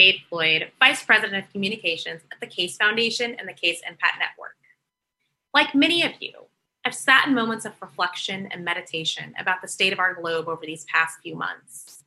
Jade 0.00 0.22
Floyd, 0.30 0.72
Vice 0.78 1.04
President 1.04 1.44
of 1.44 1.52
Communications 1.52 2.22
at 2.32 2.40
the 2.40 2.46
CASE 2.46 2.78
Foundation 2.78 3.36
and 3.38 3.46
the 3.46 3.52
CASE 3.52 3.82
Impact 3.86 4.14
Network. 4.18 4.56
Like 5.52 5.74
many 5.74 6.02
of 6.02 6.12
you, 6.20 6.32
I've 6.86 6.94
sat 6.94 7.26
in 7.26 7.34
moments 7.34 7.66
of 7.66 7.74
reflection 7.82 8.48
and 8.50 8.64
meditation 8.64 9.34
about 9.38 9.60
the 9.60 9.68
state 9.68 9.92
of 9.92 9.98
our 9.98 10.14
globe 10.14 10.48
over 10.48 10.64
these 10.64 10.84
past 10.84 11.18
few 11.22 11.36
months. 11.36 12.02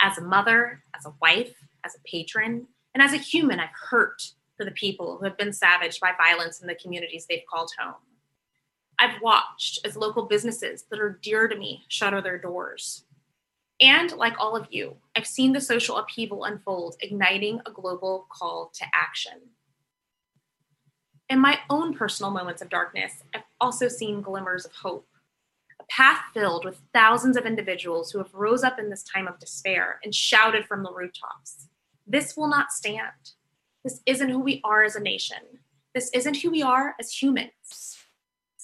As 0.00 0.16
a 0.16 0.22
mother, 0.22 0.82
as 0.96 1.04
a 1.04 1.12
wife, 1.20 1.52
as 1.84 1.94
a 1.94 2.00
patron, 2.10 2.68
and 2.94 3.02
as 3.02 3.12
a 3.12 3.18
human, 3.18 3.60
I've 3.60 3.68
hurt 3.90 4.32
for 4.56 4.64
the 4.64 4.70
people 4.70 5.18
who 5.18 5.26
have 5.26 5.36
been 5.36 5.52
savaged 5.52 6.00
by 6.00 6.12
violence 6.16 6.62
in 6.62 6.66
the 6.66 6.74
communities 6.74 7.26
they've 7.28 7.44
called 7.50 7.70
home. 7.78 8.00
I've 8.98 9.20
watched 9.20 9.80
as 9.84 9.94
local 9.94 10.22
businesses 10.22 10.84
that 10.88 11.00
are 11.00 11.20
dear 11.20 11.48
to 11.48 11.56
me 11.58 11.84
shutter 11.88 12.22
their 12.22 12.38
doors. 12.38 13.04
And 13.80 14.12
like 14.12 14.34
all 14.38 14.56
of 14.56 14.68
you, 14.70 14.96
I've 15.14 15.26
seen 15.26 15.52
the 15.52 15.60
social 15.60 15.96
upheaval 15.96 16.44
unfold, 16.44 16.96
igniting 17.00 17.60
a 17.66 17.70
global 17.70 18.26
call 18.30 18.70
to 18.74 18.84
action. 18.94 19.34
In 21.28 21.40
my 21.40 21.58
own 21.68 21.92
personal 21.94 22.30
moments 22.30 22.62
of 22.62 22.68
darkness, 22.68 23.22
I've 23.34 23.42
also 23.60 23.88
seen 23.88 24.22
glimmers 24.22 24.64
of 24.64 24.72
hope. 24.72 25.06
A 25.80 25.84
path 25.90 26.20
filled 26.32 26.64
with 26.64 26.80
thousands 26.94 27.36
of 27.36 27.44
individuals 27.44 28.10
who 28.10 28.18
have 28.18 28.32
rose 28.32 28.62
up 28.62 28.78
in 28.78 28.88
this 28.88 29.02
time 29.02 29.26
of 29.26 29.38
despair 29.38 30.00
and 30.04 30.14
shouted 30.14 30.64
from 30.66 30.82
the 30.82 30.92
rooftops. 30.92 31.68
This 32.06 32.36
will 32.36 32.48
not 32.48 32.72
stand. 32.72 33.32
This 33.84 34.00
isn't 34.06 34.30
who 34.30 34.38
we 34.38 34.60
are 34.64 34.84
as 34.84 34.96
a 34.96 35.00
nation. 35.00 35.38
This 35.94 36.10
isn't 36.14 36.36
who 36.36 36.50
we 36.50 36.62
are 36.62 36.94
as 37.00 37.10
humans. 37.10 37.98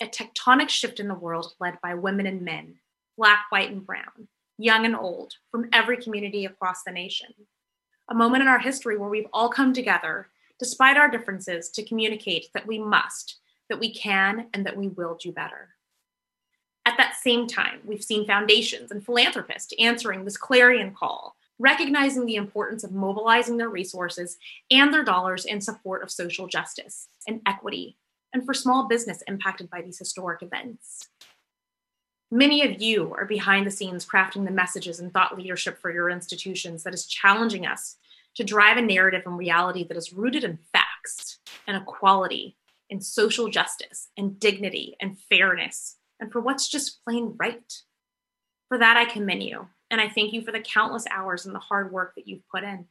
A 0.00 0.06
tectonic 0.06 0.68
shift 0.68 1.00
in 1.00 1.08
the 1.08 1.14
world 1.14 1.54
led 1.60 1.78
by 1.82 1.94
women 1.94 2.26
and 2.26 2.42
men, 2.42 2.76
black, 3.16 3.46
white, 3.50 3.70
and 3.70 3.84
brown, 3.84 4.28
young 4.62 4.84
and 4.84 4.96
old, 4.96 5.34
from 5.50 5.68
every 5.72 5.96
community 5.96 6.44
across 6.44 6.82
the 6.84 6.92
nation. 6.92 7.34
A 8.08 8.14
moment 8.14 8.42
in 8.42 8.48
our 8.48 8.58
history 8.58 8.96
where 8.96 9.08
we've 9.08 9.28
all 9.32 9.48
come 9.48 9.72
together, 9.72 10.28
despite 10.58 10.96
our 10.96 11.10
differences, 11.10 11.68
to 11.70 11.84
communicate 11.84 12.48
that 12.54 12.66
we 12.66 12.78
must, 12.78 13.38
that 13.68 13.80
we 13.80 13.92
can, 13.92 14.46
and 14.54 14.64
that 14.64 14.76
we 14.76 14.88
will 14.88 15.18
do 15.20 15.32
better. 15.32 15.70
At 16.84 16.96
that 16.98 17.16
same 17.16 17.46
time, 17.46 17.80
we've 17.84 18.04
seen 18.04 18.26
foundations 18.26 18.90
and 18.90 19.04
philanthropists 19.04 19.72
answering 19.78 20.24
this 20.24 20.36
clarion 20.36 20.94
call 20.94 21.36
recognizing 21.58 22.26
the 22.26 22.34
importance 22.34 22.82
of 22.82 22.92
mobilizing 22.92 23.56
their 23.56 23.68
resources 23.68 24.36
and 24.70 24.92
their 24.92 25.04
dollars 25.04 25.44
in 25.44 25.60
support 25.60 26.02
of 26.02 26.10
social 26.10 26.48
justice 26.48 27.08
and 27.28 27.40
equity, 27.46 27.96
and 28.32 28.44
for 28.44 28.52
small 28.52 28.88
business 28.88 29.22
impacted 29.28 29.70
by 29.70 29.80
these 29.80 29.98
historic 29.98 30.42
events. 30.42 31.08
Many 32.34 32.64
of 32.64 32.80
you 32.80 33.12
are 33.18 33.26
behind 33.26 33.66
the 33.66 33.70
scenes 33.70 34.06
crafting 34.06 34.46
the 34.46 34.50
messages 34.50 35.00
and 35.00 35.12
thought 35.12 35.36
leadership 35.36 35.78
for 35.78 35.92
your 35.92 36.08
institutions 36.08 36.82
that 36.82 36.94
is 36.94 37.04
challenging 37.04 37.66
us 37.66 37.96
to 38.36 38.42
drive 38.42 38.78
a 38.78 38.80
narrative 38.80 39.24
and 39.26 39.36
reality 39.36 39.86
that 39.86 39.98
is 39.98 40.14
rooted 40.14 40.42
in 40.42 40.58
facts 40.72 41.40
and 41.66 41.76
equality 41.76 42.56
and 42.90 43.04
social 43.04 43.48
justice 43.48 44.08
and 44.16 44.40
dignity 44.40 44.96
and 44.98 45.18
fairness 45.28 45.98
and 46.20 46.32
for 46.32 46.40
what's 46.40 46.70
just 46.70 47.04
plain 47.04 47.34
right. 47.36 47.82
For 48.68 48.78
that, 48.78 48.96
I 48.96 49.04
commend 49.04 49.42
you 49.42 49.68
and 49.90 50.00
I 50.00 50.08
thank 50.08 50.32
you 50.32 50.40
for 50.40 50.52
the 50.52 50.60
countless 50.60 51.04
hours 51.10 51.44
and 51.44 51.54
the 51.54 51.58
hard 51.58 51.92
work 51.92 52.14
that 52.14 52.26
you've 52.26 52.48
put 52.48 52.64
in. 52.64 52.86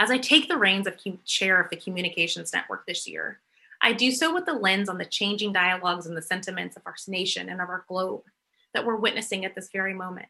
As 0.00 0.10
I 0.10 0.18
take 0.18 0.48
the 0.48 0.58
reins 0.58 0.88
of 0.88 0.98
chair 1.24 1.60
of 1.60 1.70
the 1.70 1.76
Communications 1.76 2.52
Network 2.52 2.88
this 2.88 3.06
year, 3.06 3.38
I 3.84 3.92
do 3.92 4.12
so 4.12 4.32
with 4.32 4.46
the 4.46 4.54
lens 4.54 4.88
on 4.88 4.96
the 4.96 5.04
changing 5.04 5.52
dialogues 5.52 6.06
and 6.06 6.16
the 6.16 6.22
sentiments 6.22 6.74
of 6.74 6.82
our 6.86 6.94
nation 7.06 7.50
and 7.50 7.60
of 7.60 7.68
our 7.68 7.84
globe 7.86 8.22
that 8.72 8.86
we're 8.86 8.96
witnessing 8.96 9.44
at 9.44 9.54
this 9.54 9.68
very 9.70 9.92
moment. 9.92 10.26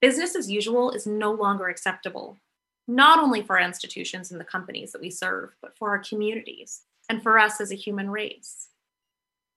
Business 0.00 0.36
as 0.36 0.48
usual 0.48 0.92
is 0.92 1.04
no 1.04 1.32
longer 1.32 1.68
acceptable, 1.68 2.38
not 2.86 3.18
only 3.18 3.42
for 3.42 3.58
our 3.58 3.66
institutions 3.66 4.30
and 4.30 4.38
the 4.38 4.44
companies 4.44 4.92
that 4.92 5.00
we 5.00 5.10
serve, 5.10 5.56
but 5.60 5.76
for 5.76 5.90
our 5.90 5.98
communities 5.98 6.82
and 7.08 7.20
for 7.20 7.36
us 7.36 7.60
as 7.60 7.72
a 7.72 7.76
human 7.76 8.08
race. 8.08 8.68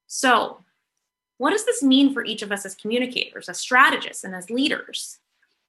So, 0.08 0.64
what 1.38 1.52
does 1.52 1.66
this 1.66 1.84
mean 1.84 2.12
for 2.12 2.26
each 2.26 2.42
of 2.42 2.52
us 2.52 2.66
as 2.66 2.74
communicators, 2.74 3.50
as 3.50 3.60
strategists, 3.60 4.24
and 4.24 4.34
as 4.34 4.50
leaders? 4.50 5.20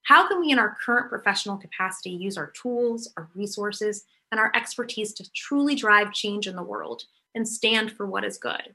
How 0.04 0.26
can 0.26 0.40
we, 0.40 0.52
in 0.52 0.58
our 0.58 0.78
current 0.82 1.10
professional 1.10 1.58
capacity, 1.58 2.10
use 2.10 2.38
our 2.38 2.52
tools, 2.52 3.12
our 3.18 3.28
resources, 3.34 4.04
and 4.32 4.40
our 4.40 4.50
expertise 4.54 5.12
to 5.14 5.30
truly 5.32 5.74
drive 5.74 6.12
change 6.12 6.46
in 6.46 6.56
the 6.56 6.62
world 6.62 7.04
and 7.36 7.46
stand 7.46 7.92
for 7.92 8.06
what 8.06 8.24
is 8.24 8.38
good? 8.38 8.74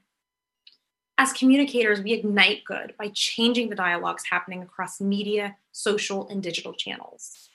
As 1.18 1.32
communicators, 1.32 2.00
we 2.00 2.12
ignite 2.12 2.64
good 2.64 2.94
by 2.98 3.10
changing 3.12 3.68
the 3.68 3.76
dialogues 3.76 4.24
happening 4.30 4.62
across 4.62 5.00
media, 5.00 5.56
social, 5.72 6.26
and 6.28 6.42
digital 6.42 6.72
channels. 6.72 7.50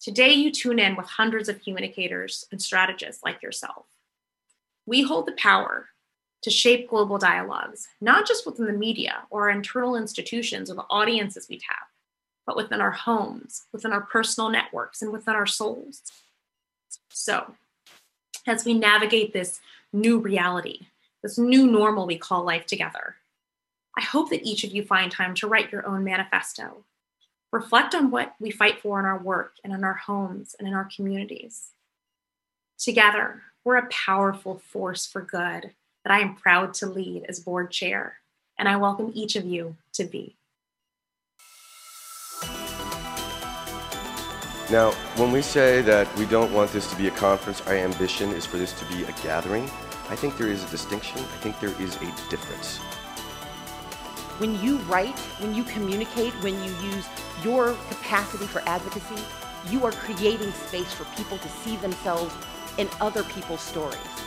Today, 0.00 0.32
you 0.32 0.52
tune 0.52 0.78
in 0.78 0.94
with 0.94 1.06
hundreds 1.06 1.48
of 1.48 1.60
communicators 1.62 2.46
and 2.52 2.62
strategists 2.62 3.24
like 3.24 3.42
yourself. 3.42 3.86
We 4.84 5.02
hold 5.02 5.26
the 5.26 5.32
power 5.32 5.88
to 6.42 6.50
shape 6.50 6.88
global 6.88 7.18
dialogues, 7.18 7.88
not 8.00 8.28
just 8.28 8.46
within 8.46 8.66
the 8.66 8.72
media 8.72 9.24
or 9.30 9.44
our 9.44 9.50
internal 9.50 9.96
institutions 9.96 10.70
or 10.70 10.74
the 10.74 10.86
audiences 10.90 11.48
we 11.50 11.58
tap, 11.58 11.88
but 12.46 12.56
within 12.56 12.80
our 12.80 12.92
homes, 12.92 13.64
within 13.72 13.92
our 13.92 14.02
personal 14.02 14.48
networks, 14.48 15.02
and 15.02 15.10
within 15.10 15.34
our 15.34 15.46
souls. 15.46 16.02
So, 17.08 17.54
as 18.46 18.64
we 18.64 18.74
navigate 18.74 19.32
this 19.32 19.60
new 19.92 20.18
reality, 20.18 20.86
this 21.22 21.38
new 21.38 21.66
normal 21.66 22.06
we 22.06 22.18
call 22.18 22.44
life 22.44 22.66
together, 22.66 23.16
I 23.96 24.02
hope 24.02 24.30
that 24.30 24.44
each 24.44 24.62
of 24.62 24.72
you 24.72 24.84
find 24.84 25.10
time 25.10 25.34
to 25.36 25.46
write 25.46 25.72
your 25.72 25.86
own 25.86 26.04
manifesto. 26.04 26.84
Reflect 27.50 27.94
on 27.94 28.10
what 28.10 28.34
we 28.38 28.50
fight 28.50 28.80
for 28.80 28.98
in 28.98 29.06
our 29.06 29.18
work 29.18 29.54
and 29.64 29.72
in 29.72 29.84
our 29.84 29.94
homes 29.94 30.54
and 30.58 30.68
in 30.68 30.74
our 30.74 30.88
communities. 30.94 31.70
Together, 32.78 33.42
we're 33.64 33.76
a 33.76 33.88
powerful 33.88 34.58
force 34.58 35.06
for 35.06 35.22
good 35.22 35.70
that 36.04 36.12
I 36.12 36.20
am 36.20 36.36
proud 36.36 36.74
to 36.74 36.86
lead 36.86 37.24
as 37.28 37.40
board 37.40 37.70
chair, 37.70 38.18
and 38.58 38.68
I 38.68 38.76
welcome 38.76 39.10
each 39.14 39.34
of 39.34 39.46
you 39.46 39.76
to 39.94 40.04
be. 40.04 40.36
Now, 44.68 44.90
when 45.14 45.30
we 45.30 45.42
say 45.42 45.80
that 45.82 46.12
we 46.16 46.26
don't 46.26 46.52
want 46.52 46.72
this 46.72 46.90
to 46.90 46.96
be 46.96 47.06
a 47.06 47.12
conference, 47.12 47.60
our 47.68 47.74
ambition 47.74 48.32
is 48.32 48.44
for 48.44 48.56
this 48.56 48.72
to 48.80 48.84
be 48.86 49.04
a 49.04 49.12
gathering, 49.22 49.70
I 50.10 50.16
think 50.16 50.36
there 50.36 50.48
is 50.48 50.64
a 50.64 50.68
distinction. 50.70 51.20
I 51.20 51.36
think 51.38 51.60
there 51.60 51.80
is 51.80 51.94
a 51.96 52.12
difference. 52.28 52.78
When 54.38 54.60
you 54.60 54.78
write, 54.78 55.16
when 55.38 55.54
you 55.54 55.62
communicate, 55.62 56.32
when 56.42 56.54
you 56.64 56.72
use 56.82 57.06
your 57.44 57.74
capacity 57.90 58.46
for 58.46 58.60
advocacy, 58.66 59.22
you 59.70 59.84
are 59.84 59.92
creating 59.92 60.50
space 60.50 60.92
for 60.92 61.04
people 61.16 61.38
to 61.38 61.48
see 61.48 61.76
themselves 61.76 62.34
in 62.76 62.88
other 63.00 63.22
people's 63.22 63.60
stories. 63.60 64.25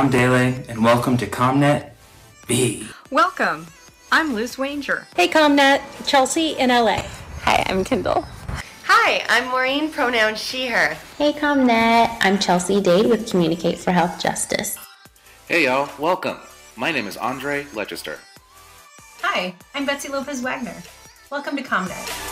I'm 0.00 0.08
Dele, 0.08 0.64
and 0.66 0.82
welcome 0.82 1.18
to 1.18 1.26
ComNet 1.26 1.90
B. 2.46 2.88
Welcome. 3.10 3.66
I'm 4.10 4.32
Luz 4.32 4.56
Wanger. 4.56 5.04
Hey, 5.14 5.28
ComNet. 5.28 5.82
Chelsea 6.06 6.52
in 6.52 6.70
LA. 6.70 7.02
Hi, 7.42 7.62
I'm 7.66 7.84
Kendall. 7.84 8.24
Hi, 8.84 9.22
I'm 9.28 9.48
Maureen, 9.50 9.90
pronoun 9.90 10.36
she, 10.36 10.68
her. 10.68 10.96
Hey, 11.18 11.34
ComNet. 11.34 12.16
I'm 12.22 12.38
Chelsea 12.38 12.80
Dade 12.80 13.10
with 13.10 13.30
Communicate 13.30 13.76
for 13.76 13.92
Health 13.92 14.18
Justice. 14.18 14.78
Hey, 15.48 15.64
y'all. 15.64 15.90
Welcome. 15.98 16.38
My 16.76 16.90
name 16.90 17.06
is 17.06 17.18
Andre 17.18 17.64
Legister. 17.64 18.16
Hi, 19.20 19.54
I'm 19.74 19.84
Betsy 19.84 20.08
Lopez 20.08 20.40
Wagner. 20.40 20.82
Welcome 21.30 21.58
to 21.58 21.62
ComNet. 21.62 22.29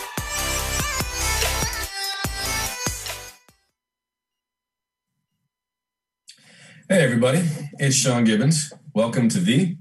Hey, 6.91 7.03
everybody. 7.03 7.43
It's 7.73 7.95
Sean 7.95 8.23
Gibbons. 8.23 8.73
Welcome 8.95 9.29
to 9.29 9.39
the, 9.39 9.77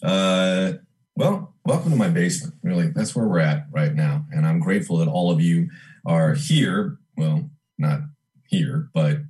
uh, 0.00 0.74
well, 1.16 1.56
welcome 1.64 1.90
to 1.90 1.96
my 1.96 2.08
basement. 2.08 2.54
Really, 2.62 2.86
that's 2.86 3.16
where 3.16 3.26
we're 3.26 3.40
at 3.40 3.66
right 3.72 3.92
now. 3.92 4.26
And 4.30 4.46
I'm 4.46 4.60
grateful 4.60 4.98
that 4.98 5.08
all 5.08 5.32
of 5.32 5.40
you 5.40 5.70
are 6.06 6.34
here. 6.34 6.98
Well, 7.16 7.50
not 7.78 8.02
here, 8.46 8.90
but 8.94 9.22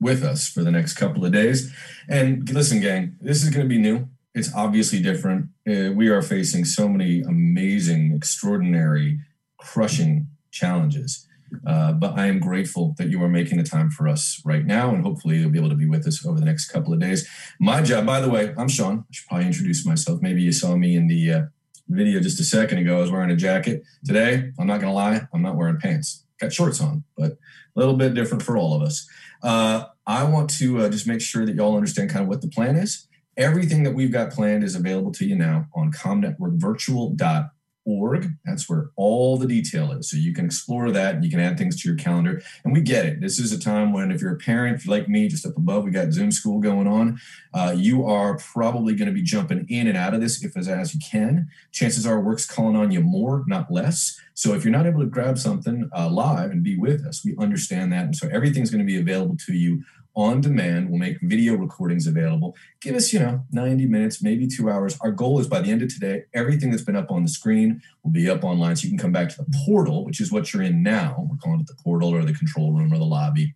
with 0.00 0.22
us 0.22 0.46
for 0.48 0.62
the 0.62 0.70
next 0.70 0.94
couple 0.94 1.24
of 1.24 1.32
days. 1.32 1.74
And 2.08 2.48
listen, 2.48 2.80
gang, 2.80 3.16
this 3.20 3.42
is 3.42 3.50
going 3.50 3.68
to 3.68 3.68
be 3.68 3.80
new. 3.80 4.06
It's 4.32 4.54
obviously 4.54 5.02
different. 5.02 5.48
Uh, 5.68 5.90
we 5.92 6.10
are 6.10 6.22
facing 6.22 6.64
so 6.64 6.88
many 6.88 7.22
amazing, 7.22 8.12
extraordinary, 8.14 9.18
crushing 9.58 10.28
challenges. 10.52 11.26
Uh, 11.66 11.92
but 11.92 12.18
I 12.18 12.26
am 12.26 12.38
grateful 12.38 12.94
that 12.98 13.08
you 13.08 13.22
are 13.22 13.28
making 13.28 13.58
the 13.58 13.64
time 13.64 13.90
for 13.90 14.08
us 14.08 14.40
right 14.44 14.64
now, 14.64 14.94
and 14.94 15.04
hopefully 15.04 15.38
you'll 15.38 15.50
be 15.50 15.58
able 15.58 15.68
to 15.68 15.74
be 15.74 15.88
with 15.88 16.06
us 16.06 16.24
over 16.24 16.38
the 16.38 16.44
next 16.44 16.70
couple 16.70 16.92
of 16.92 17.00
days. 17.00 17.28
My 17.60 17.82
job, 17.82 18.06
by 18.06 18.20
the 18.20 18.30
way, 18.30 18.54
I'm 18.56 18.68
Sean. 18.68 19.00
I 19.00 19.12
should 19.12 19.28
probably 19.28 19.46
introduce 19.46 19.86
myself. 19.86 20.20
Maybe 20.22 20.42
you 20.42 20.52
saw 20.52 20.76
me 20.76 20.96
in 20.96 21.08
the 21.08 21.32
uh, 21.32 21.42
video 21.88 22.20
just 22.20 22.40
a 22.40 22.44
second 22.44 22.78
ago. 22.78 22.98
I 22.98 23.00
was 23.00 23.10
wearing 23.10 23.30
a 23.30 23.36
jacket. 23.36 23.82
Today, 24.04 24.52
I'm 24.58 24.66
not 24.66 24.80
going 24.80 24.90
to 24.90 24.96
lie, 24.96 25.22
I'm 25.32 25.42
not 25.42 25.56
wearing 25.56 25.78
pants. 25.78 26.24
Got 26.40 26.52
shorts 26.52 26.80
on, 26.80 27.04
but 27.16 27.32
a 27.32 27.38
little 27.76 27.96
bit 27.96 28.14
different 28.14 28.42
for 28.42 28.56
all 28.56 28.74
of 28.74 28.82
us. 28.82 29.06
Uh, 29.42 29.84
I 30.06 30.24
want 30.24 30.50
to 30.58 30.80
uh, 30.80 30.88
just 30.88 31.06
make 31.06 31.20
sure 31.20 31.46
that 31.46 31.54
y'all 31.54 31.76
understand 31.76 32.10
kind 32.10 32.22
of 32.22 32.28
what 32.28 32.42
the 32.42 32.48
plan 32.48 32.76
is. 32.76 33.06
Everything 33.36 33.82
that 33.84 33.94
we've 33.94 34.12
got 34.12 34.32
planned 34.32 34.64
is 34.64 34.74
available 34.74 35.12
to 35.12 35.24
you 35.24 35.36
now 35.36 35.66
on 35.74 35.92
comnetworkvirtual.org 35.92 37.50
org. 37.84 38.32
That's 38.44 38.68
where 38.68 38.90
all 38.96 39.36
the 39.36 39.46
detail 39.46 39.92
is. 39.92 40.10
So 40.10 40.16
you 40.16 40.32
can 40.32 40.44
explore 40.44 40.90
that 40.90 41.14
and 41.14 41.24
you 41.24 41.30
can 41.30 41.40
add 41.40 41.58
things 41.58 41.80
to 41.82 41.88
your 41.88 41.96
calendar. 41.96 42.42
And 42.64 42.72
we 42.72 42.80
get 42.80 43.06
it. 43.06 43.20
This 43.20 43.38
is 43.38 43.52
a 43.52 43.58
time 43.58 43.92
when, 43.92 44.10
if 44.10 44.20
you're 44.20 44.34
a 44.34 44.38
parent, 44.38 44.86
like 44.86 45.08
me, 45.08 45.28
just 45.28 45.46
up 45.46 45.56
above, 45.56 45.84
we 45.84 45.90
got 45.90 46.12
Zoom 46.12 46.30
school 46.30 46.60
going 46.60 46.86
on. 46.86 47.20
Uh, 47.52 47.74
you 47.76 48.04
are 48.04 48.36
probably 48.38 48.94
going 48.94 49.08
to 49.08 49.14
be 49.14 49.22
jumping 49.22 49.66
in 49.68 49.86
and 49.86 49.96
out 49.96 50.14
of 50.14 50.20
this 50.20 50.42
if 50.44 50.56
as, 50.56 50.68
as 50.68 50.94
you 50.94 51.00
can. 51.00 51.48
Chances 51.72 52.06
are 52.06 52.20
work's 52.20 52.46
calling 52.46 52.76
on 52.76 52.90
you 52.90 53.00
more, 53.00 53.44
not 53.46 53.70
less. 53.70 54.20
So 54.34 54.54
if 54.54 54.64
you're 54.64 54.72
not 54.72 54.86
able 54.86 55.00
to 55.00 55.06
grab 55.06 55.38
something 55.38 55.90
uh, 55.96 56.08
live 56.08 56.50
and 56.50 56.62
be 56.62 56.76
with 56.76 57.04
us, 57.04 57.24
we 57.24 57.36
understand 57.38 57.92
that. 57.92 58.04
And 58.04 58.16
so 58.16 58.28
everything's 58.28 58.70
going 58.70 58.84
to 58.84 58.90
be 58.90 58.98
available 58.98 59.36
to 59.46 59.52
you 59.52 59.84
on 60.14 60.40
demand. 60.40 60.90
We'll 60.90 60.98
make 60.98 61.18
video 61.20 61.54
recordings 61.54 62.06
available. 62.06 62.54
Give 62.80 62.94
us, 62.94 63.12
you 63.12 63.18
know, 63.18 63.44
90 63.50 63.86
minutes, 63.86 64.22
maybe 64.22 64.46
two 64.46 64.70
hours. 64.70 64.98
Our 65.00 65.10
goal 65.10 65.40
is 65.40 65.46
by 65.46 65.60
the 65.60 65.70
end 65.70 65.82
of 65.82 65.92
today, 65.92 66.24
everything 66.34 66.70
that's 66.70 66.82
been 66.82 66.96
up 66.96 67.10
on 67.10 67.22
the 67.22 67.28
screen 67.28 67.82
will 68.02 68.10
be 68.10 68.28
up 68.28 68.44
online. 68.44 68.76
So 68.76 68.84
you 68.84 68.90
can 68.90 68.98
come 68.98 69.12
back 69.12 69.30
to 69.30 69.36
the 69.38 69.62
portal, 69.64 70.04
which 70.04 70.20
is 70.20 70.30
what 70.30 70.52
you're 70.52 70.62
in 70.62 70.82
now. 70.82 71.26
We're 71.30 71.36
calling 71.36 71.60
it 71.60 71.66
the 71.66 71.82
portal 71.82 72.14
or 72.14 72.24
the 72.24 72.34
control 72.34 72.72
room 72.72 72.92
or 72.92 72.98
the 72.98 73.04
lobby. 73.04 73.54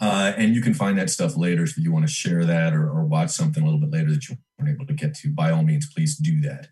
Uh, 0.00 0.32
and 0.36 0.54
you 0.54 0.62
can 0.62 0.72
find 0.72 0.98
that 0.98 1.10
stuff 1.10 1.36
later. 1.36 1.66
So 1.66 1.74
if 1.78 1.84
you 1.84 1.92
want 1.92 2.06
to 2.06 2.12
share 2.12 2.44
that 2.46 2.72
or, 2.72 2.88
or 2.88 3.04
watch 3.04 3.30
something 3.30 3.62
a 3.62 3.66
little 3.66 3.80
bit 3.80 3.90
later 3.90 4.10
that 4.12 4.28
you 4.28 4.38
weren't 4.58 4.74
able 4.74 4.86
to 4.86 4.94
get 4.94 5.14
to, 5.16 5.30
by 5.30 5.50
all 5.50 5.62
means, 5.62 5.92
please 5.92 6.16
do 6.16 6.40
that. 6.40 6.68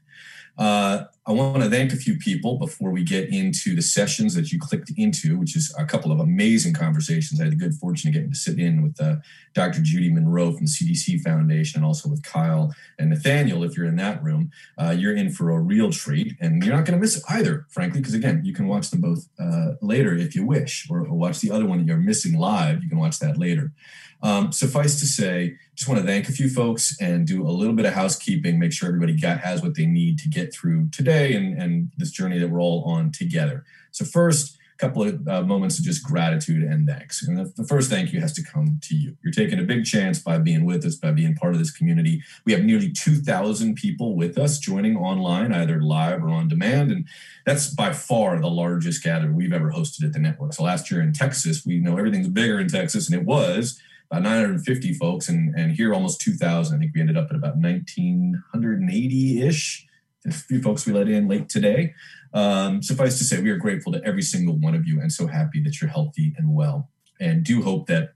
Uh, 0.56 1.05
I 1.28 1.32
want 1.32 1.62
to 1.62 1.69
thank 1.69 1.92
a 1.92 1.96
few 1.96 2.16
people 2.16 2.56
before 2.56 2.90
we 2.90 3.04
get 3.04 3.28
into 3.28 3.76
the 3.76 3.82
sessions 3.82 4.34
that 4.34 4.50
you 4.50 4.58
clicked 4.58 4.90
into, 4.96 5.38
which 5.38 5.56
is 5.56 5.75
a 5.78 5.84
couple 5.84 6.10
of 6.10 6.20
amazing 6.20 6.72
conversations. 6.72 7.38
I 7.38 7.44
had 7.44 7.52
the 7.52 7.56
good 7.56 7.75
fortune 7.75 8.08
of 8.08 8.14
getting 8.14 8.30
to 8.30 8.34
sit 8.34 8.58
in 8.58 8.82
with 8.82 8.98
uh, 8.98 9.16
Dr. 9.52 9.82
Judy 9.82 10.10
Monroe 10.10 10.52
from 10.52 10.64
the 10.64 10.70
CDC 10.70 11.20
Foundation 11.20 11.80
and 11.80 11.84
also 11.84 12.08
with 12.08 12.22
Kyle 12.22 12.75
and 12.98 13.10
Nathaniel. 13.10 13.62
If 13.62 13.76
you're 13.76 13.84
in 13.84 13.96
that 13.96 14.22
room, 14.22 14.50
uh, 14.78 14.96
you're 14.98 15.14
in 15.14 15.30
for 15.30 15.50
a 15.50 15.60
real 15.60 15.92
treat, 15.92 16.34
and 16.40 16.64
you're 16.64 16.75
not 16.75 16.86
going 16.86 16.98
to 16.98 17.00
miss 17.00 17.22
either, 17.28 17.66
frankly, 17.69 18.00
because 18.00 18.14
again, 18.14 18.40
you 18.42 18.54
can 18.54 18.66
watch 18.66 18.88
them 18.88 19.02
both 19.02 19.28
uh, 19.38 19.72
later 19.82 20.14
if 20.14 20.34
you 20.34 20.46
wish, 20.46 20.88
or, 20.88 21.00
or 21.00 21.12
watch 21.12 21.40
the 21.40 21.50
other 21.50 21.66
one 21.66 21.80
that 21.80 21.86
you're 21.86 21.98
missing 21.98 22.38
live. 22.38 22.82
You 22.82 22.88
can 22.88 22.98
watch 22.98 23.19
that 23.19 23.36
later. 23.36 23.72
Um, 24.20 24.50
suffice 24.50 24.98
to 24.98 25.06
say, 25.06 25.58
just 25.76 25.88
want 25.88 26.00
to 26.00 26.06
thank 26.06 26.28
a 26.28 26.32
few 26.32 26.48
folks 26.48 27.00
and 27.00 27.25
do 27.25 27.46
a 27.46 27.52
little 27.52 27.75
bit 27.75 27.86
of 27.86 27.92
housekeeping, 27.92 28.58
make 28.58 28.72
sure 28.72 28.88
everybody 28.88 29.12
got, 29.12 29.38
has 29.40 29.62
what 29.62 29.76
they 29.76 29.86
need 29.86 30.19
to 30.19 30.28
get 30.28 30.52
through 30.52 30.88
today 30.88 31.18
and, 31.19 31.61
and 31.61 31.91
this 31.97 32.11
journey 32.11 32.38
that 32.38 32.49
we're 32.49 32.61
all 32.61 32.85
on 32.85 33.12
together. 33.12 33.65
So, 33.91 34.05
first, 34.05 34.56
a 34.75 34.79
couple 34.79 35.03
of 35.03 35.26
uh, 35.26 35.43
moments 35.43 35.79
of 35.79 35.85
just 35.85 36.05
gratitude 36.05 36.62
and 36.62 36.87
thanks. 36.87 37.26
And 37.26 37.37
the, 37.37 37.53
the 37.56 37.67
first 37.67 37.91
thank 37.91 38.12
you 38.12 38.20
has 38.20 38.32
to 38.35 38.44
come 38.44 38.79
to 38.85 38.94
you. 38.94 39.17
You're 39.23 39.32
taking 39.32 39.59
a 39.59 39.65
big 39.65 39.85
chance 39.85 40.20
by 40.20 40.38
being 40.38 40.65
with 40.65 40.85
us, 40.85 40.94
by 40.94 41.11
being 41.11 41.35
part 41.35 41.55
of 41.55 41.59
this 41.59 41.73
community. 41.73 42.23
We 42.44 42.53
have 42.53 42.62
nearly 42.62 42.93
2,000 42.93 43.75
people 43.75 44.15
with 44.15 44.38
us 44.38 44.59
joining 44.59 44.97
online, 44.97 45.53
either 45.53 45.82
live 45.82 46.23
or 46.23 46.29
on 46.29 46.47
demand. 46.47 46.93
And 46.93 47.06
that's 47.44 47.75
by 47.75 47.93
far 47.93 48.41
the 48.41 48.49
largest 48.49 49.03
gathering 49.03 49.35
we've 49.35 49.53
ever 49.53 49.73
hosted 49.73 50.05
at 50.05 50.12
the 50.12 50.21
network. 50.21 50.53
So, 50.53 50.62
last 50.62 50.91
year 50.91 51.03
in 51.03 51.12
Texas, 51.12 51.67
we 51.67 51.79
know 51.79 51.97
everything's 51.97 52.29
bigger 52.29 52.61
in 52.61 52.69
Texas, 52.69 53.11
and 53.11 53.21
it 53.21 53.26
was 53.26 53.81
about 54.11 54.23
950 54.23 54.94
folks, 54.94 55.29
and, 55.29 55.55
and 55.55 55.73
here 55.73 55.93
almost 55.93 56.21
2,000. 56.21 56.75
I 56.75 56.79
think 56.79 56.94
we 56.94 57.00
ended 57.00 57.17
up 57.17 57.29
at 57.31 57.37
about 57.37 57.56
1,980 57.56 59.43
ish. 59.43 59.88
A 60.26 60.32
few 60.32 60.61
folks 60.61 60.87
we 60.87 60.93
let 60.93 61.09
in 61.09 61.29
late 61.29 61.49
today. 61.49 61.94
Um, 62.35 62.82
suffice 62.82 63.19
to 63.19 63.25
say, 63.25 63.41
we 63.41 63.50
are 63.50 63.56
grateful 63.56 63.93
to 63.93 64.05
every 64.05 64.23
single 64.23 64.56
one 64.59 64.75
of 64.75 64.87
you 64.87 65.00
and 65.00 65.12
so 65.12 65.26
happy 65.26 65.62
that 65.62 65.81
you're 65.81 65.91
healthy 65.91 66.35
and 66.37 66.55
well. 66.55 66.91
And 67.20 67.44
do 67.44 67.62
hope 67.62 67.87
that 67.87 68.15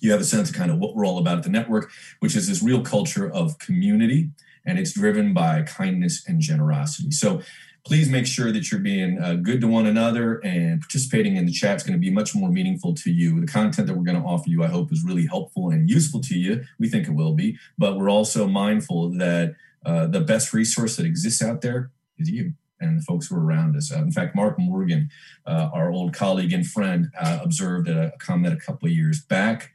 you 0.00 0.10
have 0.10 0.20
a 0.20 0.24
sense 0.24 0.50
of 0.50 0.56
kind 0.56 0.70
of 0.70 0.78
what 0.78 0.94
we're 0.94 1.06
all 1.06 1.18
about 1.18 1.38
at 1.38 1.44
the 1.44 1.50
network, 1.50 1.90
which 2.20 2.36
is 2.36 2.48
this 2.48 2.62
real 2.62 2.82
culture 2.82 3.30
of 3.30 3.58
community, 3.58 4.30
and 4.66 4.78
it's 4.78 4.92
driven 4.92 5.32
by 5.32 5.62
kindness 5.62 6.24
and 6.26 6.40
generosity. 6.40 7.10
So 7.10 7.40
please 7.86 8.08
make 8.08 8.26
sure 8.26 8.50
that 8.50 8.70
you're 8.70 8.80
being 8.80 9.20
uh, 9.22 9.34
good 9.34 9.60
to 9.60 9.66
one 9.66 9.86
another 9.86 10.40
and 10.44 10.80
participating 10.80 11.36
in 11.36 11.44
the 11.44 11.52
chat 11.52 11.76
is 11.76 11.82
going 11.82 11.92
to 11.92 11.98
be 11.98 12.10
much 12.10 12.34
more 12.34 12.50
meaningful 12.50 12.94
to 12.94 13.10
you. 13.10 13.40
The 13.40 13.46
content 13.46 13.86
that 13.86 13.94
we're 13.94 14.04
going 14.04 14.20
to 14.20 14.26
offer 14.26 14.48
you, 14.48 14.64
I 14.64 14.68
hope, 14.68 14.90
is 14.90 15.04
really 15.04 15.26
helpful 15.26 15.70
and 15.70 15.88
useful 15.88 16.20
to 16.22 16.34
you. 16.34 16.64
We 16.78 16.88
think 16.88 17.06
it 17.06 17.14
will 17.14 17.34
be, 17.34 17.58
but 17.76 17.98
we're 17.98 18.10
also 18.10 18.46
mindful 18.46 19.10
that 19.18 19.54
uh, 19.84 20.06
the 20.06 20.20
best 20.20 20.52
resource 20.52 20.96
that 20.96 21.06
exists 21.06 21.42
out 21.42 21.60
there 21.60 21.90
is 22.18 22.30
you 22.30 22.54
and 22.80 22.98
the 22.98 23.02
folks 23.02 23.26
who 23.26 23.36
are 23.36 23.44
around 23.44 23.76
us. 23.76 23.92
Uh, 23.92 23.98
in 23.98 24.12
fact, 24.12 24.34
Mark 24.34 24.58
Morgan, 24.58 25.08
uh, 25.46 25.70
our 25.72 25.90
old 25.90 26.12
colleague 26.12 26.52
and 26.52 26.66
friend, 26.66 27.10
uh, 27.18 27.38
observed 27.42 27.88
at 27.88 27.96
a 27.96 28.12
ComNet 28.18 28.52
a 28.52 28.56
couple 28.56 28.86
of 28.86 28.94
years 28.94 29.22
back. 29.22 29.70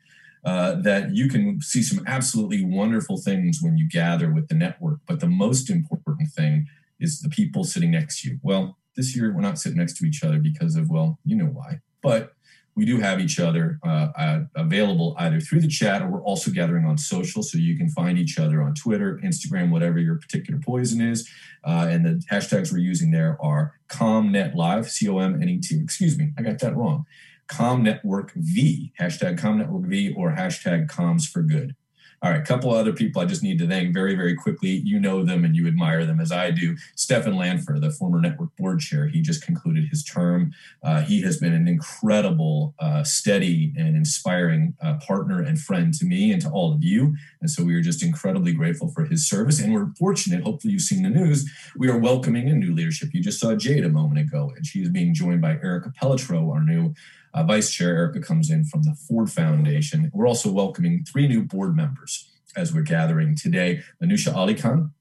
Uh, 0.45 0.75
that 0.75 1.13
you 1.13 1.27
can 1.27 1.59
see 1.59 1.83
some 1.83 2.01
absolutely 2.07 2.63
wonderful 2.63 3.17
things 3.17 3.59
when 3.61 3.77
you 3.77 3.89
gather 3.89 4.31
with 4.31 4.47
the 4.47 4.55
network. 4.55 4.99
But 5.05 5.19
the 5.19 5.27
most 5.27 5.69
important 5.69 6.29
thing 6.29 6.67
is 6.97 7.19
the 7.19 7.27
people 7.27 7.65
sitting 7.65 7.91
next 7.91 8.21
to 8.21 8.29
you. 8.29 8.39
Well, 8.41 8.77
this 8.95 9.17
year 9.17 9.33
we're 9.33 9.41
not 9.41 9.59
sitting 9.59 9.77
next 9.77 9.97
to 9.97 10.05
each 10.05 10.23
other 10.23 10.39
because 10.39 10.77
of, 10.77 10.89
well, 10.89 11.19
you 11.25 11.35
know 11.35 11.45
why. 11.45 11.81
But 12.01 12.33
we 12.75 12.85
do 12.85 12.99
have 12.99 13.19
each 13.19 13.39
other 13.39 13.79
uh, 13.83 14.07
uh, 14.15 14.39
available 14.55 15.15
either 15.19 15.39
through 15.39 15.61
the 15.61 15.67
chat 15.67 16.01
or 16.01 16.07
we're 16.07 16.23
also 16.23 16.51
gathering 16.51 16.85
on 16.85 16.97
social. 16.97 17.43
So 17.43 17.57
you 17.57 17.77
can 17.77 17.89
find 17.89 18.17
each 18.17 18.39
other 18.39 18.61
on 18.61 18.73
Twitter, 18.73 19.19
Instagram, 19.23 19.69
whatever 19.69 19.99
your 19.99 20.15
particular 20.15 20.59
poison 20.63 21.01
is. 21.01 21.29
Uh, 21.63 21.87
and 21.89 22.05
the 22.05 22.23
hashtags 22.31 22.71
we're 22.71 22.79
using 22.79 23.11
there 23.11 23.37
are 23.41 23.73
ComNetLive, 23.89 24.87
C 24.87 25.09
O 25.09 25.19
M 25.19 25.41
N 25.41 25.49
E 25.49 25.59
T. 25.59 25.79
Excuse 25.81 26.17
me, 26.17 26.31
I 26.37 26.41
got 26.41 26.59
that 26.59 26.75
wrong. 26.75 27.05
ComNetworkV, 27.49 28.91
hashtag 28.99 29.39
ComNetworkV 29.39 30.15
or 30.15 30.35
hashtag 30.35 30.87
Comms 30.87 31.27
for 31.27 31.41
Good. 31.41 31.75
All 32.21 32.31
right, 32.31 32.41
a 32.41 32.45
couple 32.45 32.71
other 32.71 32.91
people 32.91 33.21
I 33.21 33.25
just 33.25 33.43
need 33.43 33.59
to 33.59 33.67
thank 33.67 33.93
very, 33.93 34.13
very 34.13 34.35
quickly. 34.35 34.69
You 34.69 34.99
know 34.99 35.23
them 35.23 35.45
and 35.45 35.55
you 35.55 35.67
admire 35.67 36.05
them 36.05 36.19
as 36.19 36.33
I 36.33 36.51
do. 36.51 36.75
Stefan 36.95 37.33
Lanfer, 37.33 37.79
the 37.79 37.91
former 37.91 38.19
network 38.19 38.53
board 38.57 38.81
chair, 38.81 39.07
he 39.07 39.21
just 39.21 39.41
concluded 39.41 39.85
his 39.85 40.03
term. 40.03 40.53
Uh, 40.83 41.01
he 41.01 41.21
has 41.21 41.37
been 41.37 41.53
an 41.53 41.67
incredible, 41.67 42.73
uh, 42.79 43.03
steady, 43.03 43.73
and 43.77 43.95
inspiring 43.95 44.75
uh, 44.81 44.95
partner 44.95 45.41
and 45.41 45.61
friend 45.61 45.93
to 45.93 46.05
me 46.05 46.33
and 46.33 46.41
to 46.41 46.49
all 46.49 46.73
of 46.73 46.83
you. 46.83 47.15
And 47.39 47.49
so 47.49 47.63
we 47.63 47.73
are 47.75 47.81
just 47.81 48.03
incredibly 48.03 48.51
grateful 48.51 48.89
for 48.89 49.05
his 49.05 49.25
service. 49.25 49.61
And 49.61 49.73
we're 49.73 49.93
fortunate, 49.97 50.43
hopefully, 50.43 50.73
you've 50.73 50.81
seen 50.81 51.03
the 51.03 51.09
news, 51.09 51.49
we 51.77 51.87
are 51.87 51.97
welcoming 51.97 52.49
in 52.49 52.59
new 52.59 52.73
leadership. 52.73 53.09
You 53.13 53.21
just 53.21 53.39
saw 53.39 53.55
Jade 53.55 53.85
a 53.85 53.89
moment 53.89 54.19
ago, 54.19 54.51
and 54.55 54.65
she 54.65 54.81
is 54.81 54.89
being 54.89 55.13
joined 55.13 55.41
by 55.41 55.51
Erica 55.63 55.91
Pelletreau, 55.91 56.51
our 56.51 56.63
new 56.63 56.93
uh, 57.33 57.43
Vice 57.43 57.71
Chair 57.71 57.95
Erica 57.95 58.19
comes 58.19 58.49
in 58.49 58.65
from 58.65 58.83
the 58.83 58.95
Ford 58.95 59.31
Foundation. 59.31 60.11
We're 60.13 60.27
also 60.27 60.51
welcoming 60.51 61.03
three 61.03 61.27
new 61.27 61.43
board 61.43 61.75
members 61.75 62.29
as 62.55 62.73
we're 62.73 62.81
gathering 62.81 63.35
today. 63.35 63.81
Anusha 64.01 64.33
Alikhan 64.33 64.91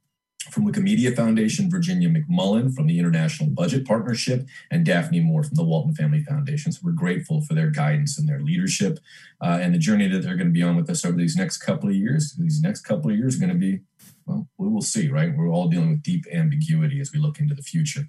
from 0.50 0.66
Wikimedia 0.66 1.14
Foundation, 1.14 1.70
Virginia 1.70 2.08
McMullen 2.08 2.74
from 2.74 2.86
the 2.86 2.98
International 2.98 3.50
Budget 3.50 3.86
Partnership, 3.86 4.46
and 4.70 4.84
Daphne 4.84 5.20
Moore 5.20 5.42
from 5.42 5.56
the 5.56 5.64
Walton 5.64 5.94
Family 5.94 6.22
Foundation. 6.22 6.72
So 6.72 6.80
we're 6.84 6.92
grateful 6.92 7.40
for 7.42 7.54
their 7.54 7.70
guidance 7.70 8.18
and 8.18 8.28
their 8.28 8.40
leadership 8.40 8.98
uh, 9.40 9.58
and 9.60 9.74
the 9.74 9.78
journey 9.78 10.08
that 10.08 10.20
they're 10.20 10.36
going 10.36 10.48
to 10.48 10.52
be 10.52 10.62
on 10.62 10.76
with 10.76 10.88
us 10.88 11.04
over 11.04 11.16
these 11.16 11.36
next 11.36 11.58
couple 11.58 11.88
of 11.88 11.94
years. 11.94 12.34
These 12.38 12.62
next 12.62 12.82
couple 12.82 13.10
of 13.10 13.16
years 13.16 13.36
are 13.36 13.40
going 13.40 13.52
to 13.52 13.58
be 13.58 13.80
well, 14.28 14.46
we 14.58 14.68
will 14.68 14.82
see, 14.82 15.08
right? 15.08 15.34
We're 15.34 15.48
all 15.48 15.68
dealing 15.68 15.90
with 15.90 16.02
deep 16.02 16.24
ambiguity 16.32 17.00
as 17.00 17.12
we 17.12 17.18
look 17.18 17.40
into 17.40 17.54
the 17.54 17.62
future. 17.62 18.02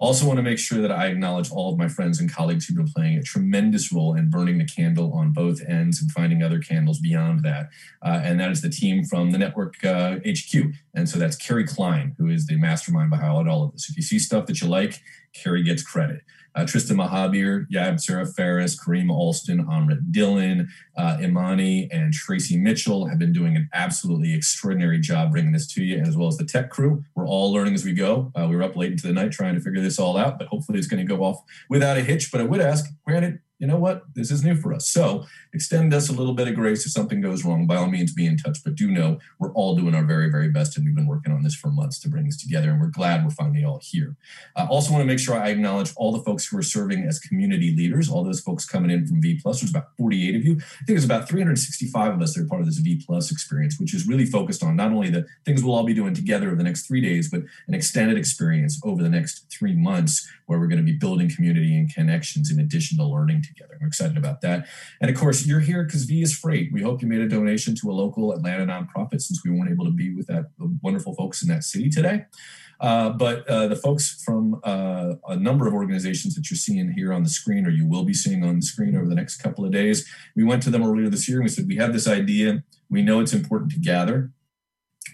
Also, 0.00 0.26
want 0.26 0.38
to 0.38 0.42
make 0.42 0.58
sure 0.58 0.80
that 0.80 0.90
I 0.90 1.06
acknowledge 1.06 1.50
all 1.50 1.70
of 1.70 1.78
my 1.78 1.88
friends 1.88 2.18
and 2.18 2.32
colleagues 2.32 2.66
who've 2.66 2.76
been 2.76 2.88
playing 2.88 3.18
a 3.18 3.22
tremendous 3.22 3.92
role 3.92 4.14
in 4.14 4.30
burning 4.30 4.58
the 4.58 4.64
candle 4.64 5.12
on 5.12 5.32
both 5.32 5.60
ends 5.68 6.00
and 6.00 6.10
finding 6.10 6.42
other 6.42 6.60
candles 6.60 6.98
beyond 6.98 7.42
that. 7.44 7.68
Uh, 8.02 8.20
and 8.24 8.40
that 8.40 8.50
is 8.50 8.62
the 8.62 8.70
team 8.70 9.04
from 9.04 9.32
the 9.32 9.38
network 9.38 9.84
uh, 9.84 10.16
HQ. 10.26 10.72
And 10.94 11.08
so 11.08 11.18
that's 11.18 11.36
Carrie 11.36 11.66
Klein, 11.66 12.14
who 12.18 12.28
is 12.28 12.46
the 12.46 12.56
mastermind 12.56 13.10
behind 13.10 13.48
all 13.48 13.64
of 13.64 13.72
this. 13.72 13.90
If 13.90 13.96
you 13.96 14.02
see 14.02 14.18
stuff 14.18 14.46
that 14.46 14.60
you 14.60 14.68
like, 14.68 15.02
Carrie 15.34 15.62
gets 15.62 15.82
credit 15.82 16.22
uh, 16.56 16.66
Tristan 16.66 16.96
Mahabir, 16.96 17.66
Yab 17.70 18.00
Sarah 18.00 18.26
Ferris, 18.26 18.78
Kareem 18.82 19.10
Alston, 19.10 19.64
Amrit 19.66 20.10
Dillon, 20.10 20.68
uh, 20.96 21.18
Imani, 21.20 21.88
and 21.92 22.12
Tracy 22.12 22.56
Mitchell 22.56 23.06
have 23.06 23.18
been 23.18 23.32
doing 23.32 23.56
an 23.56 23.68
absolutely 23.74 24.34
extraordinary 24.34 24.98
job 24.98 25.32
bringing 25.32 25.52
this 25.52 25.66
to 25.74 25.84
you, 25.84 25.98
as 25.98 26.16
well 26.16 26.28
as 26.28 26.38
the 26.38 26.44
tech 26.44 26.70
crew. 26.70 27.04
We're 27.14 27.28
all 27.28 27.52
learning 27.52 27.74
as 27.74 27.84
we 27.84 27.92
go. 27.92 28.32
Uh, 28.34 28.46
we 28.48 28.56
were 28.56 28.62
up 28.62 28.74
late 28.74 28.92
into 28.92 29.06
the 29.06 29.12
night 29.12 29.32
trying 29.32 29.54
to 29.54 29.60
figure 29.60 29.82
this 29.82 29.98
all 29.98 30.16
out, 30.16 30.38
but 30.38 30.48
hopefully 30.48 30.78
it's 30.78 30.88
going 30.88 31.06
to 31.06 31.16
go 31.16 31.22
off 31.22 31.42
without 31.68 31.98
a 31.98 32.02
hitch. 32.02 32.32
But 32.32 32.40
I 32.40 32.44
would 32.44 32.60
ask, 32.60 32.86
granted, 33.04 33.40
you 33.58 33.66
know 33.66 33.78
what? 33.78 34.02
This 34.14 34.30
is 34.30 34.44
new 34.44 34.54
for 34.54 34.74
us. 34.74 34.86
So 34.86 35.24
extend 35.54 35.94
us 35.94 36.10
a 36.10 36.12
little 36.12 36.34
bit 36.34 36.48
of 36.48 36.54
grace 36.54 36.84
if 36.84 36.92
something 36.92 37.22
goes 37.22 37.44
wrong. 37.44 37.66
By 37.66 37.76
all 37.76 37.86
means, 37.86 38.12
be 38.12 38.26
in 38.26 38.36
touch. 38.36 38.58
But 38.62 38.74
do 38.74 38.90
know 38.90 39.18
we're 39.38 39.52
all 39.52 39.74
doing 39.74 39.94
our 39.94 40.04
very, 40.04 40.30
very 40.30 40.50
best. 40.50 40.76
And 40.76 40.84
we've 40.84 40.94
been 40.94 41.06
working 41.06 41.32
on 41.32 41.42
this 41.42 41.54
for 41.54 41.68
months 41.68 41.98
to 42.00 42.08
bring 42.08 42.26
this 42.26 42.40
together. 42.40 42.70
And 42.70 42.80
we're 42.80 42.88
glad 42.88 43.24
we're 43.24 43.30
finally 43.30 43.64
all 43.64 43.80
here. 43.82 44.16
I 44.56 44.66
also 44.66 44.92
want 44.92 45.02
to 45.02 45.06
make 45.06 45.18
sure 45.18 45.36
I 45.36 45.48
acknowledge 45.48 45.92
all 45.96 46.12
the 46.12 46.22
folks 46.22 46.46
who 46.46 46.58
are 46.58 46.62
serving 46.62 47.04
as 47.04 47.18
community 47.18 47.74
leaders, 47.74 48.10
all 48.10 48.22
those 48.22 48.40
folks 48.40 48.66
coming 48.66 48.90
in 48.90 49.06
from 49.06 49.22
V 49.22 49.40
Plus. 49.42 49.60
There's 49.60 49.70
about 49.70 49.96
48 49.96 50.36
of 50.36 50.44
you. 50.44 50.52
I 50.56 50.84
think 50.84 50.88
there's 50.88 51.04
about 51.04 51.26
365 51.26 52.14
of 52.14 52.20
us 52.20 52.34
that 52.34 52.42
are 52.42 52.48
part 52.48 52.60
of 52.60 52.66
this 52.66 52.78
V 52.78 53.02
Plus 53.06 53.32
experience, 53.32 53.80
which 53.80 53.94
is 53.94 54.06
really 54.06 54.26
focused 54.26 54.62
on 54.62 54.76
not 54.76 54.92
only 54.92 55.08
the 55.08 55.24
things 55.46 55.64
we'll 55.64 55.74
all 55.74 55.84
be 55.84 55.94
doing 55.94 56.12
together 56.12 56.48
over 56.48 56.56
the 56.56 56.62
next 56.62 56.86
three 56.86 57.00
days, 57.00 57.30
but 57.30 57.40
an 57.68 57.74
extended 57.74 58.18
experience 58.18 58.78
over 58.84 59.02
the 59.02 59.08
next 59.08 59.46
three 59.50 59.74
months 59.74 60.28
where 60.44 60.58
we're 60.58 60.66
going 60.66 60.84
to 60.84 60.92
be 60.92 60.96
building 60.96 61.30
community 61.30 61.76
and 61.76 61.92
connections 61.92 62.50
in 62.50 62.60
addition 62.60 62.98
to 62.98 63.04
learning 63.04 63.42
together. 63.46 63.78
I'm 63.80 63.86
excited 63.86 64.16
about 64.16 64.40
that. 64.42 64.66
And 65.00 65.10
of 65.10 65.16
course, 65.16 65.46
you're 65.46 65.60
here 65.60 65.84
because 65.84 66.04
V 66.04 66.22
is 66.22 66.36
freight. 66.36 66.72
We 66.72 66.82
hope 66.82 67.02
you 67.02 67.08
made 67.08 67.20
a 67.20 67.28
donation 67.28 67.74
to 67.76 67.90
a 67.90 67.92
local 67.92 68.32
Atlanta 68.32 68.66
nonprofit 68.66 69.20
since 69.20 69.44
we 69.44 69.50
weren't 69.50 69.70
able 69.70 69.84
to 69.84 69.90
be 69.90 70.14
with 70.14 70.26
that 70.26 70.46
wonderful 70.82 71.14
folks 71.14 71.42
in 71.42 71.48
that 71.48 71.64
city 71.64 71.88
today. 71.88 72.26
Uh, 72.80 73.10
but 73.10 73.48
uh, 73.48 73.68
the 73.68 73.76
folks 73.76 74.22
from 74.22 74.60
uh, 74.64 75.14
a 75.28 75.36
number 75.36 75.66
of 75.66 75.74
organizations 75.74 76.34
that 76.34 76.50
you're 76.50 76.58
seeing 76.58 76.92
here 76.92 77.12
on 77.12 77.22
the 77.22 77.28
screen, 77.28 77.66
or 77.66 77.70
you 77.70 77.86
will 77.86 78.04
be 78.04 78.12
seeing 78.12 78.44
on 78.44 78.56
the 78.56 78.62
screen 78.62 78.96
over 78.96 79.06
the 79.06 79.14
next 79.14 79.38
couple 79.38 79.64
of 79.64 79.72
days, 79.72 80.06
we 80.34 80.44
went 80.44 80.62
to 80.62 80.70
them 80.70 80.84
earlier 80.84 81.08
this 81.08 81.28
year 81.28 81.38
and 81.38 81.44
we 81.44 81.48
said, 81.48 81.66
We 81.66 81.76
have 81.76 81.92
this 81.92 82.06
idea. 82.06 82.62
We 82.90 83.02
know 83.02 83.20
it's 83.20 83.32
important 83.32 83.72
to 83.72 83.80
gather. 83.80 84.30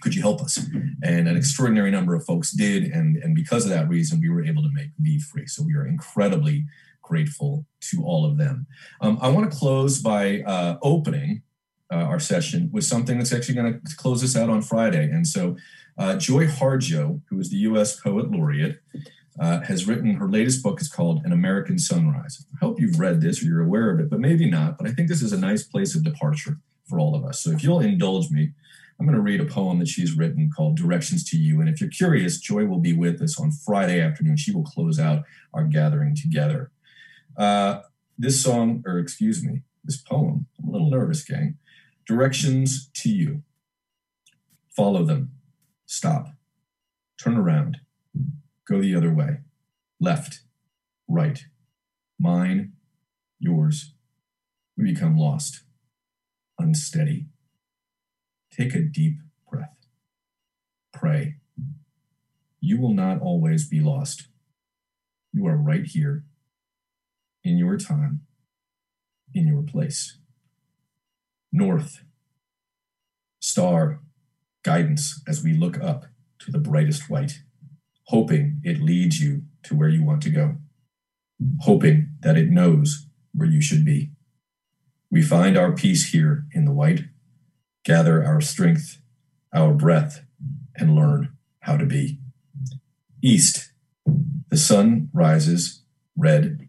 Could 0.01 0.15
you 0.15 0.21
help 0.21 0.41
us? 0.41 0.59
And 1.03 1.27
an 1.27 1.37
extraordinary 1.37 1.91
number 1.91 2.15
of 2.15 2.25
folks 2.25 2.51
did. 2.51 2.85
And, 2.85 3.17
and 3.17 3.35
because 3.35 3.65
of 3.65 3.71
that 3.71 3.87
reason, 3.87 4.19
we 4.19 4.29
were 4.29 4.43
able 4.43 4.63
to 4.63 4.69
make 4.73 4.89
V 4.99 5.19
free. 5.19 5.47
So 5.47 5.63
we 5.63 5.75
are 5.75 5.85
incredibly 5.85 6.65
grateful 7.03 7.65
to 7.81 8.03
all 8.03 8.25
of 8.25 8.37
them. 8.37 8.65
Um, 9.01 9.19
I 9.21 9.29
want 9.29 9.51
to 9.51 9.55
close 9.55 10.01
by 10.01 10.41
uh, 10.41 10.77
opening 10.81 11.43
uh, 11.91 11.97
our 11.97 12.19
session 12.19 12.69
with 12.73 12.85
something 12.85 13.17
that's 13.17 13.33
actually 13.33 13.55
going 13.55 13.79
to 13.79 13.95
close 13.97 14.23
us 14.23 14.35
out 14.35 14.49
on 14.49 14.63
Friday. 14.63 15.03
And 15.03 15.27
so, 15.27 15.55
uh, 15.97 16.15
Joy 16.15 16.47
Harjo, 16.47 17.21
who 17.29 17.39
is 17.39 17.51
the 17.51 17.57
U.S. 17.57 17.99
Poet 17.99 18.31
Laureate, 18.31 18.79
uh, 19.39 19.59
has 19.61 19.87
written 19.87 20.15
her 20.15 20.27
latest 20.27 20.63
book. 20.63 20.79
It's 20.79 20.89
called 20.89 21.23
An 21.23 21.31
American 21.31 21.77
Sunrise. 21.77 22.45
I 22.53 22.65
hope 22.65 22.79
you've 22.79 22.99
read 22.99 23.21
this 23.21 23.43
or 23.43 23.45
you're 23.45 23.61
aware 23.61 23.91
of 23.91 23.99
it, 23.99 24.09
but 24.09 24.19
maybe 24.19 24.49
not. 24.49 24.77
But 24.79 24.87
I 24.87 24.91
think 24.91 25.07
this 25.07 25.21
is 25.21 25.33
a 25.33 25.39
nice 25.39 25.63
place 25.63 25.93
of 25.95 26.03
departure 26.03 26.57
for 26.89 26.99
all 26.99 27.15
of 27.15 27.23
us. 27.23 27.41
So, 27.41 27.51
if 27.51 27.63
you'll 27.63 27.81
indulge 27.81 28.31
me, 28.31 28.53
I'm 28.99 29.05
going 29.05 29.15
to 29.15 29.21
read 29.21 29.41
a 29.41 29.45
poem 29.45 29.79
that 29.79 29.87
she's 29.87 30.15
written 30.15 30.49
called 30.55 30.77
Directions 30.77 31.23
to 31.29 31.37
You. 31.37 31.59
And 31.59 31.69
if 31.69 31.81
you're 31.81 31.89
curious, 31.89 32.39
Joy 32.39 32.65
will 32.65 32.79
be 32.79 32.93
with 32.93 33.21
us 33.21 33.39
on 33.39 33.51
Friday 33.51 33.99
afternoon. 33.99 34.37
She 34.37 34.53
will 34.53 34.63
close 34.63 34.99
out 34.99 35.23
our 35.53 35.63
gathering 35.63 36.15
together. 36.15 36.71
Uh, 37.35 37.81
this 38.17 38.43
song, 38.43 38.83
or 38.85 38.99
excuse 38.99 39.43
me, 39.43 39.61
this 39.83 39.97
poem, 39.97 40.47
I'm 40.59 40.69
a 40.69 40.71
little 40.71 40.89
nervous, 40.89 41.23
gang. 41.23 41.57
Directions 42.05 42.89
to 42.95 43.09
you. 43.09 43.43
Follow 44.75 45.03
them. 45.05 45.31
Stop. 45.85 46.27
Turn 47.19 47.37
around. 47.37 47.77
Go 48.67 48.81
the 48.81 48.95
other 48.95 49.13
way. 49.13 49.37
Left. 49.99 50.41
Right. 51.07 51.45
Mine. 52.19 52.73
Yours. 53.39 53.93
We 54.77 54.93
become 54.93 55.17
lost. 55.17 55.63
Unsteady. 56.59 57.27
Take 58.51 58.75
a 58.75 58.81
deep 58.81 59.19
breath. 59.49 59.75
Pray. 60.93 61.35
You 62.59 62.79
will 62.79 62.93
not 62.93 63.21
always 63.21 63.67
be 63.67 63.79
lost. 63.79 64.27
You 65.31 65.47
are 65.47 65.57
right 65.57 65.85
here 65.85 66.23
in 67.43 67.57
your 67.57 67.77
time, 67.77 68.21
in 69.33 69.47
your 69.47 69.61
place. 69.61 70.17
North, 71.51 72.03
star, 73.39 73.99
guidance 74.63 75.21
as 75.27 75.43
we 75.43 75.53
look 75.53 75.81
up 75.81 76.05
to 76.39 76.51
the 76.51 76.59
brightest 76.59 77.09
white, 77.09 77.41
hoping 78.07 78.61
it 78.63 78.81
leads 78.81 79.19
you 79.19 79.43
to 79.63 79.75
where 79.75 79.89
you 79.89 80.03
want 80.03 80.21
to 80.23 80.29
go, 80.29 80.55
hoping 81.61 82.09
that 82.21 82.37
it 82.37 82.49
knows 82.49 83.07
where 83.33 83.49
you 83.49 83.61
should 83.61 83.85
be. 83.85 84.11
We 85.11 85.21
find 85.21 85.57
our 85.57 85.73
peace 85.73 86.11
here 86.11 86.45
in 86.53 86.65
the 86.65 86.71
white, 86.71 87.01
gather 87.83 88.23
our 88.23 88.41
strength, 88.41 88.99
our 89.53 89.73
breath, 89.73 90.25
and 90.75 90.95
learn 90.95 91.33
how 91.59 91.77
to 91.77 91.85
be. 91.85 92.19
East, 93.21 93.71
the 94.49 94.57
sun 94.57 95.09
rises 95.13 95.83
red 96.17 96.67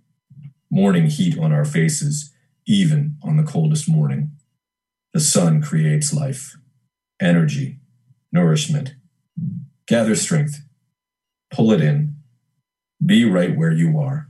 morning 0.75 1.07
heat 1.07 1.39
on 1.39 1.53
our 1.53 1.65
faces, 1.65 2.33
even 2.67 3.17
on 3.23 3.37
the 3.37 3.45
coldest 3.45 3.89
morning. 3.89 4.33
The 5.13 5.21
sun 5.21 5.63
creates 5.63 6.13
life, 6.13 6.57
energy, 7.21 7.79
nourishment. 8.33 8.95
Gather 9.87 10.17
strength, 10.17 10.63
pull 11.53 11.71
it 11.71 11.81
in, 11.81 12.17
be 13.05 13.25
right 13.25 13.57
where 13.57 13.71
you 13.71 14.01
are. 14.01 14.29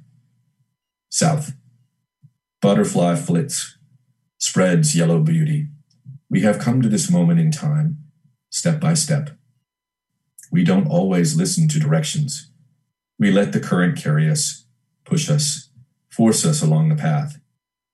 South, 1.08 1.52
butterfly 2.60 3.16
flits, 3.16 3.78
spreads 4.36 4.94
yellow 4.94 5.20
beauty. 5.20 5.68
We 6.28 6.42
have 6.42 6.58
come 6.58 6.82
to 6.82 6.90
this 6.90 7.10
moment 7.10 7.40
in 7.40 7.52
time, 7.52 8.04
step 8.50 8.80
by 8.80 8.92
step. 8.92 9.30
We 10.52 10.62
don't 10.62 10.88
always 10.88 11.36
listen 11.36 11.68
to 11.68 11.80
directions. 11.80 12.50
We 13.18 13.30
let 13.30 13.52
the 13.52 13.60
current 13.60 13.96
carry 13.96 14.28
us, 14.28 14.66
push 15.06 15.30
us, 15.30 15.70
force 16.14 16.46
us 16.46 16.62
along 16.62 16.88
the 16.88 16.94
path. 16.94 17.40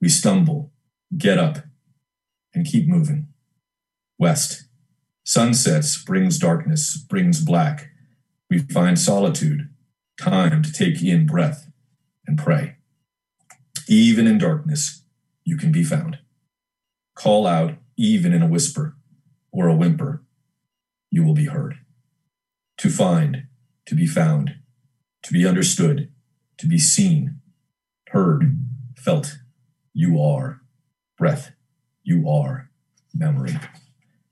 We 0.01 0.11
stumble, 0.11 0.73
get 1.17 1.39
up, 1.39 1.59
and 2.55 2.67
keep 2.67 2.87
moving. 2.87 3.29
West. 4.19 4.65
Sunsets 5.25 6.03
brings 6.03 6.39
darkness, 6.39 6.97
brings 6.97 7.43
black. 7.43 7.91
We 8.51 8.59
find 8.59 8.99
solitude, 8.99 9.71
time 10.21 10.63
to 10.63 10.73
take 10.73 11.03
in 11.03 11.25
breath 11.25 11.71
and 12.27 12.37
pray. 12.37 12.77
Even 13.89 14.27
in 14.27 14.39
darkness, 14.39 15.03
you 15.45 15.57
can 15.57 15.73
be 15.73 15.85
found. 15.85 16.19
Call 17.15 17.47
out, 17.47 17.75
even 17.97 18.33
in 18.33 18.43
a 18.43 18.49
whisper 18.49 18.97
or 19.53 19.69
a 19.69 19.75
whimper, 19.75 20.23
you 21.11 21.25
will 21.25 21.35
be 21.35 21.47
heard. 21.47 21.77
To 22.79 22.91
find, 22.91 23.47
to 23.87 23.95
be 23.95 24.07
found, 24.07 24.57
to 25.23 25.33
be 25.33 25.47
understood, 25.47 26.11
to 26.59 26.67
be 26.67 26.79
seen, 26.79 27.40
heard, 28.11 28.59
felt. 28.97 29.39
You 29.93 30.21
are 30.21 30.61
breath. 31.17 31.53
You 32.03 32.29
are 32.29 32.71
memory. 33.15 33.57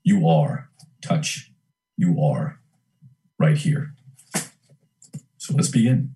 You 0.03 0.27
are 0.27 0.69
touch. 1.01 1.51
You 1.97 2.21
are 2.21 2.59
right 3.37 3.57
here. 3.57 3.93
So 5.37 5.53
let's 5.53 5.69
begin. 5.69 6.15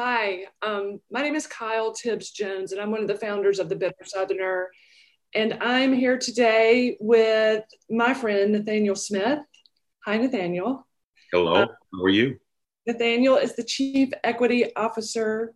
Hi, 0.00 0.44
um, 0.62 1.00
my 1.10 1.22
name 1.22 1.34
is 1.34 1.48
Kyle 1.48 1.92
Tibbs 1.92 2.30
Jones, 2.30 2.70
and 2.70 2.80
I'm 2.80 2.92
one 2.92 3.00
of 3.00 3.08
the 3.08 3.16
founders 3.16 3.58
of 3.58 3.68
the 3.68 3.74
Bitter 3.74 4.04
Southerner. 4.04 4.70
And 5.34 5.54
I'm 5.60 5.92
here 5.92 6.16
today 6.16 6.96
with 7.00 7.64
my 7.90 8.14
friend 8.14 8.52
Nathaniel 8.52 8.94
Smith. 8.94 9.40
Hi, 10.04 10.16
Nathaniel. 10.16 10.86
Hello, 11.32 11.52
uh, 11.52 11.66
how 11.92 12.04
are 12.04 12.08
you? 12.10 12.38
Nathaniel 12.86 13.38
is 13.38 13.56
the 13.56 13.64
Chief 13.64 14.10
Equity 14.22 14.72
Officer 14.76 15.52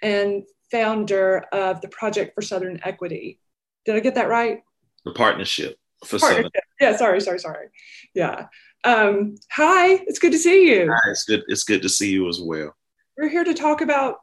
and 0.00 0.44
founder 0.70 1.38
of 1.50 1.80
the 1.80 1.88
Project 1.88 2.36
for 2.36 2.42
Southern 2.42 2.78
Equity. 2.84 3.40
Did 3.84 3.96
I 3.96 3.98
get 3.98 4.14
that 4.14 4.28
right? 4.28 4.60
The 5.04 5.10
Partnership 5.10 5.76
for 6.04 6.20
partnership. 6.20 6.52
Southern. 6.54 6.92
Yeah, 6.92 6.96
sorry, 6.96 7.20
sorry, 7.20 7.40
sorry. 7.40 7.66
Yeah. 8.14 8.46
Um, 8.84 9.34
hi, 9.50 9.94
it's 10.06 10.20
good 10.20 10.30
to 10.30 10.38
see 10.38 10.70
you. 10.70 10.88
Hi, 10.88 11.10
it's 11.10 11.24
good. 11.24 11.42
It's 11.48 11.64
good 11.64 11.82
to 11.82 11.88
see 11.88 12.12
you 12.12 12.28
as 12.28 12.40
well. 12.40 12.72
We're 13.16 13.28
here 13.28 13.44
to 13.44 13.54
talk 13.54 13.80
about 13.80 14.18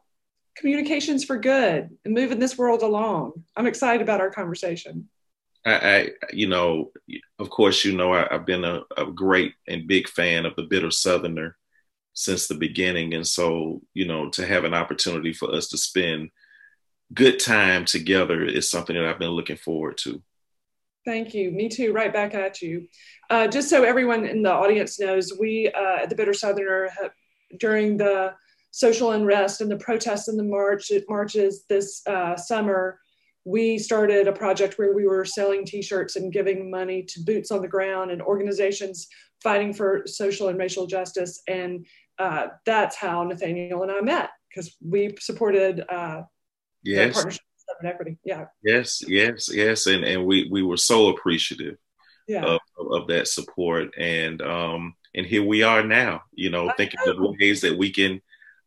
communications 0.56 1.24
for 1.24 1.36
good 1.36 1.90
and 2.04 2.14
moving 2.14 2.38
this 2.38 2.56
world 2.56 2.82
along. 2.82 3.32
I'm 3.56 3.66
excited 3.66 4.02
about 4.02 4.20
our 4.20 4.30
conversation. 4.30 5.08
I, 5.66 5.72
I 5.72 6.08
you 6.32 6.46
know, 6.46 6.92
of 7.38 7.50
course, 7.50 7.84
you 7.84 7.96
know, 7.96 8.12
I, 8.12 8.28
have 8.30 8.46
been 8.46 8.64
a, 8.64 8.82
a, 8.96 9.06
great 9.06 9.54
and 9.66 9.88
big 9.88 10.08
fan 10.08 10.46
of 10.46 10.54
the 10.54 10.62
Bitter 10.62 10.90
Southerner 10.90 11.56
since 12.12 12.46
the 12.46 12.54
beginning, 12.54 13.14
and 13.14 13.26
so 13.26 13.82
you 13.94 14.06
know, 14.06 14.30
to 14.30 14.46
have 14.46 14.64
an 14.64 14.74
opportunity 14.74 15.32
for 15.32 15.52
us 15.52 15.68
to 15.68 15.78
spend 15.78 16.30
good 17.12 17.40
time 17.40 17.84
together 17.84 18.44
is 18.44 18.70
something 18.70 18.94
that 18.94 19.06
I've 19.06 19.18
been 19.18 19.30
looking 19.30 19.56
forward 19.56 19.98
to. 19.98 20.22
Thank 21.04 21.34
you. 21.34 21.50
Me 21.50 21.68
too. 21.68 21.92
Right 21.92 22.12
back 22.12 22.34
at 22.34 22.62
you. 22.62 22.86
Uh, 23.28 23.48
just 23.48 23.68
so 23.68 23.82
everyone 23.82 24.24
in 24.24 24.42
the 24.42 24.52
audience 24.52 25.00
knows, 25.00 25.32
we 25.38 25.68
uh, 25.68 26.02
at 26.02 26.10
the 26.10 26.16
Bitter 26.16 26.32
Southerner 26.32 26.88
have, 27.00 27.10
during 27.58 27.96
the 27.96 28.34
social 28.74 29.12
unrest 29.12 29.60
and 29.60 29.70
the 29.70 29.76
protests 29.76 30.26
and 30.26 30.36
the 30.36 30.42
march 30.42 30.90
marches 31.08 31.64
this 31.68 32.04
uh, 32.08 32.36
summer, 32.36 32.98
we 33.44 33.78
started 33.78 34.26
a 34.26 34.32
project 34.32 34.80
where 34.80 34.92
we 34.92 35.06
were 35.06 35.24
selling 35.24 35.64
T-shirts 35.64 36.16
and 36.16 36.32
giving 36.32 36.72
money 36.72 37.04
to 37.04 37.22
boots 37.22 37.52
on 37.52 37.62
the 37.62 37.68
ground 37.68 38.10
and 38.10 38.20
organizations 38.20 39.06
fighting 39.40 39.72
for 39.72 40.02
social 40.06 40.48
and 40.48 40.58
racial 40.58 40.88
justice. 40.88 41.40
And 41.46 41.86
uh, 42.18 42.48
that's 42.66 42.96
how 42.96 43.22
Nathaniel 43.22 43.84
and 43.84 43.92
I 43.92 44.00
met 44.00 44.30
because 44.48 44.76
we 44.84 45.14
supported 45.20 45.84
uh, 45.88 46.22
yes. 46.82 47.14
partnership 47.14 47.42
with 47.80 47.92
equity. 47.92 48.18
Yeah. 48.24 48.46
Yes, 48.64 49.02
yes, 49.06 49.48
yes, 49.54 49.86
and 49.86 50.02
and 50.02 50.26
we 50.26 50.48
we 50.50 50.64
were 50.64 50.76
so 50.76 51.10
appreciative 51.10 51.76
yeah. 52.26 52.44
of, 52.44 52.60
of 52.90 53.06
that 53.06 53.28
support, 53.28 53.94
and 53.96 54.42
um 54.42 54.94
and 55.14 55.26
here 55.26 55.44
we 55.44 55.62
are 55.62 55.84
now. 55.84 56.22
You 56.32 56.50
know, 56.50 56.72
thinking 56.76 57.00
of 57.06 57.16
ways 57.40 57.60
that 57.60 57.78
we 57.78 57.92
can 57.92 58.20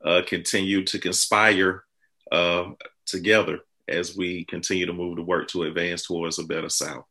uh, 0.03 0.21
continue 0.27 0.83
to 0.85 0.99
conspire 0.99 1.83
uh, 2.31 2.71
together 3.05 3.59
as 3.87 4.15
we 4.17 4.45
continue 4.45 4.85
to 4.85 4.93
move 4.93 5.15
the 5.15 5.23
work 5.23 5.47
to 5.49 5.63
advance 5.63 6.05
towards 6.05 6.39
a 6.39 6.43
better 6.43 6.69
South. 6.69 7.05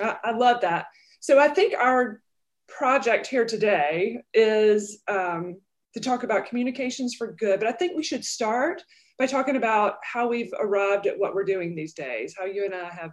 I, 0.00 0.16
I 0.24 0.30
love 0.32 0.60
that. 0.62 0.86
So 1.20 1.38
I 1.38 1.48
think 1.48 1.74
our 1.74 2.20
project 2.68 3.26
here 3.26 3.44
today 3.44 4.22
is 4.32 5.02
um, 5.08 5.60
to 5.94 6.00
talk 6.00 6.22
about 6.22 6.46
communications 6.46 7.14
for 7.14 7.32
good, 7.32 7.60
but 7.60 7.68
I 7.68 7.72
think 7.72 7.96
we 7.96 8.02
should 8.02 8.24
start 8.24 8.82
by 9.18 9.26
talking 9.26 9.56
about 9.56 9.96
how 10.02 10.28
we've 10.28 10.52
arrived 10.60 11.06
at 11.06 11.18
what 11.18 11.34
we're 11.34 11.44
doing 11.44 11.74
these 11.74 11.92
days, 11.92 12.34
how 12.38 12.44
you 12.44 12.64
and 12.64 12.74
I 12.74 12.88
have 12.90 13.12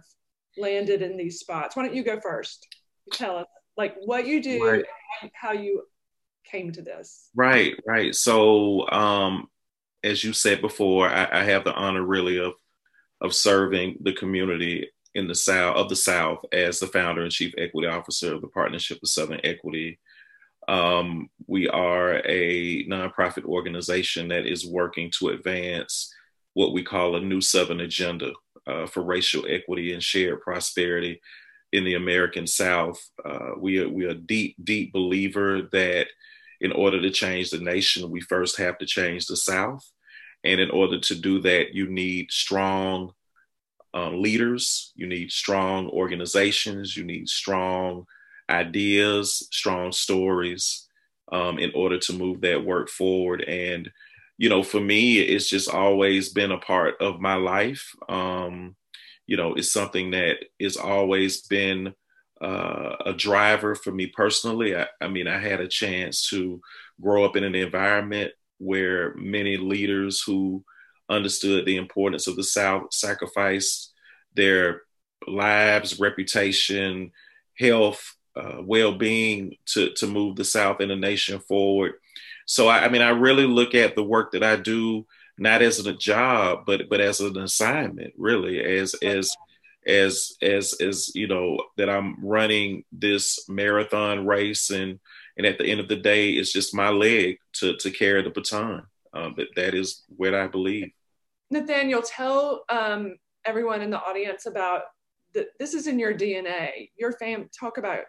landed 0.56 1.02
in 1.02 1.16
these 1.16 1.40
spots. 1.40 1.76
Why 1.76 1.84
don't 1.84 1.94
you 1.94 2.04
go 2.04 2.20
first? 2.20 2.66
Tell 3.12 3.38
us 3.38 3.46
like 3.76 3.96
what 4.04 4.26
you 4.26 4.42
do, 4.42 4.66
right. 4.66 4.84
how 5.34 5.52
you 5.52 5.82
came 6.50 6.72
to 6.72 6.82
this. 6.82 7.30
Right, 7.34 7.74
right. 7.86 8.14
So 8.14 8.88
um, 8.90 9.48
as 10.04 10.22
you 10.22 10.32
said 10.32 10.60
before, 10.60 11.08
I, 11.08 11.28
I 11.40 11.44
have 11.44 11.64
the 11.64 11.74
honor 11.74 12.02
really 12.02 12.38
of 12.38 12.54
of 13.22 13.34
serving 13.34 13.96
the 14.02 14.12
community 14.12 14.90
in 15.14 15.26
the 15.26 15.34
South 15.34 15.76
of 15.76 15.88
the 15.88 15.96
South 15.96 16.44
as 16.52 16.78
the 16.78 16.86
founder 16.86 17.22
and 17.22 17.32
chief 17.32 17.54
equity 17.56 17.88
officer 17.88 18.34
of 18.34 18.42
the 18.42 18.48
Partnership 18.48 18.98
of 19.02 19.08
Southern 19.08 19.40
Equity. 19.42 19.98
Um, 20.68 21.30
we 21.46 21.68
are 21.68 22.20
a 22.26 22.86
nonprofit 22.86 23.44
organization 23.44 24.28
that 24.28 24.46
is 24.46 24.66
working 24.66 25.10
to 25.18 25.28
advance 25.28 26.12
what 26.52 26.74
we 26.74 26.82
call 26.82 27.16
a 27.16 27.20
new 27.20 27.40
Southern 27.40 27.80
agenda 27.80 28.32
uh, 28.66 28.86
for 28.86 29.02
racial 29.02 29.46
equity 29.48 29.94
and 29.94 30.02
shared 30.02 30.42
prosperity 30.42 31.20
in 31.72 31.84
the 31.84 31.94
American 31.94 32.46
South. 32.46 33.02
Uh, 33.24 33.52
we 33.58 33.78
are 33.78 33.88
we 33.88 34.04
are 34.04 34.10
a 34.10 34.14
deep, 34.14 34.56
deep 34.62 34.92
believer 34.92 35.62
that 35.72 36.08
in 36.60 36.72
order 36.72 37.00
to 37.00 37.10
change 37.10 37.50
the 37.50 37.60
nation, 37.60 38.10
we 38.10 38.20
first 38.20 38.58
have 38.58 38.78
to 38.78 38.86
change 38.86 39.26
the 39.26 39.36
South. 39.36 39.84
And 40.44 40.60
in 40.60 40.70
order 40.70 40.98
to 41.00 41.14
do 41.14 41.40
that, 41.40 41.74
you 41.74 41.88
need 41.88 42.30
strong 42.30 43.12
uh, 43.94 44.10
leaders, 44.10 44.92
you 44.94 45.06
need 45.06 45.32
strong 45.32 45.88
organizations, 45.88 46.96
you 46.96 47.04
need 47.04 47.28
strong 47.28 48.04
ideas, 48.48 49.48
strong 49.50 49.90
stories 49.90 50.86
um, 51.32 51.58
in 51.58 51.72
order 51.74 51.98
to 51.98 52.12
move 52.12 52.42
that 52.42 52.64
work 52.64 52.88
forward. 52.88 53.42
And, 53.42 53.90
you 54.38 54.48
know, 54.48 54.62
for 54.62 54.80
me, 54.80 55.18
it's 55.18 55.48
just 55.48 55.68
always 55.68 56.28
been 56.28 56.52
a 56.52 56.58
part 56.58 56.94
of 57.00 57.20
my 57.20 57.34
life. 57.34 57.90
Um, 58.08 58.76
you 59.26 59.36
know, 59.36 59.54
it's 59.54 59.72
something 59.72 60.10
that 60.12 60.36
has 60.60 60.76
always 60.76 61.40
been 61.40 61.94
uh, 62.40 62.96
a 63.06 63.12
driver 63.12 63.74
for 63.74 63.92
me 63.92 64.06
personally. 64.06 64.76
I, 64.76 64.86
I 65.00 65.08
mean, 65.08 65.26
I 65.26 65.38
had 65.38 65.60
a 65.60 65.68
chance 65.68 66.28
to 66.30 66.60
grow 67.00 67.24
up 67.24 67.36
in 67.36 67.44
an 67.44 67.54
environment 67.54 68.32
where 68.58 69.14
many 69.14 69.56
leaders 69.56 70.22
who 70.22 70.64
understood 71.08 71.64
the 71.64 71.76
importance 71.76 72.26
of 72.26 72.36
the 72.36 72.44
South 72.44 72.92
sacrificed 72.92 73.92
their 74.34 74.82
lives, 75.26 75.98
reputation, 75.98 77.12
health, 77.58 78.16
uh, 78.36 78.60
well-being 78.60 79.56
to 79.64 79.90
to 79.94 80.06
move 80.06 80.36
the 80.36 80.44
South 80.44 80.80
and 80.80 80.90
the 80.90 80.96
nation 80.96 81.40
forward. 81.40 81.94
So 82.46 82.68
I, 82.68 82.84
I, 82.84 82.88
mean, 82.88 83.02
I 83.02 83.08
really 83.08 83.46
look 83.46 83.74
at 83.74 83.96
the 83.96 84.04
work 84.04 84.32
that 84.32 84.44
I 84.44 84.56
do 84.56 85.06
not 85.38 85.62
as 85.62 85.84
a 85.84 85.92
job, 85.92 86.64
but 86.66 86.88
but 86.88 87.00
as 87.00 87.20
an 87.20 87.36
assignment, 87.38 88.14
really, 88.16 88.60
as 88.62 88.94
as 89.02 89.30
as 89.86 90.32
as 90.42 90.74
as 90.80 91.14
you 91.14 91.28
know 91.28 91.62
that 91.76 91.88
I'm 91.88 92.24
running 92.24 92.84
this 92.92 93.48
marathon 93.48 94.26
race 94.26 94.70
and 94.70 94.98
and 95.36 95.46
at 95.46 95.58
the 95.58 95.66
end 95.66 95.80
of 95.80 95.88
the 95.88 95.96
day, 95.96 96.30
it's 96.30 96.52
just 96.52 96.74
my 96.74 96.88
leg 96.88 97.38
to 97.54 97.76
to 97.76 97.90
carry 97.90 98.22
the 98.22 98.30
baton. 98.30 98.82
Um, 99.12 99.34
but 99.36 99.48
that 99.56 99.74
is 99.74 100.04
what 100.08 100.34
I 100.34 100.46
believe. 100.46 100.90
Nathaniel, 101.50 102.02
tell 102.02 102.64
um, 102.68 103.16
everyone 103.44 103.82
in 103.82 103.90
the 103.90 104.00
audience 104.00 104.46
about 104.46 104.82
that. 105.34 105.48
This 105.58 105.74
is 105.74 105.86
in 105.86 105.98
your 105.98 106.14
DNA. 106.14 106.90
Your 106.98 107.12
fam. 107.12 107.48
Talk 107.58 107.78
about 107.78 108.00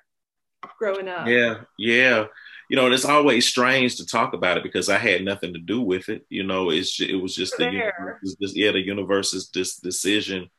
growing 0.80 1.08
up. 1.08 1.28
Yeah, 1.28 1.62
yeah. 1.78 2.26
You 2.70 2.76
know, 2.76 2.92
it's 2.92 3.06
always 3.06 3.48
strange 3.48 3.96
to 3.98 4.06
talk 4.06 4.34
about 4.34 4.58
it 4.58 4.64
because 4.64 4.90
I 4.90 4.98
had 4.98 5.24
nothing 5.24 5.54
to 5.54 5.60
do 5.60 5.82
with 5.82 6.10
it. 6.10 6.26
You 6.30 6.44
know, 6.44 6.72
it's 6.72 7.00
it 7.00 7.16
was 7.16 7.36
just 7.36 7.58
the 7.58 7.66
universe's, 7.66 8.56
yeah 8.56 8.72
the 8.72 8.86
universe's 8.86 9.50
this 9.54 9.78
decision 9.78 10.50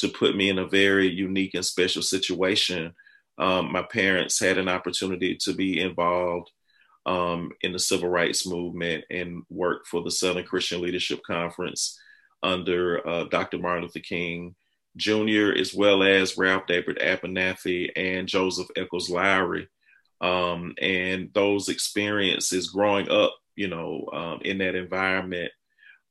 to 0.00 0.08
put 0.08 0.36
me 0.36 0.50
in 0.50 0.58
a 0.58 0.66
very 0.66 1.08
unique 1.08 1.54
and 1.54 1.64
special 1.64 2.02
situation 2.02 2.92
um, 3.40 3.72
my 3.72 3.82
parents 3.82 4.38
had 4.38 4.58
an 4.58 4.68
opportunity 4.68 5.34
to 5.36 5.54
be 5.54 5.80
involved 5.80 6.50
um, 7.06 7.50
in 7.62 7.72
the 7.72 7.78
civil 7.78 8.10
rights 8.10 8.46
movement 8.46 9.04
and 9.10 9.42
work 9.48 9.86
for 9.86 10.02
the 10.02 10.10
Southern 10.10 10.44
Christian 10.44 10.82
Leadership 10.82 11.20
Conference 11.26 11.98
under 12.42 13.06
uh, 13.08 13.24
Dr. 13.24 13.58
Martin 13.58 13.84
Luther 13.84 14.00
King 14.00 14.54
Jr., 14.96 15.52
as 15.58 15.74
well 15.74 16.02
as 16.02 16.36
Ralph 16.36 16.66
David 16.66 16.98
Abernathy 16.98 17.90
and 17.96 18.28
Joseph 18.28 18.68
Echols 18.76 19.08
Lowery. 19.08 19.68
Um, 20.20 20.74
and 20.80 21.30
those 21.32 21.70
experiences 21.70 22.68
growing 22.68 23.10
up, 23.10 23.34
you 23.56 23.68
know, 23.68 24.06
um, 24.12 24.40
in 24.42 24.58
that 24.58 24.74
environment 24.74 25.50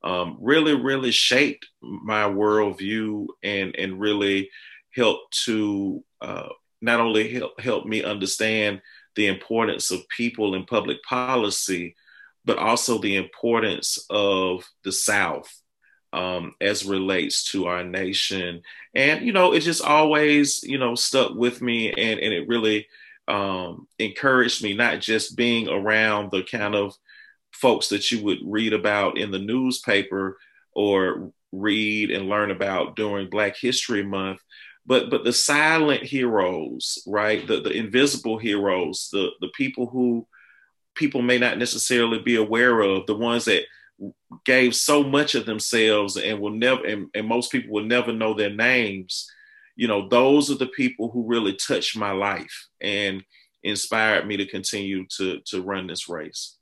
um, 0.03 0.37
really, 0.39 0.75
really 0.75 1.11
shaped 1.11 1.67
my 1.81 2.23
worldview 2.23 3.27
and, 3.43 3.75
and 3.75 3.99
really 3.99 4.49
helped 4.95 5.43
to 5.45 6.03
uh, 6.21 6.49
not 6.81 6.99
only 6.99 7.33
help, 7.33 7.59
help 7.59 7.85
me 7.85 8.03
understand 8.03 8.81
the 9.15 9.27
importance 9.27 9.91
of 9.91 10.07
people 10.09 10.55
in 10.55 10.65
public 10.65 11.03
policy, 11.03 11.95
but 12.45 12.57
also 12.57 12.97
the 12.97 13.17
importance 13.17 14.05
of 14.09 14.65
the 14.83 14.91
South 14.91 15.53
um, 16.13 16.53
as 16.61 16.85
relates 16.85 17.43
to 17.51 17.67
our 17.67 17.83
nation. 17.83 18.61
And, 18.95 19.25
you 19.25 19.33
know, 19.33 19.53
it 19.53 19.59
just 19.59 19.83
always, 19.83 20.63
you 20.63 20.77
know, 20.77 20.95
stuck 20.95 21.35
with 21.35 21.61
me 21.61 21.91
and, 21.91 22.19
and 22.19 22.33
it 22.33 22.47
really 22.47 22.87
um, 23.27 23.87
encouraged 23.99 24.63
me, 24.63 24.73
not 24.73 25.01
just 25.01 25.35
being 25.35 25.67
around 25.67 26.31
the 26.31 26.43
kind 26.43 26.73
of 26.73 26.95
folks 27.51 27.89
that 27.89 28.11
you 28.11 28.23
would 28.23 28.39
read 28.43 28.73
about 28.73 29.17
in 29.17 29.31
the 29.31 29.39
newspaper 29.39 30.37
or 30.73 31.31
read 31.51 32.11
and 32.11 32.29
learn 32.29 32.51
about 32.51 32.95
during 32.95 33.29
Black 33.29 33.57
History 33.57 34.03
Month, 34.03 34.39
but 34.85 35.09
but 35.09 35.23
the 35.23 35.33
silent 35.33 36.03
heroes 36.03 36.99
right? 37.07 37.45
The, 37.47 37.61
the 37.61 37.71
invisible 37.71 38.37
heroes 38.37 39.09
the 39.11 39.29
the 39.41 39.49
people 39.55 39.87
who 39.87 40.27
people 40.95 41.21
may 41.21 41.37
not 41.37 41.57
necessarily 41.57 42.19
be 42.19 42.35
aware 42.35 42.81
of 42.81 43.05
the 43.05 43.15
ones 43.15 43.45
that 43.45 43.63
gave 44.45 44.75
so 44.75 45.03
much 45.03 45.35
of 45.35 45.45
themselves 45.45 46.17
and 46.17 46.39
will 46.39 46.51
never 46.51 46.85
and, 46.85 47.07
and 47.13 47.27
most 47.27 47.51
people 47.51 47.71
will 47.71 47.85
never 47.85 48.13
know 48.13 48.33
their 48.33 48.53
names. 48.53 49.29
You 49.75 49.87
know 49.87 50.07
those 50.07 50.51
are 50.51 50.57
the 50.57 50.67
people 50.67 51.09
who 51.09 51.27
really 51.27 51.55
touched 51.55 51.97
my 51.97 52.11
life 52.11 52.67
and 52.81 53.23
inspired 53.63 54.27
me 54.27 54.37
to 54.37 54.45
continue 54.45 55.05
to 55.17 55.39
to 55.47 55.61
run 55.61 55.87
this 55.87 56.07
race 56.07 56.58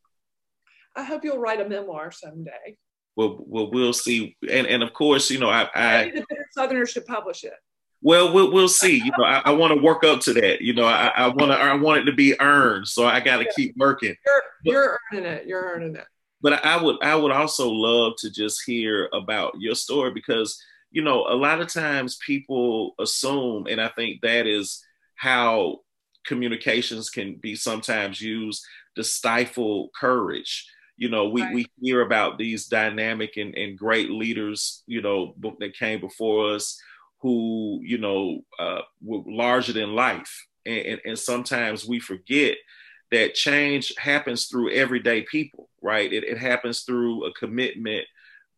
i 0.97 1.03
hope 1.03 1.23
you'll 1.23 1.39
write 1.39 1.61
a 1.61 1.67
memoir 1.67 2.11
someday 2.11 2.75
well, 3.15 3.37
well 3.47 3.71
we'll 3.71 3.93
see 3.93 4.35
and 4.49 4.67
and 4.67 4.83
of 4.83 4.93
course 4.93 5.31
you 5.31 5.39
know 5.39 5.49
i, 5.49 5.69
I 5.73 6.11
the 6.11 6.25
Southerners 6.51 6.91
should 6.91 7.05
publish 7.05 7.43
it 7.43 7.53
well, 8.01 8.31
we'll 8.31 8.51
we'll 8.51 8.67
see. 8.67 8.97
You 8.97 9.11
know, 9.17 9.23
I, 9.23 9.41
I 9.45 9.51
want 9.51 9.73
to 9.73 9.81
work 9.81 10.03
up 10.03 10.21
to 10.21 10.33
that. 10.33 10.61
You 10.61 10.73
know, 10.73 10.85
I, 10.85 11.07
I 11.07 11.27
want 11.27 11.51
to 11.51 11.57
I 11.57 11.73
want 11.75 11.99
it 11.99 12.05
to 12.05 12.13
be 12.13 12.39
earned, 12.39 12.87
so 12.87 13.07
I 13.07 13.19
got 13.19 13.37
to 13.37 13.45
yeah. 13.45 13.51
keep 13.55 13.75
working. 13.77 14.15
You're, 14.25 14.43
you're 14.63 14.99
earning 15.11 15.25
it. 15.25 15.47
You're 15.47 15.63
earning 15.63 15.95
it. 15.95 16.05
But 16.41 16.63
I 16.63 16.81
would 16.81 16.97
I 17.01 17.15
would 17.15 17.31
also 17.31 17.69
love 17.69 18.13
to 18.19 18.29
just 18.29 18.61
hear 18.65 19.09
about 19.13 19.55
your 19.59 19.73
story 19.73 20.11
because 20.11 20.61
you 20.91 21.01
know 21.01 21.25
a 21.27 21.33
lot 21.33 21.59
of 21.59 21.73
times 21.73 22.19
people 22.23 22.93
assume, 22.99 23.65
and 23.67 23.81
I 23.81 23.87
think 23.89 24.21
that 24.21 24.45
is 24.45 24.83
how 25.15 25.79
communications 26.25 27.09
can 27.09 27.35
be 27.35 27.55
sometimes 27.55 28.21
used 28.21 28.63
to 28.95 29.03
stifle 29.03 29.89
courage. 29.99 30.67
You 30.97 31.09
know, 31.09 31.29
we, 31.29 31.41
right. 31.41 31.53
we 31.53 31.67
hear 31.79 32.01
about 32.01 32.37
these 32.37 32.65
dynamic 32.65 33.37
and, 33.37 33.55
and 33.55 33.77
great 33.77 34.09
leaders, 34.09 34.83
you 34.87 35.01
know, 35.01 35.35
that 35.59 35.77
came 35.77 35.99
before 35.99 36.55
us 36.55 36.79
who 37.21 37.79
you 37.83 37.97
know 37.97 38.41
uh, 38.59 38.81
were 39.01 39.21
larger 39.25 39.73
than 39.73 39.95
life, 39.95 40.47
and, 40.65 40.85
and, 40.85 41.01
and 41.05 41.19
sometimes 41.19 41.87
we 41.87 41.99
forget 41.99 42.57
that 43.11 43.33
change 43.33 43.93
happens 43.97 44.47
through 44.47 44.71
everyday 44.71 45.21
people, 45.21 45.69
right? 45.81 46.11
It, 46.11 46.23
it 46.23 46.37
happens 46.37 46.81
through 46.81 47.25
a 47.25 47.33
commitment 47.33 48.05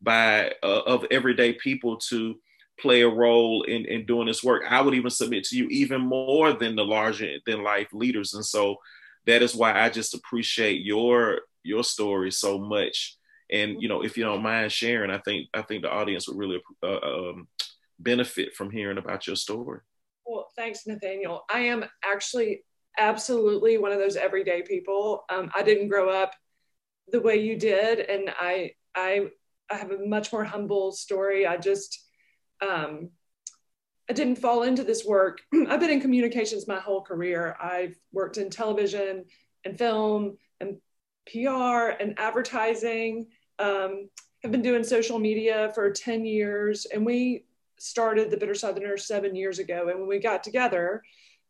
by 0.02 0.52
uh, 0.62 0.82
of 0.86 1.06
everyday 1.10 1.52
people 1.52 1.98
to 2.08 2.34
play 2.80 3.02
a 3.02 3.08
role 3.08 3.62
in, 3.62 3.84
in 3.84 4.06
doing 4.06 4.26
this 4.26 4.42
work. 4.42 4.62
I 4.68 4.80
would 4.80 4.94
even 4.94 5.10
submit 5.10 5.44
to 5.44 5.56
you 5.56 5.68
even 5.68 6.00
more 6.00 6.52
than 6.52 6.74
the 6.74 6.84
larger 6.84 7.36
than 7.46 7.62
life 7.62 7.88
leaders. 7.92 8.34
And 8.34 8.44
so 8.44 8.76
that 9.26 9.42
is 9.42 9.54
why 9.54 9.78
I 9.78 9.90
just 9.90 10.14
appreciate 10.14 10.82
your 10.82 11.40
your 11.62 11.84
story 11.84 12.30
so 12.30 12.58
much. 12.58 13.16
And 13.50 13.82
you 13.82 13.88
know, 13.88 14.02
if 14.02 14.16
you 14.16 14.24
don't 14.24 14.42
mind 14.42 14.72
sharing, 14.72 15.10
I 15.10 15.18
think 15.18 15.48
I 15.54 15.62
think 15.62 15.82
the 15.82 15.90
audience 15.90 16.28
would 16.28 16.38
really 16.38 16.60
uh, 16.82 16.98
um, 16.98 17.48
benefit 17.98 18.54
from 18.54 18.70
hearing 18.70 18.98
about 18.98 19.26
your 19.26 19.36
story. 19.36 19.80
Well, 20.24 20.48
thanks, 20.56 20.86
Nathaniel. 20.86 21.44
I 21.50 21.60
am 21.60 21.84
actually 22.04 22.64
absolutely 22.98 23.78
one 23.78 23.92
of 23.92 23.98
those 23.98 24.16
everyday 24.16 24.62
people. 24.62 25.24
Um, 25.30 25.50
I 25.54 25.62
didn't 25.62 25.88
grow 25.88 26.10
up 26.10 26.32
the 27.10 27.20
way 27.20 27.36
you 27.36 27.56
did, 27.56 27.98
and 28.00 28.30
I 28.38 28.72
I 28.94 29.30
I 29.70 29.76
have 29.76 29.90
a 29.90 30.06
much 30.06 30.32
more 30.32 30.44
humble 30.44 30.92
story. 30.92 31.46
I 31.46 31.56
just 31.56 32.06
um, 32.60 33.10
I 34.08 34.12
didn't 34.12 34.36
fall 34.36 34.62
into 34.62 34.84
this 34.84 35.04
work. 35.04 35.40
I've 35.68 35.80
been 35.80 35.90
in 35.90 36.00
communications 36.00 36.66
my 36.66 36.80
whole 36.80 37.02
career. 37.02 37.56
I've 37.60 37.96
worked 38.12 38.38
in 38.38 38.50
television 38.50 39.24
and 39.64 39.78
film 39.78 40.36
and 40.60 40.78
PR 41.30 41.96
and 42.00 42.18
advertising. 42.18 43.26
Um, 43.58 44.08
have 44.42 44.52
been 44.52 44.62
doing 44.62 44.82
social 44.82 45.18
media 45.18 45.70
for 45.74 45.90
10 45.90 46.24
years, 46.24 46.86
and 46.86 47.04
we 47.04 47.44
started 47.78 48.30
the 48.30 48.36
Bitter 48.36 48.54
Southerner 48.54 48.96
seven 48.96 49.34
years 49.34 49.58
ago. 49.58 49.88
And 49.88 50.00
when 50.00 50.08
we 50.08 50.18
got 50.18 50.42
together, 50.42 51.02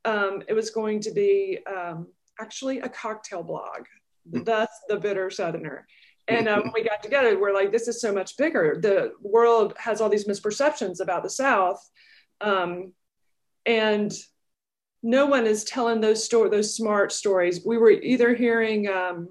um, 0.04 0.42
it 0.48 0.54
was 0.54 0.70
going 0.70 1.00
to 1.00 1.12
be 1.12 1.58
um, 1.72 2.08
actually 2.40 2.80
a 2.80 2.88
cocktail 2.88 3.42
blog. 3.42 3.86
Hmm. 4.30 4.42
That's 4.42 4.76
the 4.88 4.96
Bitter 4.96 5.30
Southerner. 5.30 5.86
And 6.28 6.48
uh, 6.48 6.60
when 6.62 6.72
we 6.72 6.84
got 6.84 7.02
together, 7.02 7.38
we're 7.40 7.54
like, 7.54 7.72
this 7.72 7.88
is 7.88 8.00
so 8.00 8.12
much 8.12 8.36
bigger. 8.36 8.78
The 8.80 9.12
world 9.20 9.74
has 9.78 10.00
all 10.00 10.08
these 10.08 10.28
misperceptions 10.28 11.00
about 11.00 11.24
the 11.24 11.30
South. 11.30 11.80
Um, 12.40 12.92
and 13.66 14.12
no 15.02 15.26
one 15.26 15.46
is 15.46 15.64
telling 15.64 16.00
those 16.00 16.24
story, 16.24 16.50
those 16.50 16.76
smart 16.76 17.10
stories. 17.10 17.64
We 17.64 17.78
were 17.78 17.90
either 17.90 18.34
hearing 18.34 18.88
um, 18.88 19.30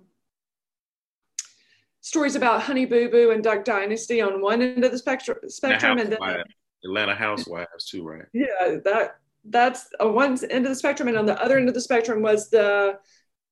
stories 2.02 2.36
about 2.36 2.62
Honey 2.62 2.86
Boo 2.86 3.10
Boo 3.10 3.32
and 3.32 3.44
Duck 3.44 3.64
Dynasty 3.64 4.22
on 4.22 4.42
one 4.42 4.62
end 4.62 4.84
of 4.84 4.92
the 4.92 4.98
spectrum, 4.98 5.38
spectrum 5.48 5.98
and 5.98 6.12
then 6.12 6.44
Atlanta 6.84 7.16
Housewives 7.16 7.86
too, 7.86 8.04
right? 8.04 8.26
Yeah, 8.34 8.78
that 8.86 9.18
that's 9.46 9.88
on 10.00 10.14
one 10.14 10.38
end 10.50 10.66
of 10.66 10.70
the 10.70 10.76
spectrum, 10.76 11.08
and 11.08 11.18
on 11.18 11.26
the 11.26 11.42
other 11.42 11.58
end 11.58 11.68
of 11.68 11.74
the 11.74 11.82
spectrum 11.82 12.22
was 12.22 12.50
the 12.50 12.98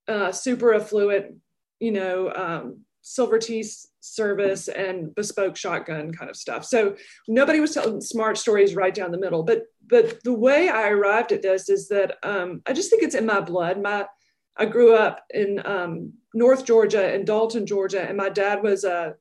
uh, 0.07 0.31
super 0.31 0.73
affluent, 0.73 1.35
you 1.79 1.91
know, 1.91 2.31
um, 2.33 2.81
silver 3.01 3.39
tea 3.39 3.63
service 4.01 4.67
and 4.67 5.13
bespoke 5.15 5.55
shotgun 5.55 6.11
kind 6.13 6.29
of 6.29 6.35
stuff. 6.35 6.65
So 6.65 6.95
nobody 7.27 7.59
was 7.59 7.73
telling 7.73 8.01
smart 8.01 8.37
stories 8.37 8.75
right 8.75 8.93
down 8.93 9.11
the 9.11 9.19
middle. 9.19 9.43
But 9.43 9.63
but 9.85 10.21
the 10.23 10.33
way 10.33 10.69
I 10.69 10.89
arrived 10.89 11.31
at 11.31 11.41
this 11.41 11.69
is 11.69 11.87
that 11.89 12.17
um, 12.23 12.61
I 12.65 12.73
just 12.73 12.89
think 12.89 13.03
it's 13.03 13.15
in 13.15 13.25
my 13.25 13.39
blood. 13.39 13.81
My 13.81 14.05
I 14.57 14.65
grew 14.65 14.95
up 14.95 15.23
in 15.31 15.61
um, 15.65 16.13
North 16.33 16.65
Georgia 16.65 17.13
in 17.13 17.25
Dalton, 17.25 17.65
Georgia, 17.65 18.01
and 18.01 18.17
my 18.17 18.29
dad 18.29 18.63
was 18.63 18.83
a 18.83 19.15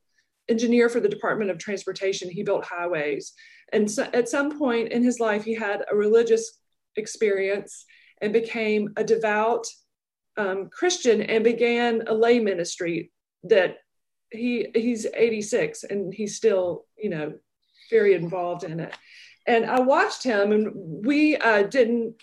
engineer 0.48 0.88
for 0.88 1.00
the 1.00 1.08
Department 1.08 1.50
of 1.50 1.58
Transportation. 1.58 2.30
He 2.30 2.42
built 2.42 2.64
highways, 2.64 3.32
and 3.72 3.90
so 3.90 4.08
at 4.12 4.28
some 4.28 4.58
point 4.58 4.92
in 4.92 5.02
his 5.02 5.20
life, 5.20 5.44
he 5.44 5.54
had 5.54 5.84
a 5.90 5.96
religious 5.96 6.58
experience 6.96 7.84
and 8.20 8.32
became 8.32 8.92
a 8.96 9.04
devout 9.04 9.66
um, 10.36 10.68
Christian 10.70 11.22
and 11.22 11.44
began 11.44 12.02
a 12.06 12.14
lay 12.14 12.38
ministry 12.38 13.10
that 13.44 13.76
he 14.30 14.66
he's 14.74 15.06
86 15.14 15.84
and 15.84 16.12
he's 16.12 16.36
still 16.36 16.84
you 16.98 17.10
know 17.10 17.34
very 17.90 18.14
involved 18.14 18.64
in 18.64 18.80
it 18.80 18.94
and 19.46 19.64
i 19.64 19.80
watched 19.80 20.22
him 20.22 20.52
and 20.52 20.72
we 20.74 21.36
uh, 21.36 21.62
didn't 21.62 22.14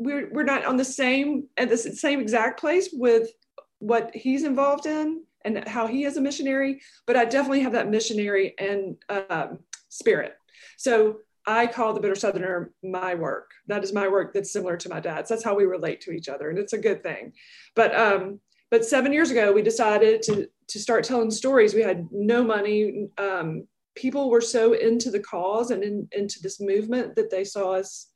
we're, 0.00 0.28
we're 0.32 0.42
not 0.42 0.64
on 0.64 0.76
the 0.76 0.84
same 0.84 1.46
at 1.56 1.68
the 1.68 1.76
same 1.76 2.20
exact 2.20 2.58
place 2.58 2.88
with 2.92 3.30
what 3.78 4.10
he's 4.14 4.44
involved 4.44 4.86
in 4.86 5.22
and 5.44 5.66
how 5.68 5.86
he 5.86 6.04
is 6.04 6.16
a 6.16 6.20
missionary 6.20 6.80
but 7.06 7.16
i 7.16 7.24
definitely 7.24 7.60
have 7.60 7.72
that 7.72 7.88
missionary 7.88 8.54
and 8.58 8.96
um, 9.08 9.58
spirit 9.88 10.34
so 10.76 11.18
i 11.46 11.66
call 11.66 11.92
the 11.94 12.00
bitter 12.00 12.14
southerner 12.14 12.72
my 12.82 13.14
work 13.14 13.50
that 13.66 13.84
is 13.84 13.92
my 13.92 14.08
work 14.08 14.34
that's 14.34 14.52
similar 14.52 14.76
to 14.76 14.88
my 14.88 15.00
dad's 15.00 15.28
that's 15.28 15.44
how 15.44 15.54
we 15.54 15.64
relate 15.64 16.00
to 16.00 16.10
each 16.10 16.28
other 16.28 16.50
and 16.50 16.58
it's 16.58 16.72
a 16.72 16.78
good 16.78 17.02
thing 17.02 17.32
but 17.74 17.94
um, 17.94 18.40
but 18.70 18.84
seven 18.84 19.12
years 19.12 19.30
ago, 19.30 19.52
we 19.52 19.62
decided 19.62 20.22
to, 20.22 20.48
to 20.68 20.78
start 20.78 21.04
telling 21.04 21.30
stories. 21.30 21.74
We 21.74 21.82
had 21.82 22.06
no 22.12 22.44
money. 22.44 23.08
Um, 23.18 23.66
people 23.96 24.30
were 24.30 24.40
so 24.40 24.74
into 24.74 25.10
the 25.10 25.20
cause 25.20 25.72
and 25.72 25.82
in, 25.82 26.08
into 26.12 26.40
this 26.40 26.60
movement 26.60 27.16
that 27.16 27.30
they 27.30 27.42
saw 27.44 27.72
us 27.72 28.09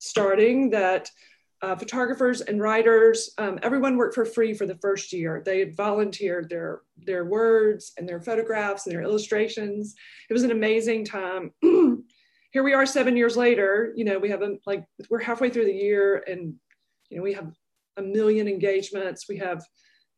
starting 0.00 0.70
that 0.70 1.08
uh, 1.62 1.76
photographers 1.76 2.40
and 2.40 2.60
writers, 2.60 3.32
um, 3.38 3.58
everyone 3.62 3.96
worked 3.96 4.14
for 4.14 4.24
free 4.24 4.52
for 4.52 4.66
the 4.66 4.78
first 4.82 5.12
year. 5.12 5.42
They 5.44 5.64
volunteered 5.64 6.48
their, 6.48 6.80
their 6.96 7.24
words 7.24 7.92
and 7.96 8.08
their 8.08 8.20
photographs 8.20 8.86
and 8.86 8.94
their 8.94 9.02
illustrations. 9.02 9.94
It 10.28 10.32
was 10.32 10.42
an 10.42 10.50
amazing 10.50 11.04
time. 11.04 11.52
Here 11.62 12.64
we 12.64 12.72
are 12.72 12.86
seven 12.86 13.16
years 13.16 13.36
later, 13.36 13.92
you 13.94 14.04
know, 14.04 14.18
we 14.18 14.30
have 14.30 14.42
a, 14.42 14.56
like, 14.66 14.84
we're 15.08 15.20
halfway 15.22 15.50
through 15.50 15.66
the 15.66 15.72
year 15.72 16.24
and, 16.26 16.54
you 17.08 17.16
know, 17.16 17.22
we 17.22 17.34
have 17.34 17.52
a 17.96 18.02
million 18.02 18.48
engagements. 18.48 19.28
We 19.28 19.36
have 19.36 19.64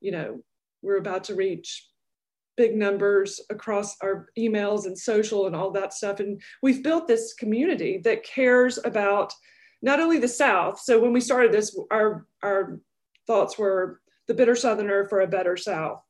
you 0.03 0.11
know, 0.11 0.41
we're 0.83 0.99
about 0.99 1.25
to 1.25 1.35
reach 1.35 1.89
big 2.57 2.77
numbers 2.77 3.41
across 3.49 3.97
our 4.03 4.27
emails 4.39 4.85
and 4.85 4.99
social 4.99 5.47
and 5.47 5.57
all 5.57 5.71
that 5.71 5.95
stuff. 5.95 6.21
And 6.21 6.43
we've 6.61 6.83
built 6.83 7.09
this 7.09 7.33
community 7.33 7.99
that 8.05 8.25
cares 8.25 8.79
about 8.85 9.33
not 9.83 10.01
only 10.01 10.19
the 10.19 10.29
South. 10.29 10.81
So 10.81 11.01
when 11.01 11.13
we 11.13 11.21
started 11.21 11.53
this, 11.53 11.77
our, 11.91 12.27
our 12.43 12.81
thoughts 13.27 13.59
were 13.59 14.01
the 14.29 14.35
bitter 14.35 14.55
Southerner 14.55 15.07
for 15.09 15.21
a 15.21 15.27
better 15.27 15.57
South. 15.57 16.03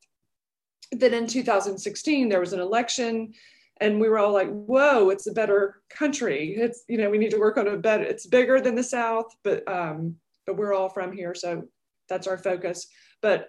Then 0.93 1.15
in 1.15 1.27
2016, 1.27 2.29
there 2.29 2.41
was 2.41 2.53
an 2.53 2.61
election 2.61 3.33
and 3.81 4.01
we 4.01 4.09
were 4.09 4.19
all 4.19 4.33
like, 4.33 4.51
whoa, 4.51 5.09
it's 5.09 5.27
a 5.27 5.33
better 5.33 5.83
country. 5.89 6.55
It's, 6.57 6.85
you 6.89 6.99
know, 6.99 7.11
we 7.11 7.19
need 7.19 7.31
to 7.31 7.41
work 7.41 7.57
on 7.57 7.67
a 7.67 7.77
better, 7.77 8.05
it's 8.05 8.27
bigger 8.27 8.61
than 8.61 8.75
the 8.75 8.85
South, 8.85 9.35
but, 9.43 9.67
um, 9.67 10.17
but 10.47 10.57
we're 10.57 10.75
all 10.75 10.91
from 10.91 11.13
here. 11.13 11.35
So 11.35 11.65
that's 12.09 12.27
our 12.27 12.39
focus. 12.39 12.89
But 13.23 13.49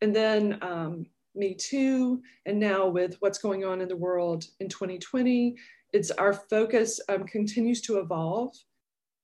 and 0.00 0.14
then 0.14 0.58
um, 0.62 1.06
Me 1.34 1.54
Too, 1.54 2.22
and 2.46 2.58
now 2.58 2.86
with 2.88 3.16
what's 3.20 3.38
going 3.38 3.64
on 3.64 3.80
in 3.80 3.88
the 3.88 3.96
world 3.96 4.44
in 4.60 4.68
2020, 4.68 5.56
it's 5.92 6.10
our 6.12 6.32
focus 6.32 7.00
um, 7.08 7.24
continues 7.24 7.80
to 7.82 7.98
evolve. 7.98 8.54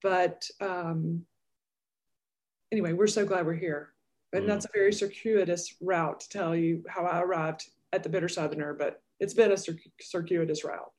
But 0.04 0.46
um, 0.60 1.24
anyway, 2.70 2.92
we're 2.92 3.06
so 3.06 3.24
glad 3.24 3.46
we're 3.46 3.54
here. 3.54 3.94
And 4.34 4.44
mm. 4.44 4.46
that's 4.46 4.66
a 4.66 4.74
very 4.74 4.92
circuitous 4.92 5.74
route 5.80 6.20
to 6.20 6.28
tell 6.28 6.54
you 6.54 6.84
how 6.86 7.06
I 7.06 7.22
arrived 7.22 7.66
at 7.90 8.02
the 8.02 8.10
Bitter 8.10 8.28
Southerner, 8.28 8.74
but 8.74 9.00
it's 9.18 9.32
been 9.32 9.50
a 9.50 9.56
circuitous 10.00 10.62
route. 10.62 10.92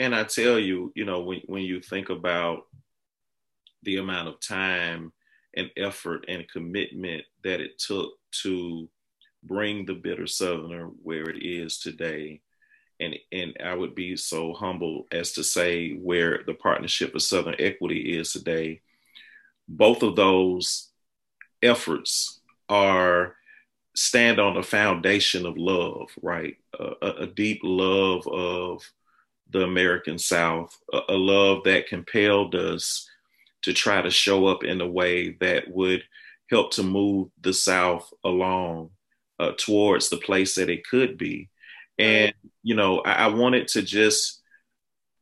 And 0.00 0.14
I 0.14 0.24
tell 0.24 0.58
you, 0.58 0.90
you 0.96 1.04
know, 1.04 1.20
when, 1.20 1.42
when 1.46 1.62
you 1.64 1.82
think 1.82 2.08
about 2.08 2.62
the 3.82 3.98
amount 3.98 4.28
of 4.28 4.40
time 4.40 5.12
and 5.54 5.70
effort 5.76 6.24
and 6.28 6.48
commitment 6.50 7.24
that 7.44 7.60
it 7.60 7.78
took 7.78 8.12
to 8.42 8.88
bring 9.44 9.84
the 9.84 9.94
bitter 9.94 10.26
southerner 10.26 10.86
where 11.02 11.28
it 11.28 11.44
is 11.44 11.78
today 11.78 12.40
and 13.00 13.16
and 13.32 13.56
I 13.64 13.74
would 13.74 13.94
be 13.94 14.16
so 14.16 14.52
humble 14.52 15.06
as 15.12 15.32
to 15.32 15.44
say 15.44 15.92
where 15.92 16.42
the 16.46 16.54
partnership 16.54 17.14
of 17.14 17.22
Southern 17.22 17.56
Equity 17.58 18.18
is 18.18 18.32
today. 18.32 18.80
Both 19.68 20.02
of 20.02 20.16
those 20.16 20.90
efforts 21.62 22.40
are 22.68 23.36
stand 23.94 24.38
on 24.38 24.56
a 24.56 24.62
foundation 24.62 25.44
of 25.44 25.58
love, 25.58 26.08
right? 26.22 26.56
a, 26.78 27.08
a, 27.22 27.26
deep 27.26 27.60
love 27.62 28.26
of 28.28 28.82
the 29.50 29.62
American 29.62 30.18
South, 30.18 30.76
a, 30.92 31.00
a 31.08 31.16
love 31.16 31.64
that 31.64 31.88
compelled 31.88 32.54
us 32.54 33.08
to 33.62 33.72
try 33.72 34.00
to 34.00 34.10
show 34.10 34.46
up 34.46 34.64
in 34.64 34.80
a 34.80 34.86
way 34.86 35.30
that 35.40 35.64
would 35.68 36.02
help 36.50 36.70
to 36.72 36.82
move 36.82 37.28
the 37.40 37.52
South 37.52 38.12
along 38.24 38.90
uh, 39.38 39.52
towards 39.58 40.08
the 40.08 40.16
place 40.16 40.54
that 40.54 40.70
it 40.70 40.86
could 40.86 41.18
be. 41.18 41.48
And, 41.98 42.32
you 42.62 42.74
know, 42.74 43.00
I, 43.00 43.12
I 43.12 43.26
wanted 43.28 43.68
to 43.68 43.82
just 43.82 44.42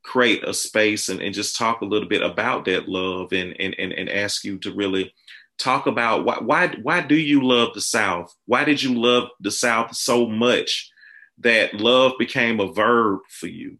create 0.02 0.44
a 0.44 0.54
space 0.54 1.08
and, 1.08 1.20
and 1.20 1.34
just 1.34 1.56
talk 1.56 1.80
a 1.80 1.86
little 1.86 2.08
bit 2.08 2.22
about 2.22 2.64
that 2.66 2.88
love 2.88 3.32
and, 3.32 3.56
and, 3.58 3.74
and, 3.78 3.92
and 3.92 4.08
ask 4.08 4.44
you 4.44 4.58
to 4.58 4.72
really 4.72 5.12
talk 5.58 5.86
about 5.86 6.24
why, 6.24 6.38
why, 6.38 6.68
why 6.82 7.00
do 7.00 7.16
you 7.16 7.42
love 7.42 7.74
the 7.74 7.80
South? 7.80 8.34
Why 8.46 8.64
did 8.64 8.82
you 8.82 8.94
love 8.94 9.28
the 9.40 9.50
South 9.50 9.94
so 9.96 10.26
much 10.26 10.90
that 11.38 11.74
love 11.74 12.12
became 12.18 12.60
a 12.60 12.72
verb 12.72 13.20
for 13.28 13.46
you? 13.46 13.78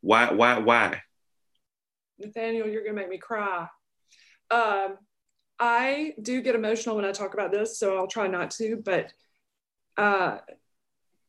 Why, 0.00 0.32
why, 0.32 0.58
why? 0.58 1.02
Nathaniel, 2.18 2.68
you're 2.68 2.82
gonna 2.82 2.94
make 2.94 3.08
me 3.08 3.18
cry. 3.18 3.68
Um, 4.50 4.96
I 5.58 6.14
do 6.20 6.40
get 6.40 6.54
emotional 6.54 6.96
when 6.96 7.04
I 7.04 7.12
talk 7.12 7.34
about 7.34 7.52
this, 7.52 7.78
so 7.78 7.96
I'll 7.96 8.06
try 8.06 8.28
not 8.28 8.50
to. 8.52 8.76
But 8.76 9.12
uh, 9.96 10.38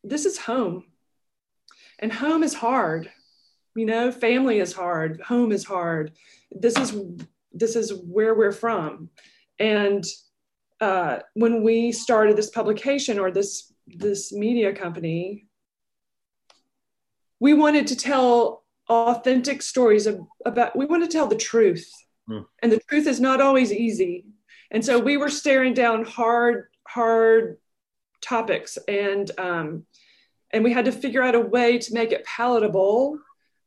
this 0.03 0.25
is 0.25 0.37
home, 0.37 0.85
and 1.99 2.11
home 2.11 2.43
is 2.43 2.53
hard. 2.53 3.11
You 3.75 3.85
know, 3.85 4.11
family 4.11 4.59
is 4.59 4.73
hard. 4.73 5.21
Home 5.21 5.51
is 5.51 5.63
hard. 5.63 6.13
This 6.51 6.77
is 6.77 6.95
this 7.51 7.75
is 7.75 7.93
where 7.93 8.35
we're 8.35 8.51
from, 8.51 9.09
and 9.59 10.05
uh, 10.81 11.19
when 11.33 11.63
we 11.63 11.91
started 11.91 12.35
this 12.35 12.49
publication 12.49 13.19
or 13.19 13.31
this 13.31 13.73
this 13.87 14.31
media 14.31 14.73
company, 14.73 15.45
we 17.39 17.53
wanted 17.53 17.87
to 17.87 17.95
tell 17.95 18.63
authentic 18.89 19.61
stories 19.61 20.07
of, 20.07 20.21
about. 20.45 20.75
We 20.75 20.85
want 20.85 21.03
to 21.03 21.09
tell 21.09 21.27
the 21.27 21.35
truth, 21.35 21.91
mm. 22.29 22.45
and 22.59 22.71
the 22.71 22.79
truth 22.89 23.07
is 23.07 23.19
not 23.19 23.41
always 23.41 23.71
easy. 23.71 24.25
And 24.71 24.85
so 24.85 24.99
we 24.99 25.17
were 25.17 25.29
staring 25.29 25.73
down 25.73 26.05
hard, 26.05 26.67
hard 26.87 27.57
topics, 28.21 28.77
and 28.87 29.31
um, 29.39 29.85
and 30.51 30.63
we 30.63 30.73
had 30.73 30.85
to 30.85 30.91
figure 30.91 31.23
out 31.23 31.35
a 31.35 31.39
way 31.39 31.77
to 31.77 31.93
make 31.93 32.11
it 32.11 32.25
palatable, 32.25 33.19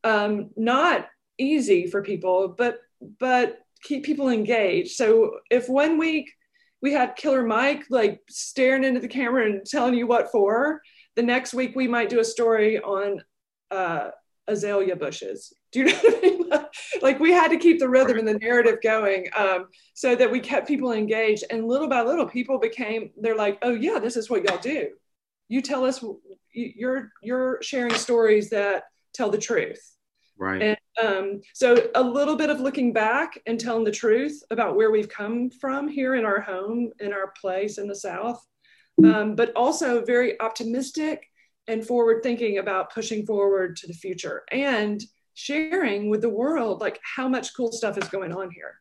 um, 0.03 0.49
not 0.55 1.07
easy 1.37 1.87
for 1.87 2.01
people, 2.01 2.49
but 2.57 2.79
but 3.19 3.59
keep 3.83 4.05
people 4.05 4.29
engaged. 4.29 4.91
So 4.91 5.39
if 5.49 5.67
one 5.67 5.97
week 5.97 6.31
we 6.83 6.91
had 6.91 7.15
Killer 7.15 7.43
Mike 7.43 7.85
like 7.89 8.21
staring 8.29 8.83
into 8.83 8.99
the 8.99 9.07
camera 9.07 9.45
and 9.45 9.65
telling 9.65 9.95
you 9.95 10.05
what 10.05 10.31
for. 10.31 10.81
The 11.15 11.23
next 11.23 11.53
week 11.53 11.75
we 11.75 11.87
might 11.87 12.09
do 12.09 12.19
a 12.19 12.25
story 12.25 12.79
on 12.79 13.23
uh, 13.71 14.09
azalea 14.47 14.95
bushes. 14.97 15.53
Do 15.71 15.79
you 15.79 15.85
know 15.87 15.93
what 15.93 16.17
I 16.17 16.21
mean? 16.21 16.43
like 17.01 17.19
we 17.19 17.31
had 17.31 17.49
to 17.49 17.57
keep 17.57 17.79
the 17.79 17.87
rhythm 17.87 18.17
and 18.17 18.27
the 18.27 18.37
narrative 18.37 18.79
going 18.83 19.27
um, 19.35 19.67
so 19.93 20.13
that 20.15 20.29
we 20.29 20.41
kept 20.41 20.67
people 20.67 20.91
engaged. 20.91 21.45
And 21.49 21.67
little 21.67 21.87
by 21.87 22.01
little, 22.01 22.27
people 22.27 22.59
became 22.59 23.11
they're 23.17 23.37
like, 23.37 23.59
oh 23.61 23.73
yeah, 23.73 23.99
this 23.99 24.17
is 24.17 24.29
what 24.29 24.43
y'all 24.43 24.57
do. 24.57 24.89
You 25.49 25.61
tell 25.61 25.85
us 25.85 26.03
you're 26.53 27.11
you're 27.21 27.61
sharing 27.61 27.93
stories 27.93 28.49
that 28.51 28.83
tell 29.13 29.29
the 29.29 29.37
truth. 29.37 29.81
Right. 30.37 30.61
And 30.61 30.77
um, 31.01 31.41
so 31.53 31.89
a 31.95 32.01
little 32.01 32.35
bit 32.35 32.49
of 32.49 32.59
looking 32.59 32.91
back 32.91 33.39
and 33.45 33.59
telling 33.59 33.83
the 33.83 33.91
truth 33.91 34.41
about 34.49 34.75
where 34.75 34.91
we've 34.91 35.09
come 35.09 35.49
from 35.49 35.87
here 35.87 36.15
in 36.15 36.25
our 36.25 36.41
home, 36.41 36.89
in 36.99 37.13
our 37.13 37.33
place 37.39 37.77
in 37.77 37.87
the 37.87 37.95
South, 37.95 38.43
um, 39.03 39.35
but 39.35 39.55
also 39.55 40.03
very 40.03 40.39
optimistic 40.41 41.29
and 41.67 41.85
forward 41.85 42.23
thinking 42.23 42.57
about 42.57 42.93
pushing 42.93 43.25
forward 43.25 43.75
to 43.77 43.87
the 43.87 43.93
future 43.93 44.43
and 44.51 45.03
sharing 45.33 46.09
with 46.09 46.21
the 46.21 46.29
world 46.29 46.81
like 46.81 46.99
how 47.03 47.27
much 47.27 47.55
cool 47.55 47.71
stuff 47.71 47.97
is 47.97 48.07
going 48.09 48.33
on 48.33 48.51
here. 48.51 48.75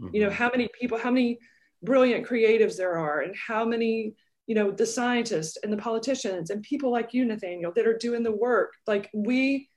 Mm-hmm. 0.00 0.14
You 0.14 0.24
know, 0.24 0.30
how 0.30 0.50
many 0.50 0.68
people, 0.78 0.98
how 0.98 1.10
many 1.10 1.38
brilliant 1.82 2.26
creatives 2.26 2.76
there 2.76 2.98
are, 2.98 3.20
and 3.20 3.34
how 3.34 3.64
many 3.64 4.14
you 4.46 4.54
know 4.54 4.70
the 4.70 4.86
scientists 4.86 5.58
and 5.62 5.72
the 5.72 5.76
politicians 5.76 6.50
and 6.50 6.62
people 6.62 6.90
like 6.90 7.12
you 7.12 7.24
nathaniel 7.24 7.72
that 7.74 7.86
are 7.86 7.98
doing 7.98 8.22
the 8.22 8.30
work 8.30 8.74
like 8.86 9.10
we 9.12 9.68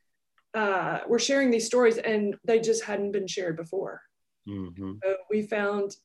uh, 0.53 0.99
were 1.07 1.19
sharing 1.19 1.51
these 1.51 1.65
stories 1.65 1.97
and 1.97 2.35
they 2.43 2.59
just 2.59 2.83
hadn't 2.83 3.11
been 3.11 3.27
shared 3.27 3.57
before. 3.57 4.01
Mm-hmm. 4.47 4.93
So 5.03 5.15
we 5.29 5.43
found 5.43 5.95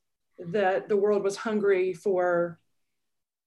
that 0.50 0.88
the 0.88 0.96
world 0.96 1.22
was 1.22 1.36
hungry 1.36 1.94
for 1.94 2.58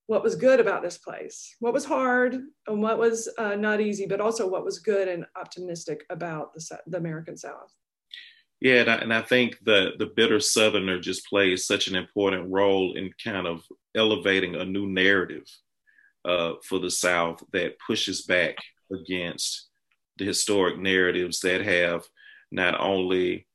what 0.07 0.23
was 0.23 0.35
good 0.35 0.59
about 0.59 0.81
this 0.81 0.97
place, 0.97 1.55
what 1.59 1.73
was 1.73 1.83
hard 1.83 2.39
and 2.67 2.81
what 2.81 2.97
was 2.97 3.29
uh, 3.37 3.55
not 3.55 3.81
easy, 3.81 4.05
but 4.05 4.21
also 4.21 4.47
what 4.47 4.63
was 4.63 4.79
good 4.79 5.07
and 5.07 5.25
optimistic 5.35 6.05
about 6.09 6.53
the, 6.53 6.79
the 6.87 6.97
American 6.97 7.35
South. 7.37 7.73
Yeah, 8.59 8.81
and 8.81 8.89
I, 8.89 8.95
and 8.95 9.13
I 9.13 9.21
think 9.21 9.57
the 9.63 9.91
the 9.99 10.07
bitter 10.07 10.39
Southerner 10.39 10.99
just 10.99 11.27
plays 11.27 11.67
such 11.67 11.87
an 11.87 11.95
important 11.95 12.51
role 12.51 12.95
in 12.97 13.11
kind 13.23 13.45
of 13.45 13.63
elevating 13.95 14.55
a 14.55 14.65
new 14.65 14.87
narrative 14.87 15.43
uh, 16.25 16.53
for 16.63 16.79
the 16.79 16.91
South 16.91 17.43
that 17.53 17.77
pushes 17.85 18.23
back 18.23 18.57
against 18.91 19.67
the 20.17 20.25
historic 20.25 20.79
narratives 20.79 21.41
that 21.41 21.61
have 21.61 22.03
not 22.51 22.79
only 22.79 23.47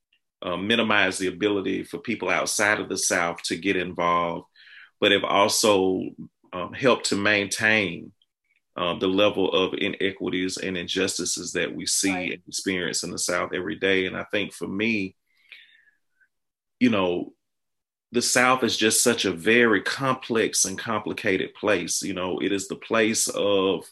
uh, 0.43 0.57
minimized 0.57 1.21
the 1.21 1.29
ability 1.29 1.85
for 1.85 1.99
people 1.99 2.31
outside 2.31 2.81
of 2.81 2.89
the 2.89 2.99
South 2.99 3.43
to 3.45 3.57
get 3.57 3.77
involved, 3.77 4.47
but 5.01 5.13
have 5.13 5.25
also 5.25 6.03
um, 6.53 6.73
helped 6.73 7.07
to 7.07 7.17
maintain 7.17 8.13
um, 8.77 8.99
the 8.99 9.09
level 9.09 9.53
of 9.53 9.75
inequities 9.75 10.57
and 10.57 10.77
injustices 10.77 11.53
that 11.53 11.75
we 11.75 11.87
see 11.87 12.13
right. 12.13 12.33
and 12.33 12.43
experience 12.49 13.03
in 13.03 13.11
the 13.11 13.19
South 13.19 13.53
every 13.55 13.77
day. 13.77 14.07
And 14.07 14.17
I 14.17 14.25
think 14.25 14.53
for 14.53 14.67
me, 14.67 15.17
you 16.81 16.91
know, 16.91 17.33
the 18.13 18.23
South 18.23 18.63
is 18.63 18.77
just 18.77 19.03
such 19.03 19.25
a 19.25 19.33
very 19.33 19.83
complex 19.83 20.65
and 20.65 20.79
complicated 20.79 21.55
place. 21.55 22.03
You 22.03 22.15
know, 22.15 22.39
it 22.41 22.53
is 22.53 22.69
the 22.69 22.77
place 22.77 23.29
of 23.29 23.85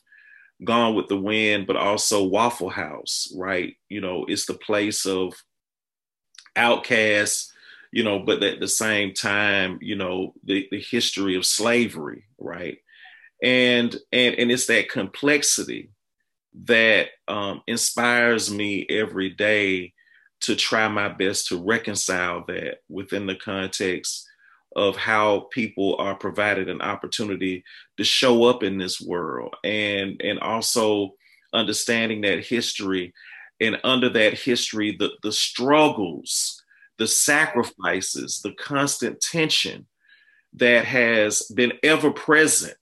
Gone 0.62 0.94
with 0.94 1.08
the 1.08 1.16
Wind, 1.16 1.66
but 1.66 1.76
also 1.76 2.24
Waffle 2.24 2.68
House, 2.68 3.32
right? 3.34 3.76
You 3.88 4.00
know, 4.00 4.26
it's 4.28 4.44
the 4.44 4.54
place 4.54 5.06
of 5.06 5.34
OutKast, 6.56 7.50
you 7.92 8.04
know, 8.04 8.18
but 8.18 8.42
at 8.42 8.60
the 8.60 8.68
same 8.68 9.14
time, 9.14 9.78
you 9.80 9.96
know, 9.96 10.34
the, 10.44 10.68
the 10.70 10.80
history 10.80 11.36
of 11.36 11.46
slavery, 11.46 12.24
right? 12.38 12.78
And 13.42 13.96
and 14.12 14.34
and 14.34 14.50
it's 14.50 14.66
that 14.66 14.90
complexity 14.90 15.90
that 16.64 17.08
um, 17.28 17.62
inspires 17.66 18.52
me 18.52 18.86
every 18.90 19.30
day 19.30 19.92
to 20.40 20.56
try 20.56 20.88
my 20.88 21.08
best 21.08 21.48
to 21.48 21.62
reconcile 21.62 22.44
that 22.48 22.78
within 22.88 23.26
the 23.26 23.36
context 23.36 24.26
of 24.76 24.96
how 24.96 25.48
people 25.52 25.96
are 25.98 26.14
provided 26.14 26.68
an 26.68 26.80
opportunity 26.80 27.64
to 27.96 28.04
show 28.04 28.44
up 28.44 28.62
in 28.62 28.78
this 28.78 29.00
world. 29.00 29.54
And 29.64 30.20
and 30.22 30.38
also 30.40 31.14
understanding 31.52 32.20
that 32.22 32.44
history 32.44 33.12
and 33.60 33.78
under 33.84 34.08
that 34.08 34.34
history 34.34 34.96
the 34.98 35.10
the 35.22 35.32
struggles 35.32 36.62
the 36.98 37.06
sacrifices 37.06 38.40
the 38.42 38.52
constant 38.52 39.20
tension 39.20 39.86
that 40.54 40.84
has 40.84 41.42
been 41.54 41.72
ever 41.82 42.10
present 42.10 42.74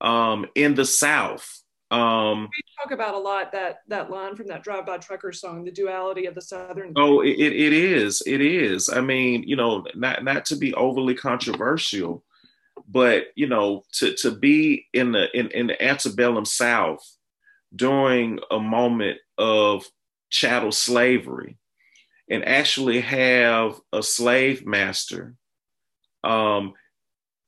um, 0.00 0.46
in 0.54 0.74
the 0.74 0.84
south 0.84 1.62
um, 1.90 2.48
we 2.50 2.62
talk 2.82 2.92
about 2.92 3.14
a 3.14 3.18
lot 3.18 3.52
that 3.52 3.78
that 3.86 4.10
line 4.10 4.34
from 4.34 4.48
that 4.48 4.64
Drive 4.64 4.86
By 4.86 4.98
Trucker 4.98 5.32
song, 5.32 5.64
the 5.64 5.70
duality 5.70 6.26
of 6.26 6.34
the 6.34 6.40
Southern. 6.40 6.92
Oh, 6.96 7.20
it, 7.20 7.36
it 7.38 7.72
is, 7.72 8.22
it 8.26 8.40
is. 8.40 8.88
I 8.88 9.00
mean, 9.00 9.44
you 9.44 9.54
know, 9.54 9.84
not 9.94 10.24
not 10.24 10.44
to 10.46 10.56
be 10.56 10.74
overly 10.74 11.14
controversial, 11.14 12.24
but 12.88 13.26
you 13.36 13.46
know, 13.46 13.84
to 13.94 14.14
to 14.16 14.32
be 14.32 14.86
in 14.92 15.12
the 15.12 15.28
in, 15.38 15.48
in 15.52 15.68
the 15.68 15.80
antebellum 15.80 16.44
South 16.44 17.06
during 17.74 18.40
a 18.50 18.58
moment 18.58 19.18
of 19.38 19.84
chattel 20.28 20.72
slavery, 20.72 21.56
and 22.28 22.44
actually 22.44 23.00
have 23.00 23.78
a 23.92 24.02
slave 24.02 24.66
master, 24.66 25.36
um, 26.24 26.72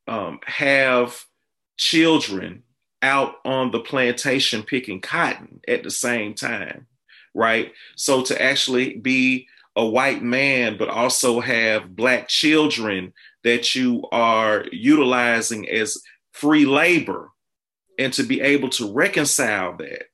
um, 0.06 0.38
have 0.46 1.20
children 1.78 2.62
out 3.00 3.36
on 3.44 3.70
the 3.70 3.80
plantation 3.80 4.62
picking 4.62 5.00
cotton 5.00 5.60
at 5.66 5.82
the 5.82 5.90
same 5.90 6.34
time, 6.34 6.86
right? 7.34 7.72
So 7.96 8.22
to 8.24 8.42
actually 8.42 8.96
be 8.96 9.46
a 9.76 9.86
white 9.86 10.22
man, 10.22 10.76
but 10.76 10.88
also 10.88 11.40
have 11.40 11.94
black 11.94 12.28
children 12.28 13.12
that 13.44 13.74
you 13.76 14.02
are 14.10 14.64
utilizing 14.72 15.68
as 15.68 16.02
free 16.32 16.66
labor, 16.66 17.30
and 17.98 18.12
to 18.12 18.24
be 18.24 18.40
able 18.40 18.68
to 18.70 18.92
reconcile 18.92 19.76
that 19.76 20.06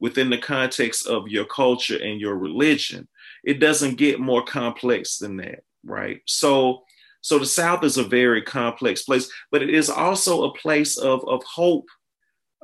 within 0.00 0.30
the 0.30 0.38
context 0.38 1.06
of 1.06 1.28
your 1.28 1.44
culture 1.44 2.00
and 2.00 2.20
your 2.20 2.36
religion, 2.36 3.08
it 3.44 3.60
doesn't 3.60 3.96
get 3.96 4.20
more 4.20 4.44
complex 4.44 5.18
than 5.18 5.36
that, 5.36 5.62
right? 5.84 6.20
So, 6.26 6.82
so 7.20 7.38
the 7.38 7.46
South 7.46 7.84
is 7.84 7.96
a 7.96 8.04
very 8.04 8.42
complex 8.42 9.02
place, 9.02 9.30
but 9.50 9.62
it 9.62 9.70
is 9.70 9.90
also 9.90 10.44
a 10.44 10.54
place 10.54 10.96
of, 10.96 11.26
of 11.28 11.42
hope 11.44 11.88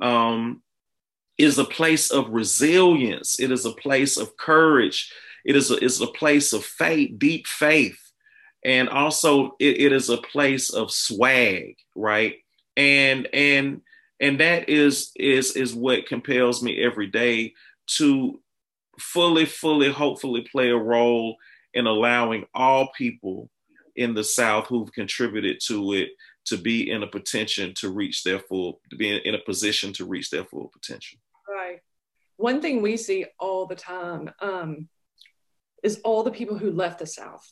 um, 0.00 0.62
is 1.38 1.58
a 1.58 1.64
place 1.64 2.10
of 2.10 2.30
resilience. 2.30 3.40
It 3.40 3.50
is 3.50 3.64
a 3.64 3.72
place 3.72 4.16
of 4.16 4.36
courage. 4.36 5.12
It 5.44 5.56
is 5.56 5.70
a, 5.70 5.76
is 5.82 6.00
a 6.00 6.06
place 6.06 6.52
of 6.52 6.64
faith, 6.64 7.18
deep 7.18 7.46
faith. 7.46 7.98
And 8.64 8.88
also 8.88 9.56
it, 9.58 9.80
it 9.80 9.92
is 9.92 10.08
a 10.08 10.18
place 10.18 10.70
of 10.70 10.90
swag, 10.90 11.76
right? 11.94 12.36
And 12.76 13.28
and 13.32 13.82
and 14.20 14.40
that 14.40 14.68
is 14.68 15.10
is 15.16 15.54
is 15.56 15.74
what 15.74 16.06
compels 16.06 16.62
me 16.62 16.82
every 16.82 17.08
day 17.08 17.52
to 17.98 18.40
fully, 18.98 19.44
fully, 19.44 19.90
hopefully 19.90 20.46
play 20.50 20.70
a 20.70 20.76
role 20.76 21.36
in 21.74 21.86
allowing 21.86 22.46
all 22.54 22.90
people 22.96 23.50
in 23.96 24.14
the 24.14 24.24
South 24.24 24.66
who've 24.66 24.92
contributed 24.92 25.58
to 25.66 25.92
it 25.92 26.10
to 26.46 26.56
be 26.56 26.90
in 26.90 27.02
a 27.02 27.06
potential 27.06 27.72
to 27.74 27.90
reach 27.90 28.22
their 28.22 28.38
full 28.38 28.80
to 28.90 28.96
be 28.96 29.16
in, 29.16 29.34
a 29.34 29.38
position 29.38 29.92
to 29.94 30.04
reach 30.04 30.30
their 30.30 30.44
full 30.44 30.70
potential 30.72 31.18
right 31.48 31.80
one 32.36 32.60
thing 32.60 32.82
we 32.82 32.96
see 32.96 33.26
all 33.38 33.66
the 33.66 33.76
time 33.76 34.30
um, 34.40 34.88
is 35.82 36.00
all 36.04 36.22
the 36.22 36.30
people 36.30 36.58
who 36.58 36.70
left 36.70 36.98
the 36.98 37.06
South, 37.06 37.46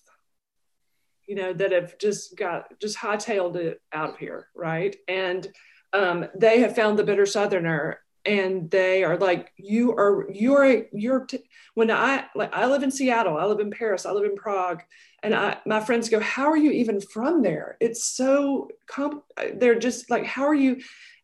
you 1.27 1.35
know, 1.35 1.53
that 1.53 1.73
have 1.73 1.99
just 1.99 2.37
got 2.37 2.79
just 2.81 2.97
hightailed 2.97 3.57
it 3.57 3.81
out 3.93 4.11
of 4.11 4.19
here, 4.19 4.49
right? 4.55 4.97
And 5.07 5.47
um, 5.93 6.27
they 6.35 6.61
have 6.61 6.75
found 6.75 6.99
the 6.99 7.05
bitter 7.05 7.27
Southerner, 7.27 8.01
and 8.25 8.71
they 8.71 9.05
are 9.05 9.17
like, 9.17 9.53
"You 9.57 9.93
are, 9.93 10.27
you're, 10.31 10.85
you're." 10.93 11.27
T-. 11.27 11.45
When 11.75 11.91
I 11.91 12.27
like, 12.35 12.55
I 12.55 12.67
live 12.67 12.83
in 12.83 12.91
Seattle, 12.91 13.37
I 13.37 13.45
live 13.45 13.61
in 13.61 13.71
Paris, 13.71 14.07
I 14.07 14.13
live 14.13 14.25
in 14.25 14.37
Prague, 14.37 14.83
and 15.23 15.35
I, 15.35 15.59
my 15.67 15.81
friends 15.81 16.09
go, 16.09 16.21
"How 16.21 16.47
are 16.51 16.57
you 16.57 16.71
even 16.71 17.01
from 17.01 17.43
there? 17.43 17.77
It's 17.81 18.05
so 18.05 18.69
comp." 18.87 19.25
They're 19.55 19.79
just 19.79 20.11
like, 20.11 20.25
"How 20.25 20.45
are 20.45 20.55
you?" 20.55 20.81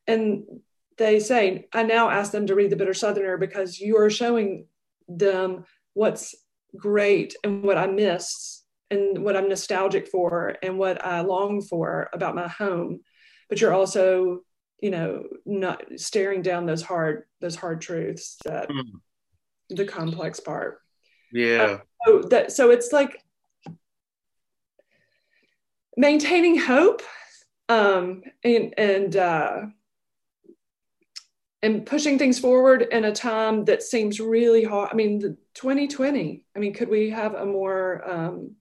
And 0.07 0.45
they 0.97 1.21
say, 1.21 1.69
"I 1.73 1.83
now 1.83 2.11
ask 2.11 2.33
them 2.33 2.47
to 2.47 2.55
read 2.55 2.71
the 2.71 2.77
bitter 2.77 2.95
Southerner 2.95 3.37
because 3.37 3.79
you 3.79 3.99
are 3.99 4.11
showing 4.11 4.67
them 5.09 5.65
what's 5.95 6.35
great 6.77 7.35
and 7.45 7.63
what 7.63 7.79
I 7.79 7.87
miss 7.87 8.65
and 8.91 9.23
what 9.23 9.37
I'm 9.37 9.49
nostalgic 9.49 10.09
for 10.09 10.57
and 10.63 10.79
what 10.79 11.05
I 11.05 11.21
long 11.21 11.63
for 11.63 12.09
about 12.13 12.35
my 12.35 12.49
home. 12.49 13.01
But 13.49 13.61
you're 13.61 13.75
also, 13.75 14.41
you 14.81 14.91
know, 14.91 15.25
not 15.45 15.83
staring 15.97 16.43
down 16.43 16.67
those 16.67 16.83
hard 16.83 17.25
those 17.41 17.57
hard 17.57 17.81
truths 17.81 18.37
that 18.45 18.69
mm. 18.69 18.83
the 19.71 19.85
complex 19.85 20.41
part. 20.41 20.81
Yeah. 21.33 21.63
Uh, 21.63 21.79
so 22.07 22.23
that 22.31 22.53
so 22.53 22.71
it's 22.71 22.93
like 22.93 23.23
maintaining 25.97 26.57
hope 26.59 27.03
um 27.69 28.23
and 28.45 28.73
and 28.79 29.17
uh 29.17 29.63
and 31.63 31.85
pushing 31.85 32.19
things 32.19 32.39
forward 32.39 32.83
in 32.83 33.05
a 33.05 33.13
time 33.13 33.65
that 33.65 33.83
seems 33.83 34.21
really 34.21 34.63
hard. 34.63 34.91
I 34.93 34.95
mean, 34.95 35.19
the 35.19 35.37
2020. 35.55 36.45
I 36.55 36.59
mean, 36.59 36.73
could 36.73 36.89
we 36.89 37.11
have 37.11 37.35
a 37.35 37.45
more 37.45 38.09
um, 38.09 38.53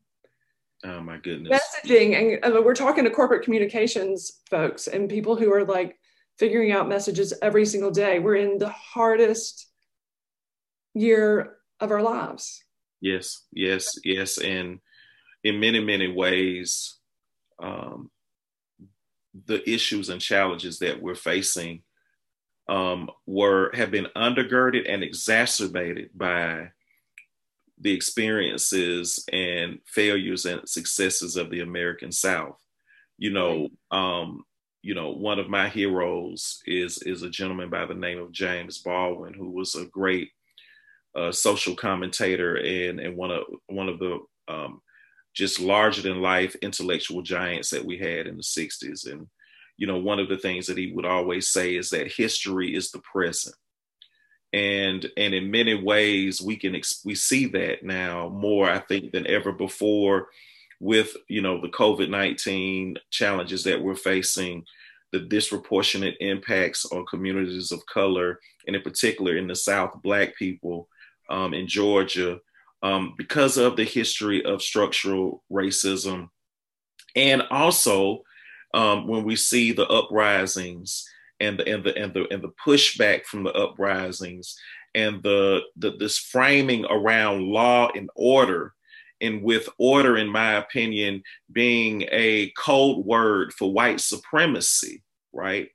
oh 0.84 1.02
my 1.02 1.18
goodness 1.18 1.62
messaging? 1.62 2.42
And 2.44 2.56
uh, 2.56 2.62
we're 2.62 2.74
talking 2.74 3.04
to 3.04 3.10
corporate 3.10 3.44
communications 3.44 4.40
folks 4.50 4.88
and 4.88 5.10
people 5.10 5.36
who 5.36 5.54
are 5.54 5.64
like 5.64 5.98
figuring 6.38 6.72
out 6.72 6.88
messages 6.88 7.34
every 7.42 7.66
single 7.66 7.92
day. 7.92 8.20
We're 8.20 8.36
in 8.36 8.58
the 8.58 8.70
hardest 8.70 9.68
year 10.94 11.58
of 11.80 11.92
our 11.92 12.02
lives. 12.02 12.64
Yes, 13.00 13.46
yes, 13.52 14.00
yes, 14.04 14.38
and 14.40 14.80
in 15.44 15.60
many 15.60 15.80
many 15.80 16.12
ways, 16.12 16.98
um, 17.62 18.10
the 19.46 19.68
issues 19.70 20.10
and 20.10 20.20
challenges 20.20 20.80
that 20.80 21.02
we're 21.02 21.16
facing 21.16 21.84
um, 22.68 23.10
were 23.26 23.72
have 23.76 23.92
been 23.92 24.08
undergirded 24.16 24.92
and 24.92 25.04
exacerbated 25.04 26.10
by 26.16 26.72
the 27.80 27.94
experiences 27.94 29.24
and 29.32 29.80
failures 29.86 30.46
and 30.46 30.68
successes 30.68 31.36
of 31.36 31.52
the 31.52 31.62
American 31.62 32.12
South. 32.12 32.60
You 33.20 33.32
know, 33.32 33.70
um, 33.92 34.44
you 34.88 34.96
know, 34.96 35.12
one 35.12 35.38
of 35.38 35.50
my 35.50 35.68
heroes 35.68 36.62
is 36.66 37.00
is 37.00 37.22
a 37.22 37.30
gentleman 37.30 37.70
by 37.70 37.86
the 37.86 37.94
name 37.94 38.20
of 38.20 38.32
James 38.32 38.78
Baldwin, 38.78 39.34
who 39.34 39.50
was 39.50 39.76
a 39.76 39.86
great 39.88 40.30
uh, 41.14 41.34
social 41.34 41.76
commentator 41.76 42.56
and 42.56 42.98
and 42.98 43.18
one 43.18 43.30
of 43.30 43.44
one 43.66 43.90
of 43.90 44.00
the 44.00 44.20
um, 44.48 44.82
just 45.36 45.60
larger 45.60 46.02
than 46.02 46.22
life 46.22 46.56
intellectual 46.62 47.22
giants 47.22 47.70
that 47.72 47.84
we 47.84 47.98
had 47.98 48.28
in 48.28 48.38
the 48.38 48.44
'60s. 48.44 49.12
And 49.12 49.28
you 49.76 49.88
know, 49.88 49.98
one 49.98 50.20
of 50.20 50.30
the 50.30 50.38
things 50.38 50.68
that 50.68 50.78
he 50.78 50.94
would 50.94 51.06
always 51.06 51.50
say 51.50 51.76
is 51.76 51.90
that 51.90 52.14
history 52.14 52.74
is 52.74 52.92
the 52.92 53.00
present. 53.00 53.58
And 54.54 55.06
and 55.18 55.34
in 55.34 55.52
many 55.52 55.74
ways 55.76 56.42
we 56.42 56.56
can 56.56 56.82
we 57.04 57.14
see 57.14 57.46
that 57.48 57.84
now 57.84 58.30
more 58.30 58.70
I 58.70 58.80
think 58.80 59.12
than 59.12 59.28
ever 59.28 59.52
before 59.52 60.30
with 60.80 61.16
you 61.28 61.42
know 61.42 61.60
the 61.60 61.70
COVID-19 61.70 62.98
challenges 63.10 63.64
that 63.66 63.82
we're 63.82 63.96
facing, 63.96 64.66
the 65.12 65.20
disproportionate 65.20 66.16
impacts 66.20 66.86
on 66.86 67.06
communities 67.06 67.72
of 67.72 67.86
color, 67.86 68.40
and 68.66 68.76
in 68.76 68.82
particular 68.82 69.38
in 69.38 69.48
the 69.48 69.56
South, 69.56 69.92
Black 70.04 70.36
people 70.36 70.88
um, 71.30 71.54
in 71.54 71.68
Georgia, 71.68 72.40
um, 72.84 73.14
because 73.18 73.58
of 73.58 73.76
the 73.76 73.84
history 73.84 74.44
of 74.46 74.62
structural 74.62 75.44
racism, 75.52 76.30
and 77.16 77.42
also 77.50 78.22
um, 78.74 79.08
when 79.08 79.24
we 79.24 79.36
see 79.36 79.72
the 79.72 79.88
uprisings 79.88 81.08
and 81.40 81.60
the 81.60 81.68
and 81.68 81.84
the 81.84 81.98
and 81.98 82.14
the 82.14 82.28
and 82.32 82.44
the 82.44 82.52
pushback 82.64 83.24
from 83.26 83.44
the 83.44 83.54
uprisings 83.54 84.58
and 84.96 85.22
the, 85.22 85.62
the 85.76 85.92
this 85.98 86.18
framing 86.18 86.86
around 86.86 87.44
law 87.44 87.90
and 87.96 88.10
order 88.16 88.74
and 89.22 89.42
with 89.42 89.68
order 89.78 90.18
in 90.18 90.28
my 90.28 90.54
opinion 90.54 91.24
being 91.52 92.04
a 92.12 92.52
code 92.58 93.06
word 93.06 93.54
for 93.54 93.72
white 93.72 94.00
supremacy 94.00 95.02
right? 95.38 95.70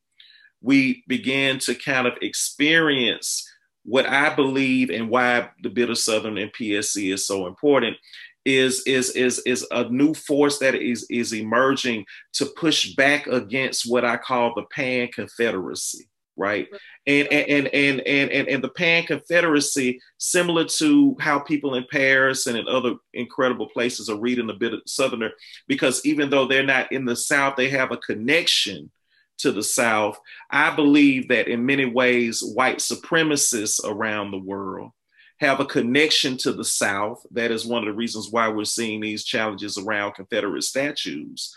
We 0.61 1.05
began 1.09 1.59
to 1.61 1.75
kind 1.75 2.07
of 2.07 2.15
experience 2.21 3.49
what 3.85 4.07
i 4.07 4.33
believe 4.33 4.91
and 4.91 5.09
why 5.11 5.51
the 5.63 5.69
Bitter 5.69 5.97
Southerner 5.97 6.43
and 6.43 6.53
PSE 6.53 7.13
is 7.13 7.27
so 7.27 7.49
important 7.49 7.97
is 8.45 8.83
is 8.87 9.11
is 9.11 9.41
is 9.41 9.67
a 9.73 9.89
new 9.89 10.15
force 10.15 10.59
that 10.59 10.77
is 10.77 11.05
is 11.11 11.33
emerging 11.33 12.05
to 12.35 12.47
push 12.47 12.95
back 12.95 13.27
against 13.27 13.91
what 13.91 14.05
I 14.05 14.17
call 14.19 14.53
the 14.55 14.65
pan 14.73 15.09
confederacy 15.09 16.09
right? 16.37 16.69
And 17.07 17.29
and 17.29 17.69
and 17.69 18.01
and 18.01 18.31
and, 18.31 18.49
and 18.49 18.65
the 18.65 18.71
pan 18.71 19.05
confederacy 19.05 20.01
similar 20.19 20.65
to 20.65 21.17
how 21.21 21.39
people 21.39 21.75
in 21.75 21.85
paris 21.91 22.47
and 22.47 22.57
in 22.57 22.67
other 22.69 22.95
incredible 23.13 23.69
places 23.69 24.09
are 24.09 24.19
reading 24.19 24.49
a 24.51 24.55
Bitter 24.55 24.79
Southerner 24.87 25.31
because 25.69 26.05
even 26.05 26.31
though 26.31 26.47
they're 26.47 26.63
not 26.63 26.91
in 26.93 27.05
the 27.05 27.17
south 27.17 27.57
they 27.57 27.69
have 27.69 27.93
a 27.93 27.97
connection 27.97 28.91
to 29.39 29.53
the 29.53 29.63
south. 29.63 30.19
I 30.51 30.75
believe 30.75 31.29
that 31.29 31.49
in 31.49 31.67
many 31.67 31.85
ways 31.85 32.43
white 32.43 32.79
supremacists 32.79 33.81
around 33.85 34.31
the 34.31 34.39
world 34.39 34.93
have 35.41 35.59
a 35.59 35.67
connection 35.67 36.37
to 36.39 36.53
the 36.53 36.65
South. 36.65 37.27
That 37.33 37.51
is 37.51 37.67
one 37.67 37.83
of 37.83 37.87
the 37.87 37.97
reasons 37.97 38.29
why 38.31 38.49
we're 38.49 38.65
seeing 38.65 39.01
these 39.01 39.25
challenges 39.25 39.77
around 39.77 40.15
Confederate 40.15 40.63
statues. 40.63 41.55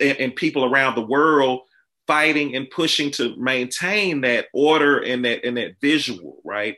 And, 0.00 0.16
and 0.18 0.36
people 0.36 0.64
around 0.64 0.94
the 0.94 1.06
world 1.06 1.62
fighting 2.06 2.54
and 2.54 2.70
pushing 2.70 3.10
to 3.12 3.34
maintain 3.36 4.20
that 4.22 4.46
order 4.52 4.98
and 4.98 5.24
that 5.24 5.44
and 5.44 5.56
that 5.56 5.80
visual, 5.80 6.40
right? 6.44 6.76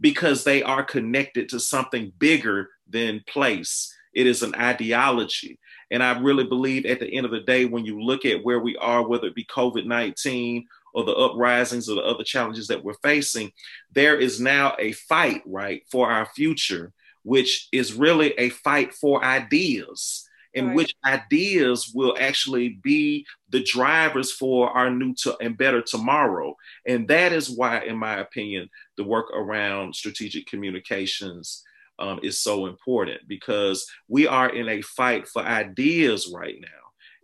Because 0.00 0.44
they 0.44 0.62
are 0.62 0.82
connected 0.82 1.48
to 1.50 1.60
something 1.60 2.12
bigger 2.18 2.68
than 2.88 3.24
place. 3.26 3.94
It 4.14 4.26
is 4.26 4.42
an 4.42 4.54
ideology. 4.54 5.58
And 5.90 6.02
I 6.02 6.18
really 6.18 6.44
believe 6.44 6.86
at 6.86 7.00
the 7.00 7.12
end 7.12 7.26
of 7.26 7.32
the 7.32 7.40
day, 7.40 7.64
when 7.64 7.84
you 7.84 8.00
look 8.00 8.24
at 8.24 8.44
where 8.44 8.60
we 8.60 8.76
are, 8.76 9.06
whether 9.06 9.26
it 9.26 9.34
be 9.34 9.44
COVID 9.44 9.86
19 9.86 10.66
or 10.94 11.04
the 11.04 11.12
uprisings 11.12 11.88
or 11.88 11.96
the 11.96 12.02
other 12.02 12.24
challenges 12.24 12.68
that 12.68 12.82
we're 12.82 12.94
facing, 12.94 13.52
there 13.92 14.16
is 14.16 14.40
now 14.40 14.74
a 14.78 14.92
fight, 14.92 15.42
right, 15.46 15.82
for 15.90 16.10
our 16.10 16.26
future, 16.26 16.92
which 17.22 17.68
is 17.72 17.92
really 17.92 18.32
a 18.38 18.50
fight 18.50 18.94
for 18.94 19.24
ideas. 19.24 20.28
In 20.52 20.66
right. 20.66 20.76
which 20.76 20.94
ideas 21.06 21.92
will 21.94 22.16
actually 22.18 22.70
be 22.82 23.24
the 23.50 23.62
drivers 23.62 24.32
for 24.32 24.68
our 24.70 24.90
new 24.90 25.14
to, 25.22 25.36
and 25.40 25.56
better 25.56 25.80
tomorrow. 25.80 26.56
And 26.86 27.06
that 27.06 27.32
is 27.32 27.48
why, 27.48 27.82
in 27.82 27.96
my 27.96 28.18
opinion, 28.18 28.68
the 28.96 29.04
work 29.04 29.30
around 29.32 29.94
strategic 29.94 30.46
communications 30.46 31.62
um, 32.00 32.18
is 32.24 32.40
so 32.40 32.66
important 32.66 33.20
because 33.28 33.86
we 34.08 34.26
are 34.26 34.48
in 34.48 34.68
a 34.68 34.82
fight 34.82 35.28
for 35.28 35.42
ideas 35.42 36.32
right 36.34 36.56
now. 36.60 36.68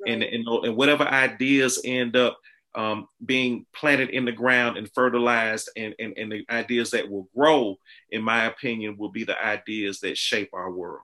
Right. 0.02 0.12
And, 0.12 0.22
and, 0.22 0.46
and 0.64 0.76
whatever 0.76 1.04
ideas 1.04 1.80
end 1.84 2.14
up 2.14 2.38
um, 2.76 3.08
being 3.24 3.66
planted 3.74 4.10
in 4.10 4.24
the 4.24 4.32
ground 4.32 4.76
and 4.76 4.88
fertilized, 4.94 5.70
and, 5.76 5.94
and, 5.98 6.12
and 6.16 6.30
the 6.30 6.44
ideas 6.50 6.90
that 6.90 7.10
will 7.10 7.28
grow, 7.34 7.78
in 8.10 8.22
my 8.22 8.44
opinion, 8.44 8.96
will 8.98 9.10
be 9.10 9.24
the 9.24 9.42
ideas 9.42 9.98
that 10.00 10.18
shape 10.18 10.50
our 10.52 10.70
world. 10.70 11.00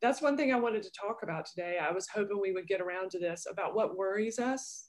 That's 0.00 0.22
one 0.22 0.36
thing 0.36 0.52
I 0.52 0.58
wanted 0.58 0.82
to 0.84 0.90
talk 0.90 1.20
about 1.22 1.46
today. 1.46 1.78
I 1.78 1.92
was 1.92 2.08
hoping 2.08 2.40
we 2.40 2.52
would 2.52 2.68
get 2.68 2.80
around 2.80 3.10
to 3.10 3.18
this 3.18 3.46
about 3.50 3.74
what 3.74 3.96
worries 3.96 4.38
us. 4.38 4.88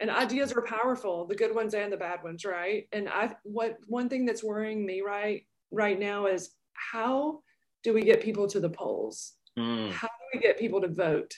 And 0.00 0.10
ideas 0.10 0.52
are 0.52 0.62
powerful, 0.62 1.26
the 1.26 1.36
good 1.36 1.54
ones 1.54 1.74
and 1.74 1.92
the 1.92 1.96
bad 1.96 2.22
ones, 2.22 2.44
right? 2.44 2.88
And 2.92 3.08
I 3.08 3.34
what 3.42 3.76
one 3.86 4.08
thing 4.08 4.24
that's 4.24 4.42
worrying 4.42 4.84
me 4.84 5.02
right 5.02 5.46
right 5.70 5.98
now 5.98 6.26
is 6.26 6.50
how 6.72 7.40
do 7.82 7.92
we 7.92 8.02
get 8.02 8.22
people 8.22 8.48
to 8.48 8.60
the 8.60 8.70
polls? 8.70 9.34
Mm. 9.58 9.90
How 9.90 10.08
do 10.08 10.24
we 10.34 10.40
get 10.40 10.58
people 10.58 10.80
to 10.80 10.88
vote? 10.88 11.34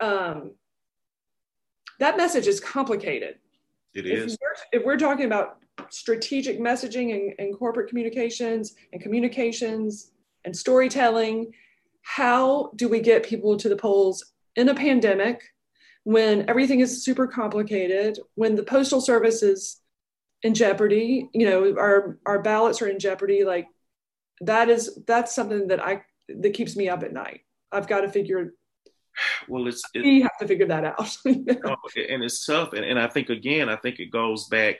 Um, 0.00 0.54
that 1.98 2.16
message 2.16 2.46
is 2.46 2.60
complicated. 2.60 3.36
It 3.94 4.06
is. 4.06 4.34
If 4.34 4.38
we're, 4.40 4.80
if 4.80 4.86
we're 4.86 4.96
talking 4.96 5.26
about 5.26 5.58
strategic 5.90 6.58
messaging 6.58 7.14
and, 7.14 7.34
and 7.38 7.56
corporate 7.56 7.88
communications 7.88 8.74
and 8.92 9.02
communications 9.02 10.12
and 10.48 10.56
storytelling, 10.56 11.52
how 12.00 12.70
do 12.74 12.88
we 12.88 13.00
get 13.00 13.22
people 13.22 13.58
to 13.58 13.68
the 13.68 13.76
polls 13.76 14.32
in 14.56 14.70
a 14.70 14.74
pandemic 14.74 15.42
when 16.04 16.48
everything 16.48 16.80
is 16.80 17.04
super 17.04 17.26
complicated, 17.26 18.18
when 18.34 18.54
the 18.54 18.62
postal 18.62 19.02
service 19.02 19.42
is 19.42 19.78
in 20.42 20.54
jeopardy, 20.54 21.28
you 21.34 21.44
know, 21.44 21.76
our, 21.78 22.18
our 22.24 22.40
ballots 22.40 22.80
are 22.80 22.88
in 22.88 22.98
jeopardy, 22.98 23.44
like 23.44 23.66
that 24.40 24.70
is 24.70 24.98
that's 25.06 25.34
something 25.34 25.68
that 25.68 25.84
I 25.84 26.02
that 26.28 26.54
keeps 26.54 26.76
me 26.76 26.88
up 26.88 27.02
at 27.02 27.12
night. 27.12 27.42
I've 27.70 27.88
got 27.88 28.00
to 28.00 28.08
figure. 28.08 28.54
Well, 29.48 29.68
it's 29.68 29.82
it, 29.92 30.02
we 30.02 30.22
have 30.22 30.38
to 30.40 30.48
figure 30.48 30.68
that 30.68 30.84
out. 30.84 31.14
you 31.26 31.44
know? 31.44 31.76
Oh, 31.76 32.00
and 32.08 32.24
it's 32.24 32.46
tough, 32.46 32.72
and, 32.72 32.86
and 32.86 32.98
I 32.98 33.08
think 33.08 33.28
again, 33.28 33.68
I 33.68 33.76
think 33.76 33.98
it 33.98 34.10
goes 34.10 34.48
back 34.48 34.76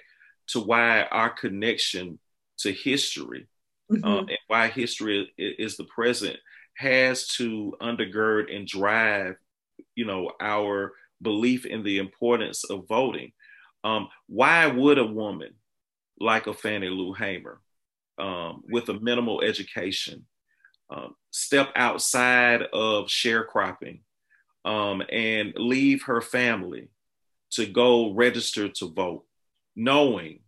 to 0.48 0.60
why 0.60 1.02
our 1.02 1.28
connection 1.28 2.18
to 2.60 2.72
history 2.72 3.48
mm-hmm. 3.90 4.04
um, 4.04 4.28
and 4.28 4.38
why 4.46 4.68
history 4.68 5.32
is, 5.38 5.54
is 5.58 5.76
the 5.76 5.84
present 5.84 6.36
has 6.76 7.26
to 7.26 7.74
undergird 7.80 8.54
and 8.54 8.66
drive, 8.66 9.36
you 9.94 10.04
know, 10.04 10.30
our 10.40 10.92
belief 11.20 11.66
in 11.66 11.82
the 11.82 11.98
importance 11.98 12.64
of 12.64 12.86
voting. 12.88 13.32
Um, 13.84 14.08
why 14.28 14.66
would 14.66 14.98
a 14.98 15.04
woman 15.04 15.54
like 16.20 16.46
a 16.46 16.54
Fannie 16.54 16.88
Lou 16.88 17.12
Hamer, 17.12 17.60
um, 18.18 18.62
with 18.70 18.88
a 18.88 18.98
minimal 19.00 19.42
education, 19.42 20.26
um, 20.90 21.14
step 21.30 21.70
outside 21.76 22.62
of 22.72 23.06
sharecropping 23.06 24.00
um, 24.64 25.02
and 25.10 25.52
leave 25.56 26.02
her 26.04 26.20
family 26.20 26.88
to 27.50 27.66
go 27.66 28.12
register 28.14 28.68
to 28.68 28.92
vote, 28.92 29.24
knowing 29.76 30.40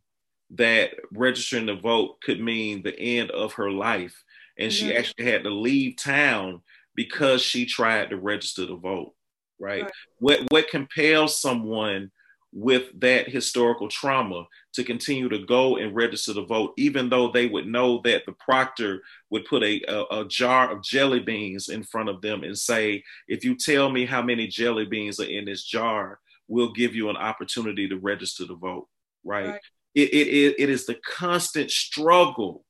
that 0.54 0.92
registering 1.12 1.66
to 1.68 1.76
vote 1.76 2.20
could 2.22 2.40
mean 2.40 2.82
the 2.82 2.98
end 2.98 3.30
of 3.30 3.54
her 3.54 3.70
life. 3.70 4.22
And 4.58 4.70
mm-hmm. 4.70 4.88
she 4.88 4.96
actually 4.96 5.30
had 5.30 5.44
to 5.44 5.50
leave 5.50 5.96
town 5.96 6.62
because 6.94 7.42
she 7.42 7.66
tried 7.66 8.10
to 8.10 8.16
register 8.16 8.66
to 8.66 8.76
vote. 8.76 9.14
Right? 9.58 9.82
right. 9.82 9.92
What 10.18 10.40
what 10.50 10.70
compels 10.70 11.40
someone 11.40 12.10
with 12.52 12.88
that 13.00 13.28
historical 13.28 13.88
trauma 13.88 14.44
to 14.72 14.82
continue 14.82 15.28
to 15.28 15.38
go 15.38 15.76
and 15.76 15.94
register 15.94 16.34
to 16.34 16.44
vote, 16.44 16.72
even 16.76 17.08
though 17.08 17.30
they 17.30 17.46
would 17.46 17.66
know 17.66 18.00
that 18.02 18.26
the 18.26 18.32
proctor 18.32 19.02
would 19.30 19.44
put 19.44 19.62
a, 19.62 19.80
a, 19.88 20.22
a, 20.22 20.28
jar 20.28 20.72
of 20.72 20.82
jelly 20.82 21.20
beans 21.20 21.68
in 21.68 21.84
front 21.84 22.08
of 22.08 22.20
them 22.20 22.42
and 22.42 22.58
say, 22.58 23.02
if 23.28 23.44
you 23.44 23.54
tell 23.54 23.88
me 23.88 24.04
how 24.04 24.20
many 24.20 24.48
jelly 24.48 24.84
beans 24.84 25.20
are 25.20 25.28
in 25.28 25.44
this 25.44 25.62
jar, 25.62 26.18
we'll 26.48 26.72
give 26.72 26.94
you 26.94 27.08
an 27.08 27.16
opportunity 27.16 27.88
to 27.88 27.98
register 27.98 28.46
to 28.46 28.56
vote, 28.56 28.88
right? 29.22 29.50
right. 29.50 29.60
It, 29.94 30.12
it, 30.12 30.54
it 30.58 30.70
is 30.70 30.86
the 30.86 30.96
constant 31.06 31.70
struggle 31.70 32.64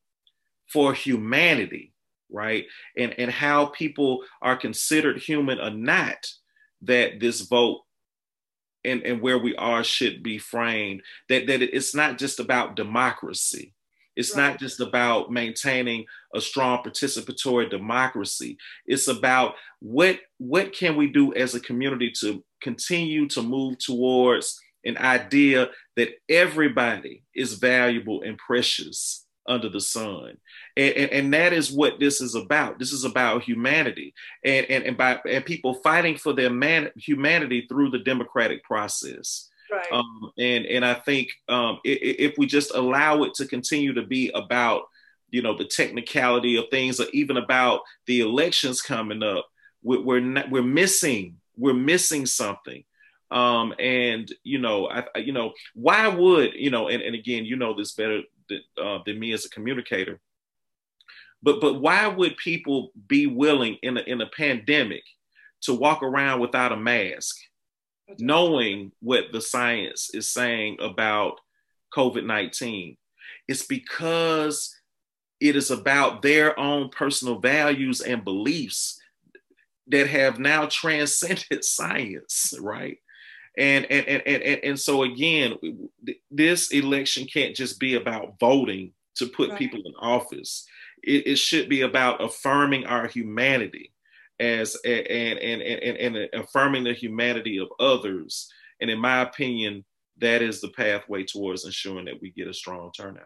for 0.67 0.95
humanity, 0.95 1.93
right? 2.31 2.67
And, 2.97 3.15
and 3.19 3.31
how 3.31 3.67
people 3.67 4.23
are 4.41 4.57
considered 4.57 5.19
human 5.19 5.61
or 5.61 5.71
not 5.71 6.27
that 6.83 7.21
this 7.21 7.43
vote 7.43 7.83
and, 8.85 9.03
and 9.03 9.21
where 9.21 9.39
we 9.39 9.55
are 9.57 9.85
should 9.85 10.23
be 10.23 10.39
framed 10.39 11.03
that, 11.29 11.47
that 11.47 11.63
it's 11.63 11.95
not 11.95 12.19
just 12.19 12.41
about 12.41 12.77
democracy 12.77 13.75
it's 14.17 14.35
right. 14.37 14.51
not 14.51 14.59
just 14.59 14.81
about 14.81 15.31
maintaining 15.31 16.05
a 16.35 16.41
strong 16.41 16.83
participatory 16.83 17.69
democracy 17.69 18.57
it's 18.87 19.09
about 19.09 19.55
what 19.81 20.19
what 20.39 20.73
can 20.73 20.97
we 20.97 21.09
do 21.09 21.35
as 21.35 21.55
a 21.55 21.61
community 21.61 22.11
to 22.11 22.43
continue 22.63 23.29
to 23.29 23.43
move 23.43 23.79
towards 23.79 24.59
an 24.85 24.97
idea 24.99 25.69
that 26.01 26.15
everybody 26.31 27.23
is 27.35 27.53
valuable 27.55 28.23
and 28.23 28.39
precious 28.39 29.27
under 29.47 29.69
the 29.69 29.81
sun. 29.81 30.39
And, 30.79 30.95
and, 30.97 31.11
and, 31.13 31.35
that 31.35 31.53
is 31.53 31.71
what 31.71 32.01
this 32.01 32.23
is 32.23 32.35
about. 32.35 32.79
This 32.79 32.93
is 32.93 33.05
about 33.05 33.43
humanity 33.43 34.15
and, 34.43 34.65
and, 34.71 34.85
and 34.85 34.97
by 34.97 35.21
and 35.29 35.45
people 35.45 35.75
fighting 35.75 36.17
for 36.17 36.33
their 36.33 36.49
man, 36.49 36.91
humanity 36.97 37.67
through 37.69 37.91
the 37.91 37.99
democratic 37.99 38.65
process. 38.65 39.51
Right. 39.71 39.93
Um, 39.93 40.33
and, 40.39 40.65
and 40.65 40.87
I 40.87 40.95
think 40.95 41.29
um, 41.51 41.81
if, 41.85 42.33
if 42.33 42.39
we 42.39 42.47
just 42.47 42.75
allow 42.75 43.25
it 43.25 43.35
to 43.35 43.47
continue 43.47 43.93
to 43.93 44.03
be 44.03 44.31
about, 44.35 44.85
you 45.29 45.43
know, 45.43 45.55
the 45.55 45.67
technicality 45.67 46.57
of 46.57 46.65
things 46.71 46.99
or 46.99 47.07
even 47.13 47.37
about 47.37 47.81
the 48.07 48.21
elections 48.21 48.81
coming 48.81 49.23
up, 49.23 49.47
we're, 49.83 50.01
we're, 50.01 50.21
not, 50.21 50.51
we're 50.51 50.63
missing, 50.63 51.37
we're 51.59 51.75
missing 51.75 52.25
something. 52.25 52.85
Um, 53.31 53.75
and 53.79 54.31
you 54.43 54.59
know, 54.59 54.89
I, 54.89 55.19
you 55.19 55.33
know, 55.33 55.53
why 55.75 56.09
would 56.09 56.55
you 56.55 56.71
know? 56.71 56.89
And, 56.89 57.03
and 57.03 57.15
again, 57.15 57.45
you 57.45 57.57
know 57.57 57.75
this 57.75 57.93
better 57.93 58.23
than, 58.49 58.61
uh, 58.83 58.99
than 59.07 59.19
me 59.19 59.33
as 59.33 59.45
a 59.45 59.51
communicator. 59.51 60.21
But 61.43 61.61
but 61.61 61.75
why 61.75 62.07
would 62.07 62.37
people 62.37 62.91
be 63.07 63.27
willing 63.27 63.77
in 63.83 63.97
a, 63.97 64.01
in 64.01 64.21
a 64.21 64.31
pandemic 64.37 65.05
to 65.63 65.75
walk 65.75 66.03
around 66.03 66.41
without 66.41 66.73
a 66.73 66.77
mask, 66.77 67.37
knowing 68.19 68.93
what 69.01 69.27
the 69.33 69.41
science 69.41 70.11
is 70.13 70.33
saying 70.33 70.79
about 70.81 71.41
COVID 71.95 72.27
nineteen? 72.27 72.97
It's 73.47 73.65
because 73.65 74.75
it 75.41 75.57
is 75.57 75.71
about 75.71 76.21
their 76.23 76.59
own 76.59 76.91
personal 76.91 77.39
values 77.39 78.01
and 78.01 78.25
beliefs 78.25 79.01
that 79.87 80.07
have 80.09 80.39
now 80.39 80.67
transcended 80.71 81.65
science, 81.65 82.55
right? 82.61 82.99
And 83.61 83.85
and 83.91 84.07
and 84.07 84.23
and, 84.27 84.65
and 84.65 84.81
so 84.81 85.03
again, 85.03 85.59
this 86.31 86.73
election 86.73 87.27
can't 87.27 87.55
just 87.55 87.79
be 87.79 87.95
about 87.95 88.39
voting 88.41 88.93
to 89.17 89.27
put 89.27 89.51
right. 89.51 89.59
people 89.59 89.81
in 89.85 89.93
office. 90.01 90.67
It, 91.03 91.27
it, 91.27 91.39
should 91.39 91.69
be 91.69 91.83
about 91.83 92.23
affirming 92.23 92.87
our 92.87 93.07
humanity 93.07 93.93
as 94.39 94.77
and, 94.85 95.07
and 95.07 95.63
and 95.63 96.17
and 96.17 96.29
affirming 96.33 96.85
the 96.85 96.95
humanity 96.95 97.59
of 97.59 97.69
others. 97.79 98.51
And 98.81 98.91
in 98.91 98.99
my 98.99 99.21
opinion, 99.21 99.85
that 100.19 100.41
is 100.41 100.63
the 100.63 100.69
pathway 100.69 101.25
towards 101.25 101.67
ensuring 101.67 102.07
that 102.07 102.21
we 102.23 102.31
get 102.31 102.49
a 102.49 102.55
strong 102.55 102.91
turnout. 102.97 103.25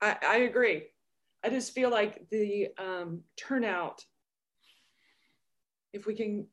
I, 0.00 0.16
I 0.26 0.36
agree. 0.38 0.86
I 1.44 1.50
just 1.50 1.72
feel 1.72 1.90
like 1.90 2.28
the 2.30 2.68
um, 2.78 3.20
turnout 3.36 4.04
if 5.92 6.06
we 6.06 6.14
can 6.14 6.46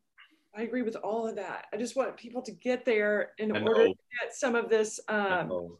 I 0.58 0.64
agree 0.64 0.82
with 0.82 0.96
all 0.96 1.28
of 1.28 1.36
that. 1.36 1.66
I 1.72 1.78
just 1.78 1.96
want 1.96 2.18
people 2.18 2.42
to 2.42 2.52
get 2.52 2.84
there 2.84 3.34
in 3.38 3.52
order 3.52 3.90
to 3.90 3.94
get 4.20 4.34
some 4.34 4.56
of 4.56 4.70
this 4.70 5.00
um, 5.08 5.78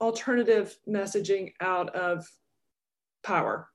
alternative 0.00 0.76
messaging 0.88 1.52
out 1.60 1.94
of 1.96 2.24
power. 3.24 3.68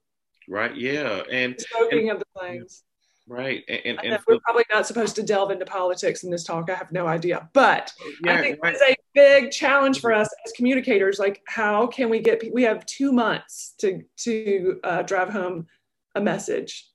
Right. 0.48 0.74
Yeah. 0.74 1.22
And 1.30 1.60
smoking 1.60 2.08
of 2.08 2.20
the 2.20 2.24
flames. 2.34 2.84
Right. 3.28 3.62
And, 3.68 3.80
and, 3.84 4.00
and 4.00 4.18
we're 4.26 4.40
probably 4.40 4.64
not 4.72 4.86
supposed 4.86 5.14
to 5.16 5.22
delve 5.22 5.50
into 5.50 5.66
politics 5.66 6.24
in 6.24 6.30
this 6.30 6.42
talk. 6.42 6.70
I 6.70 6.74
have 6.74 6.90
no 6.90 7.06
idea. 7.06 7.50
But 7.52 7.92
yeah, 8.24 8.32
I 8.32 8.40
think 8.40 8.58
right. 8.62 8.74
it's 8.74 8.82
a 8.82 8.96
big 9.14 9.50
challenge 9.50 10.00
for 10.00 10.10
us 10.10 10.28
as 10.46 10.52
communicators. 10.52 11.18
Like, 11.18 11.42
how 11.46 11.86
can 11.86 12.08
we 12.08 12.18
get, 12.20 12.42
we 12.52 12.62
have 12.62 12.86
two 12.86 13.12
months 13.12 13.74
to, 13.80 14.02
to 14.20 14.80
uh, 14.84 15.02
drive 15.02 15.28
home 15.28 15.66
a 16.14 16.20
message 16.20 16.86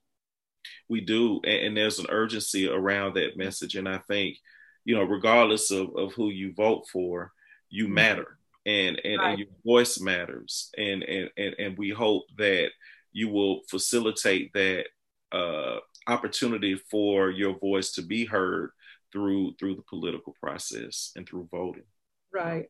we 0.88 1.00
do 1.00 1.40
and, 1.44 1.66
and, 1.66 1.76
there's 1.76 1.98
an 1.98 2.06
urgency 2.08 2.68
around 2.68 3.14
that 3.14 3.36
message. 3.36 3.76
And 3.76 3.88
i 3.88 3.98
think 3.98 4.38
you 4.84 4.94
know 4.94 5.04
regardless 5.04 5.70
of, 5.70 5.94
of 5.96 6.12
who 6.14 6.30
you 6.30 6.52
vote 6.54 6.86
for 6.90 7.32
you 7.68 7.84
mm-hmm. 7.84 7.94
matter 7.94 8.38
and 8.66 9.00
and, 9.04 9.18
right. 9.18 9.30
and 9.30 9.38
your 9.38 9.48
voice 9.64 10.00
matters. 10.00 10.70
And, 10.76 11.02
and 11.04 11.30
and 11.36 11.54
and 11.58 11.78
we 11.78 11.90
hope 11.90 12.24
that 12.36 12.70
you 13.12 13.28
will 13.28 13.62
facilitate 13.70 14.52
that 14.52 14.86
uh, 15.32 15.78
opportunity 16.06 16.74
for 16.90 17.30
your 17.30 17.58
voice 17.58 17.92
to 17.92 18.02
be 18.02 18.24
heard 18.24 18.70
through 19.12 19.54
through 19.58 19.76
the 19.76 19.84
political 19.88 20.34
process 20.42 21.12
and 21.16 21.26
through 21.26 21.48
voting. 21.50 21.84
Right. 22.32 22.66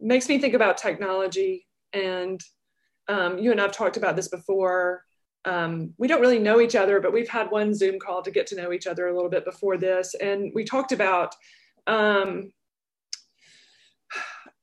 Makes 0.00 0.28
me 0.28 0.38
think 0.38 0.54
about 0.54 0.78
technology. 0.78 1.66
And 1.92 2.40
um, 3.08 3.38
you 3.38 3.50
and 3.50 3.60
i've 3.60 3.72
talked 3.72 3.96
about 3.96 4.14
this 4.14 4.28
before 4.28 5.02
um, 5.44 5.94
we 5.98 6.08
don't 6.08 6.20
really 6.20 6.38
know 6.38 6.60
each 6.60 6.76
other, 6.76 7.00
but 7.00 7.12
we've 7.12 7.28
had 7.28 7.50
one 7.50 7.74
Zoom 7.74 7.98
call 7.98 8.22
to 8.22 8.30
get 8.30 8.46
to 8.48 8.56
know 8.56 8.72
each 8.72 8.86
other 8.86 9.08
a 9.08 9.14
little 9.14 9.30
bit 9.30 9.44
before 9.44 9.76
this. 9.76 10.14
And 10.14 10.52
we 10.54 10.64
talked 10.64 10.92
about 10.92 11.34
um, 11.86 12.52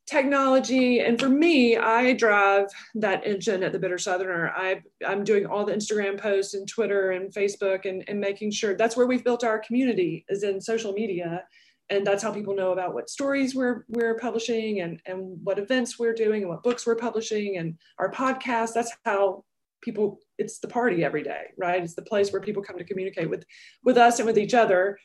technology. 0.08 1.00
And 1.00 1.20
for 1.20 1.30
me, 1.30 1.78
I 1.78 2.14
drive 2.14 2.68
that 2.96 3.26
engine 3.26 3.64
at 3.64 3.74
the 3.74 3.80
Bitter 3.80 3.98
Southerner. 3.98 4.54
I, 4.56 4.82
I'm 5.06 5.24
doing 5.24 5.46
all 5.46 5.66
the 5.66 5.74
Instagram 5.74 6.20
posts 6.20 6.54
and 6.54 6.68
Twitter 6.68 7.12
and 7.12 7.34
Facebook 7.34 7.86
and, 7.86 8.04
and 8.08 8.20
making 8.20 8.52
sure 8.52 8.76
that's 8.76 8.96
where 8.96 9.08
we've 9.08 9.24
built 9.24 9.44
our 9.44 9.60
community 9.60 10.26
is 10.30 10.44
in 10.44 10.62
social 10.62 10.94
media. 10.94 11.44
And 11.90 12.06
that's 12.06 12.22
how 12.22 12.32
people 12.34 12.56
know 12.56 12.72
about 12.72 12.94
what 12.94 13.10
stories 13.10 13.56
we're, 13.56 13.86
we're 13.88 14.18
publishing 14.18 14.82
and, 14.82 15.02
and 15.06 15.40
what 15.44 15.58
events 15.58 15.98
we're 15.98 16.14
doing 16.14 16.42
and 16.42 16.50
what 16.50 16.64
books 16.64 16.86
we're 16.86 16.96
publishing 16.96 17.58
and 17.58 17.78
our 17.98 18.12
podcast. 18.12 18.74
That's 18.74 18.92
how 19.06 19.44
people 19.88 20.20
it's 20.38 20.60
the 20.60 20.68
party 20.68 21.04
every 21.04 21.24
day 21.24 21.46
right? 21.58 21.82
It's 21.84 21.96
the 21.96 22.10
place 22.12 22.32
where 22.32 22.42
people 22.42 22.62
come 22.62 22.78
to 22.78 22.84
communicate 22.84 23.30
with 23.30 23.44
with 23.84 23.98
us 23.98 24.20
and 24.20 24.28
with 24.28 24.38
each 24.38 24.54
other. 24.54 25.00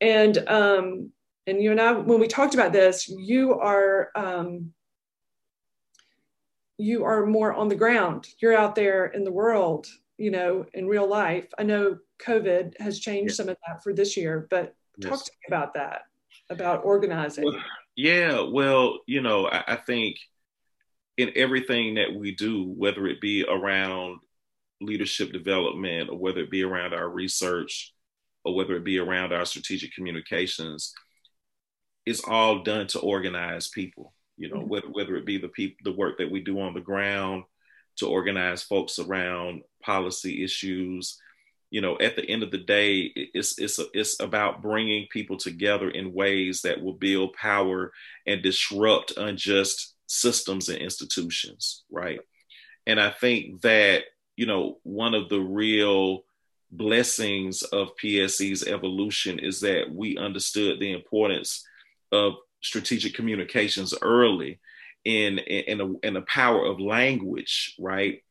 And 0.00 0.36
um 0.48 1.12
and 1.46 1.62
you 1.62 1.70
and 1.70 1.80
i 1.80 1.92
when 1.92 2.20
we 2.20 2.26
talked 2.26 2.54
about 2.54 2.72
this 2.72 2.96
you 3.08 3.42
are 3.58 4.10
um 4.16 4.72
you 6.76 7.04
are 7.04 7.24
more 7.24 7.52
on 7.54 7.68
the 7.68 7.76
ground. 7.84 8.26
You're 8.40 8.56
out 8.56 8.74
there 8.74 9.06
in 9.06 9.22
the 9.24 9.36
world 9.42 9.86
you 10.18 10.30
know 10.30 10.66
in 10.74 10.86
real 10.86 11.08
life. 11.08 11.48
I 11.58 11.62
know 11.62 11.98
covid 12.28 12.64
has 12.80 13.00
changed 13.00 13.34
some 13.34 13.48
of 13.48 13.56
that 13.66 13.82
for 13.82 13.92
this 13.92 14.16
year 14.16 14.46
but 14.50 14.74
talk 15.00 15.24
to 15.24 15.32
me 15.32 15.46
about 15.48 15.74
that 15.74 16.02
about 16.50 16.84
organizing. 16.84 17.44
Well, 17.44 17.62
Yeah, 17.96 18.40
well, 18.40 18.98
you 19.06 19.20
know, 19.20 19.48
I, 19.48 19.64
I 19.68 19.76
think 19.76 20.16
in 21.16 21.30
everything 21.36 21.94
that 21.94 22.14
we 22.14 22.34
do, 22.34 22.64
whether 22.64 23.06
it 23.06 23.20
be 23.20 23.44
around 23.44 24.20
leadership 24.80 25.32
development 25.32 26.10
or 26.10 26.18
whether 26.18 26.40
it 26.40 26.50
be 26.50 26.62
around 26.62 26.92
our 26.92 27.08
research 27.08 27.92
or 28.44 28.54
whether 28.54 28.76
it 28.76 28.84
be 28.84 28.98
around 28.98 29.32
our 29.32 29.44
strategic 29.44 29.94
communications, 29.94 30.92
it's 32.04 32.24
all 32.24 32.62
done 32.62 32.86
to 32.88 32.98
organize 32.98 33.68
people. 33.68 34.12
You 34.36 34.48
know, 34.48 34.56
mm-hmm. 34.56 34.68
whether, 34.68 34.86
whether 34.88 35.16
it 35.16 35.26
be 35.26 35.38
the 35.38 35.48
people, 35.48 35.76
the 35.84 35.96
work 35.96 36.18
that 36.18 36.30
we 36.30 36.42
do 36.42 36.60
on 36.60 36.74
the 36.74 36.80
ground 36.80 37.44
to 37.96 38.08
organize 38.08 38.62
folks 38.62 38.98
around 38.98 39.62
policy 39.82 40.42
issues. 40.42 41.18
You 41.70 41.80
know, 41.80 41.96
at 41.98 42.16
the 42.16 42.28
end 42.28 42.42
of 42.42 42.50
the 42.50 42.58
day, 42.58 43.12
it's 43.14 43.58
it's 43.58 43.78
a, 43.78 43.86
it's 43.94 44.20
about 44.20 44.62
bringing 44.62 45.06
people 45.10 45.36
together 45.36 45.88
in 45.88 46.12
ways 46.12 46.62
that 46.62 46.82
will 46.82 46.94
build 46.94 47.34
power 47.34 47.92
and 48.26 48.42
disrupt 48.42 49.16
unjust 49.16 49.93
systems 50.14 50.68
and 50.68 50.78
institutions, 50.78 51.84
right? 51.90 52.20
And 52.86 53.00
I 53.00 53.10
think 53.10 53.62
that 53.62 54.04
you 54.36 54.46
know 54.46 54.78
one 54.82 55.14
of 55.14 55.28
the 55.28 55.40
real 55.40 56.24
blessings 56.70 57.62
of 57.62 57.96
PSE's 58.02 58.66
evolution 58.66 59.38
is 59.38 59.60
that 59.60 59.92
we 59.92 60.16
understood 60.16 60.80
the 60.80 60.92
importance 60.92 61.64
of 62.10 62.34
strategic 62.62 63.14
communications 63.14 63.94
early 64.02 64.60
in 65.04 65.38
in, 65.38 65.98
in 66.02 66.14
the 66.14 66.22
power 66.22 66.64
of 66.64 66.80
language, 66.80 67.74
right? 67.78 68.22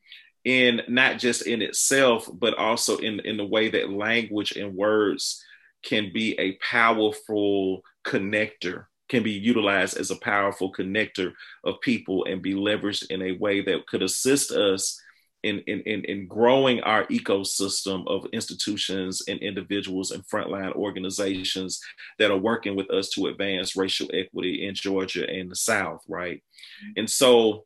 In 0.44 0.82
not 0.88 1.20
just 1.20 1.48
in 1.48 1.62
itself, 1.62 2.30
but 2.34 2.58
also 2.58 2.98
in 2.98 3.20
in 3.22 3.38
the 3.38 3.46
way 3.46 3.70
that 3.70 3.92
language 3.92 4.54
and 4.54 4.76
words 4.76 5.44
can 5.84 6.12
be 6.14 6.40
a 6.40 6.58
powerful 6.58 7.82
connector 8.06 8.86
can 9.14 9.22
be 9.22 9.32
utilized 9.32 9.96
as 9.96 10.10
a 10.10 10.16
powerful 10.16 10.74
connector 10.74 11.34
of 11.64 11.80
people 11.82 12.26
and 12.26 12.42
be 12.42 12.56
leveraged 12.56 13.06
in 13.12 13.22
a 13.22 13.34
way 13.34 13.62
that 13.62 13.86
could 13.86 14.02
assist 14.02 14.52
us 14.52 15.00
in, 15.44 15.60
in, 15.68 15.82
in, 15.82 16.04
in 16.06 16.28
growing 16.28 16.82
our 16.82 17.06
ecosystem 17.08 18.08
of 18.08 18.26
institutions 18.34 19.22
and 19.28 19.40
individuals 19.40 20.10
and 20.10 20.24
frontline 20.26 20.74
organizations 20.74 21.80
that 22.18 22.32
are 22.32 22.38
working 22.38 22.76
with 22.76 22.90
us 22.90 23.10
to 23.10 23.28
advance 23.28 23.76
racial 23.76 24.10
equity 24.16 24.66
in 24.66 24.74
Georgia 24.74 25.30
and 25.30 25.52
the 25.52 25.56
South, 25.56 26.02
right? 26.08 26.38
Mm-hmm. 26.38 26.92
And 26.98 27.08
so 27.08 27.66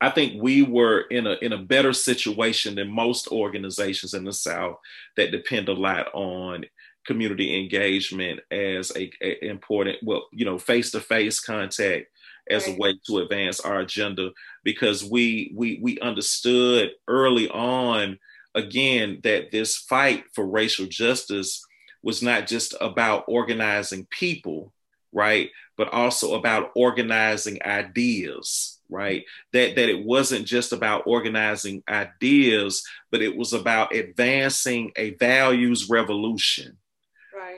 I 0.00 0.10
think 0.10 0.42
we 0.42 0.62
were 0.62 1.02
in 1.02 1.28
a 1.28 1.36
in 1.42 1.52
a 1.52 1.62
better 1.62 1.92
situation 1.92 2.74
than 2.74 2.90
most 2.90 3.28
organizations 3.28 4.14
in 4.14 4.24
the 4.24 4.32
South 4.32 4.78
that 5.16 5.30
depend 5.30 5.68
a 5.68 5.74
lot 5.74 6.08
on 6.12 6.64
community 7.06 7.60
engagement 7.60 8.40
as 8.50 8.90
a, 8.96 9.10
a 9.22 9.44
important, 9.44 9.98
well, 10.02 10.28
you 10.32 10.44
know, 10.44 10.58
face 10.58 10.90
to 10.92 11.00
face 11.00 11.40
contact 11.40 12.06
as 12.50 12.66
right. 12.66 12.76
a 12.76 12.78
way 12.78 12.94
to 13.06 13.18
advance 13.18 13.60
our 13.60 13.80
agenda. 13.80 14.30
Because 14.62 15.04
we 15.04 15.52
we 15.54 15.78
we 15.82 15.98
understood 16.00 16.90
early 17.08 17.48
on 17.48 18.18
again 18.54 19.20
that 19.24 19.50
this 19.50 19.76
fight 19.76 20.24
for 20.32 20.46
racial 20.46 20.86
justice 20.86 21.64
was 22.02 22.22
not 22.22 22.46
just 22.46 22.74
about 22.80 23.24
organizing 23.26 24.06
people 24.10 24.72
right 25.12 25.50
but 25.76 25.92
also 25.92 26.34
about 26.34 26.70
organizing 26.74 27.58
ideas 27.64 28.74
right? 28.90 29.24
That 29.52 29.76
that 29.76 29.88
it 29.88 30.04
wasn't 30.04 30.46
just 30.46 30.72
about 30.72 31.06
organizing 31.06 31.82
ideas 31.88 32.84
but 33.10 33.22
it 33.22 33.36
was 33.36 33.52
about 33.52 33.94
advancing 33.94 34.92
a 34.96 35.10
values 35.14 35.88
revolution 35.88 36.76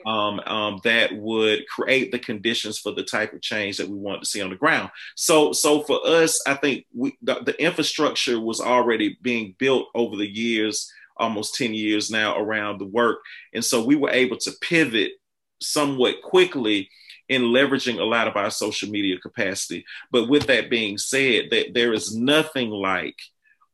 um, 0.06 0.40
um, 0.46 0.80
that 0.84 1.14
would 1.16 1.66
create 1.68 2.12
the 2.12 2.18
conditions 2.18 2.78
for 2.78 2.92
the 2.92 3.02
type 3.02 3.32
of 3.32 3.42
change 3.42 3.76
that 3.76 3.88
we 3.88 3.98
want 3.98 4.22
to 4.22 4.28
see 4.28 4.40
on 4.40 4.50
the 4.50 4.56
ground. 4.56 4.90
So, 5.16 5.52
so 5.52 5.82
for 5.82 6.00
us, 6.06 6.40
I 6.46 6.54
think 6.54 6.86
we, 6.94 7.18
the, 7.22 7.42
the 7.42 7.60
infrastructure 7.60 8.38
was 8.40 8.60
already 8.60 9.18
being 9.20 9.56
built 9.58 9.88
over 9.96 10.16
the 10.16 10.26
years, 10.26 10.90
almost 11.16 11.56
10 11.56 11.74
years 11.74 12.08
now 12.08 12.38
around 12.38 12.78
the 12.78 12.86
work. 12.86 13.18
And 13.52 13.64
so 13.64 13.84
we 13.84 13.96
were 13.96 14.10
able 14.10 14.36
to 14.38 14.52
pivot 14.60 15.12
somewhat 15.60 16.22
quickly 16.22 16.88
in 17.28 17.42
leveraging 17.42 17.98
a 17.98 18.04
lot 18.04 18.28
of 18.28 18.36
our 18.36 18.50
social 18.50 18.88
media 18.88 19.18
capacity. 19.18 19.84
But 20.12 20.28
with 20.28 20.46
that 20.46 20.70
being 20.70 20.98
said, 20.98 21.46
that 21.50 21.74
there 21.74 21.92
is 21.92 22.16
nothing 22.16 22.70
like 22.70 23.18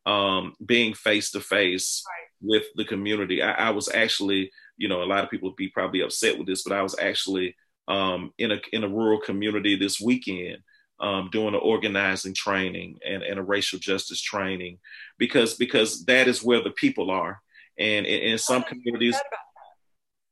um, 0.06 0.54
being 0.64 0.94
face 0.94 1.30
to 1.32 1.40
face 1.40 2.02
with 2.40 2.64
the 2.74 2.86
community. 2.86 3.42
I, 3.42 3.68
I 3.68 3.70
was 3.70 3.90
actually 3.92 4.50
you 4.76 4.88
know, 4.88 5.02
a 5.02 5.04
lot 5.04 5.24
of 5.24 5.30
people 5.30 5.50
would 5.50 5.56
be 5.56 5.68
probably 5.68 6.00
upset 6.00 6.38
with 6.38 6.46
this, 6.46 6.62
but 6.62 6.72
I 6.72 6.82
was 6.82 6.98
actually 6.98 7.56
um, 7.88 8.32
in 8.38 8.52
a 8.52 8.60
in 8.72 8.84
a 8.84 8.88
rural 8.88 9.20
community 9.20 9.76
this 9.76 10.00
weekend 10.00 10.58
um, 11.00 11.28
doing 11.32 11.54
an 11.54 11.60
organizing 11.62 12.32
training 12.32 12.98
and, 13.04 13.22
and 13.22 13.38
a 13.38 13.42
racial 13.42 13.78
justice 13.78 14.20
training 14.20 14.78
because 15.18 15.54
because 15.54 16.04
that 16.04 16.28
is 16.28 16.42
where 16.42 16.62
the 16.62 16.70
people 16.70 17.10
are, 17.10 17.40
and 17.78 18.06
in, 18.06 18.32
in 18.32 18.38
some 18.38 18.62
communities. 18.62 19.16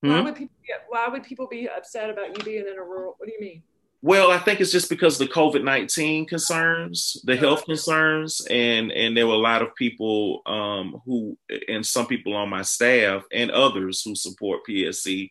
Why 0.00 0.18
hmm? 0.18 0.24
would 0.24 0.36
people 0.36 0.56
get, 0.66 0.84
Why 0.88 1.08
would 1.08 1.24
people 1.24 1.46
be 1.46 1.68
upset 1.68 2.08
about 2.08 2.36
you 2.36 2.44
being 2.44 2.66
in 2.66 2.78
a 2.78 2.82
rural? 2.82 3.16
What 3.18 3.26
do 3.26 3.32
you 3.32 3.40
mean? 3.40 3.62
Well, 4.02 4.30
I 4.30 4.38
think 4.38 4.60
it's 4.60 4.72
just 4.72 4.88
because 4.88 5.18
the 5.18 5.26
COVID 5.26 5.62
nineteen 5.62 6.26
concerns, 6.26 7.20
the 7.24 7.36
health 7.36 7.66
concerns, 7.66 8.40
and 8.48 8.90
and 8.90 9.14
there 9.14 9.26
were 9.26 9.34
a 9.34 9.38
lot 9.38 9.60
of 9.60 9.74
people 9.74 10.40
um, 10.46 11.02
who, 11.04 11.36
and 11.68 11.84
some 11.84 12.06
people 12.06 12.34
on 12.34 12.48
my 12.48 12.62
staff 12.62 13.24
and 13.30 13.50
others 13.50 14.00
who 14.02 14.14
support 14.14 14.60
PSE, 14.66 15.28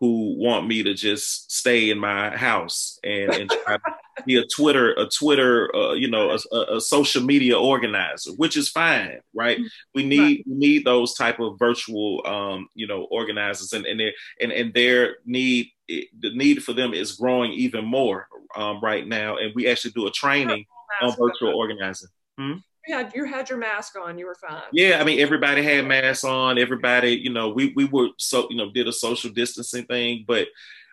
who 0.00 0.36
want 0.36 0.66
me 0.66 0.82
to 0.82 0.94
just 0.94 1.50
stay 1.52 1.90
in 1.90 1.98
my 1.98 2.36
house 2.36 2.98
and, 3.04 3.32
and 3.32 3.50
try 3.50 3.76
to 3.76 4.22
be 4.26 4.36
a 4.36 4.44
Twitter, 4.46 4.92
a 4.92 5.06
Twitter, 5.06 5.74
uh, 5.74 5.92
you 5.92 6.10
know, 6.10 6.36
a, 6.52 6.76
a, 6.76 6.80
social 6.80 7.22
media 7.22 7.58
organizer, 7.58 8.30
which 8.32 8.56
is 8.56 8.68
fine, 8.68 9.20
right? 9.32 9.58
Mm-hmm. 9.58 9.66
We 9.94 10.04
need 10.04 10.20
right. 10.20 10.44
we 10.46 10.54
need 10.56 10.84
those 10.84 11.14
type 11.14 11.40
of 11.40 11.58
virtual, 11.58 12.22
um, 12.26 12.68
you 12.74 12.86
know, 12.86 13.04
organizers, 13.10 13.72
and 13.72 13.86
and 13.86 14.00
their 14.00 14.12
and 14.40 14.52
and 14.52 14.74
their 14.74 15.16
need 15.24 15.68
the 15.88 16.34
need 16.34 16.62
for 16.62 16.72
them 16.72 16.94
is 16.94 17.12
growing 17.12 17.52
even 17.52 17.84
more 17.84 18.28
um, 18.56 18.80
right 18.82 19.06
now, 19.06 19.36
and 19.36 19.54
we 19.54 19.68
actually 19.68 19.92
do 19.92 20.06
a 20.06 20.10
training 20.10 20.64
on 21.02 21.14
virtual 21.16 21.54
organizing. 21.54 22.08
Hmm? 22.38 22.54
You 22.86 22.96
had 22.96 23.12
you 23.14 23.24
had 23.24 23.48
your 23.48 23.58
mask 23.58 23.96
on, 23.98 24.18
you 24.18 24.26
were 24.26 24.34
fine. 24.34 24.62
Yeah, 24.72 25.00
I 25.00 25.04
mean 25.04 25.20
everybody 25.20 25.62
had 25.62 25.86
masks 25.86 26.24
on. 26.24 26.58
Everybody, 26.58 27.12
you 27.12 27.32
know, 27.32 27.48
we 27.48 27.72
we 27.74 27.84
were 27.86 28.08
so 28.18 28.46
you 28.50 28.56
know 28.56 28.70
did 28.70 28.88
a 28.88 28.92
social 28.92 29.30
distancing 29.30 29.84
thing, 29.84 30.24
but 30.26 30.48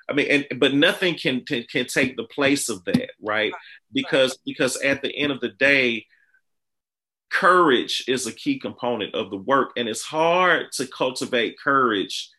I 0.09 0.13
mean, 0.13 0.27
and 0.29 0.59
but 0.59 0.73
nothing 0.73 1.15
can 1.15 1.45
can, 1.45 1.63
can 1.63 1.85
take 1.85 2.17
the 2.17 2.25
place 2.25 2.69
of 2.69 2.83
that, 2.85 3.11
right? 3.21 3.53
Because 3.93 4.31
right. 4.31 4.39
because 4.45 4.77
at 4.77 5.01
the 5.01 5.15
end 5.15 5.31
of 5.31 5.39
the 5.39 5.49
day, 5.49 6.05
courage 7.29 8.03
is 8.07 8.27
a 8.27 8.33
key 8.33 8.59
component 8.59 9.15
of 9.15 9.29
the 9.29 9.37
work, 9.37 9.71
and 9.77 9.87
it's 9.87 10.03
hard 10.03 10.71
to 10.73 10.85
cultivate 10.87 11.59
courage 11.59 12.29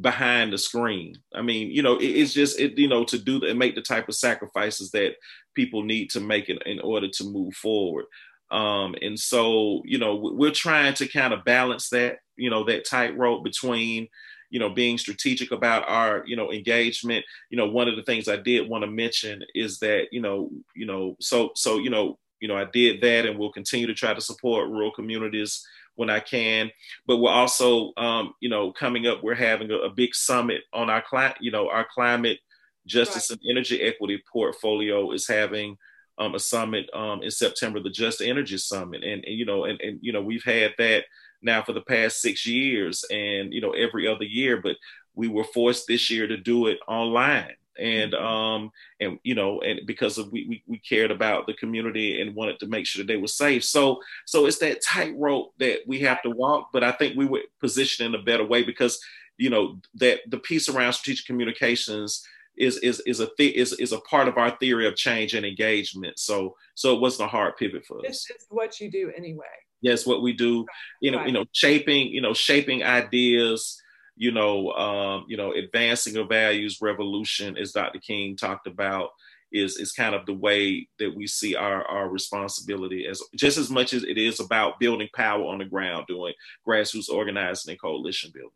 behind 0.00 0.52
the 0.52 0.58
screen. 0.58 1.16
I 1.34 1.42
mean, 1.42 1.70
you 1.70 1.82
know, 1.82 1.96
it, 1.96 2.06
it's 2.06 2.32
just 2.32 2.60
it, 2.60 2.78
you 2.78 2.88
know, 2.88 3.04
to 3.04 3.18
do 3.18 3.44
and 3.44 3.58
make 3.58 3.74
the 3.74 3.82
type 3.82 4.08
of 4.08 4.14
sacrifices 4.14 4.90
that 4.92 5.14
people 5.54 5.82
need 5.82 6.10
to 6.10 6.20
make 6.20 6.48
it 6.48 6.62
in 6.66 6.80
order 6.80 7.08
to 7.08 7.24
move 7.24 7.54
forward. 7.54 8.04
Um, 8.50 8.94
and 9.02 9.18
so, 9.18 9.82
you 9.84 9.98
know, 9.98 10.16
we're 10.16 10.52
trying 10.52 10.94
to 10.94 11.08
kind 11.08 11.34
of 11.34 11.44
balance 11.44 11.88
that, 11.90 12.18
you 12.36 12.50
know, 12.50 12.64
that 12.64 12.88
tightrope 12.88 13.42
between, 13.44 14.08
you 14.50 14.60
know, 14.60 14.70
being 14.70 14.98
strategic 14.98 15.50
about 15.50 15.88
our, 15.88 16.22
you 16.26 16.36
know, 16.36 16.52
engagement. 16.52 17.24
You 17.50 17.56
know, 17.56 17.68
one 17.68 17.88
of 17.88 17.96
the 17.96 18.04
things 18.04 18.28
I 18.28 18.36
did 18.36 18.68
want 18.68 18.84
to 18.84 18.90
mention 18.90 19.42
is 19.54 19.78
that, 19.80 20.08
you 20.12 20.20
know, 20.20 20.50
you 20.74 20.86
know, 20.86 21.16
so 21.20 21.50
so 21.54 21.78
you 21.78 21.90
know, 21.90 22.18
you 22.40 22.48
know, 22.48 22.56
I 22.56 22.64
did 22.64 23.00
that, 23.00 23.26
and 23.26 23.38
we'll 23.38 23.52
continue 23.52 23.86
to 23.88 23.94
try 23.94 24.14
to 24.14 24.20
support 24.20 24.70
rural 24.70 24.92
communities 24.92 25.66
when 25.96 26.10
I 26.10 26.20
can. 26.20 26.70
But 27.06 27.16
we're 27.16 27.30
also, 27.30 27.92
um, 27.96 28.34
you 28.40 28.48
know, 28.48 28.72
coming 28.72 29.06
up. 29.06 29.24
We're 29.24 29.34
having 29.34 29.70
a, 29.70 29.78
a 29.78 29.90
big 29.90 30.14
summit 30.14 30.62
on 30.72 30.88
our 30.88 31.02
climate. 31.02 31.38
You 31.40 31.50
know, 31.50 31.68
our 31.68 31.86
climate 31.92 32.38
justice 32.86 33.30
right. 33.30 33.40
and 33.40 33.56
energy 33.56 33.82
equity 33.82 34.22
portfolio 34.32 35.10
is 35.10 35.26
having 35.26 35.76
um, 36.18 36.34
a 36.34 36.38
summit 36.38 36.88
um, 36.94 37.22
in 37.22 37.30
September, 37.30 37.80
the 37.80 37.90
Just 37.90 38.20
Energy 38.20 38.58
Summit, 38.58 39.04
and, 39.04 39.24
and 39.24 39.38
you 39.38 39.44
know, 39.44 39.64
and, 39.64 39.80
and 39.80 39.98
you 40.02 40.12
know, 40.12 40.22
we've 40.22 40.44
had 40.44 40.72
that 40.78 41.04
now 41.42 41.62
for 41.62 41.72
the 41.72 41.82
past 41.82 42.20
six 42.20 42.46
years, 42.46 43.04
and 43.10 43.52
you 43.52 43.60
know, 43.60 43.72
every 43.72 44.06
other 44.06 44.24
year, 44.24 44.60
but 44.60 44.76
we 45.14 45.28
were 45.28 45.44
forced 45.44 45.86
this 45.86 46.10
year 46.10 46.26
to 46.26 46.36
do 46.36 46.66
it 46.66 46.78
online. 46.86 47.54
And 47.78 48.14
mm-hmm. 48.14 48.24
um 48.24 48.70
and 49.00 49.18
you 49.22 49.34
know 49.34 49.60
and 49.60 49.80
because 49.84 50.16
of 50.16 50.32
we, 50.32 50.46
we, 50.48 50.62
we 50.66 50.78
cared 50.78 51.10
about 51.10 51.46
the 51.46 51.52
community 51.52 52.22
and 52.22 52.34
wanted 52.34 52.58
to 52.60 52.66
make 52.66 52.86
sure 52.86 53.04
that 53.04 53.06
they 53.06 53.18
were 53.18 53.26
safe. 53.26 53.64
So 53.64 54.00
so 54.24 54.46
it's 54.46 54.56
that 54.58 54.82
tightrope 54.82 55.52
that 55.58 55.80
we 55.86 56.00
have 56.00 56.22
to 56.22 56.30
walk 56.30 56.70
but 56.72 56.82
i 56.82 56.90
think 56.92 57.18
we 57.18 57.26
were 57.26 57.42
positioned 57.60 58.14
in 58.14 58.18
a 58.18 58.24
better 58.24 58.44
way 58.44 58.62
because 58.62 58.98
you 59.36 59.50
know 59.50 59.78
that 59.94 60.20
the 60.28 60.38
piece 60.38 60.68
around 60.68 60.92
strategic 60.92 61.26
communications 61.26 62.26
is 62.56 62.78
is 62.78 63.00
is 63.06 63.20
a 63.20 63.28
th- 63.36 63.54
is 63.54 63.72
is 63.74 63.92
a 63.92 64.00
part 64.00 64.28
of 64.28 64.38
our 64.38 64.56
theory 64.58 64.86
of 64.86 64.96
change 64.96 65.34
and 65.34 65.44
engagement 65.44 66.18
so 66.18 66.56
so 66.74 66.94
it 66.94 67.00
wasn't 67.00 67.26
a 67.26 67.28
hard 67.28 67.56
pivot 67.56 67.84
for 67.84 67.98
us 67.98 68.04
it's, 68.06 68.30
it's 68.30 68.46
what 68.48 68.80
you 68.80 68.90
do 68.90 69.12
anyway 69.16 69.44
yes 69.80 70.06
what 70.06 70.22
we 70.22 70.32
do 70.32 70.64
you 71.00 71.10
know 71.10 71.18
right. 71.18 71.26
you 71.26 71.32
know 71.32 71.44
shaping 71.52 72.08
you 72.08 72.20
know 72.20 72.32
shaping 72.32 72.82
ideas 72.82 73.80
you 74.16 74.32
know, 74.32 74.72
um, 74.72 75.26
you 75.28 75.36
know, 75.36 75.52
advancing 75.52 76.16
a 76.16 76.24
values 76.24 76.78
revolution, 76.80 77.56
as 77.58 77.72
Dr. 77.72 77.98
King 77.98 78.34
talked 78.34 78.66
about, 78.66 79.10
is 79.52 79.76
is 79.76 79.92
kind 79.92 80.14
of 80.14 80.26
the 80.26 80.34
way 80.34 80.88
that 80.98 81.14
we 81.14 81.26
see 81.26 81.54
our 81.54 81.84
our 81.86 82.08
responsibility 82.08 83.06
as 83.06 83.22
just 83.36 83.58
as 83.58 83.70
much 83.70 83.92
as 83.92 84.02
it 84.02 84.18
is 84.18 84.40
about 84.40 84.80
building 84.80 85.08
power 85.14 85.44
on 85.44 85.58
the 85.58 85.64
ground, 85.64 86.06
doing 86.08 86.34
grassroots 86.66 87.08
organizing 87.08 87.70
and 87.70 87.80
coalition 87.80 88.32
building. 88.34 88.50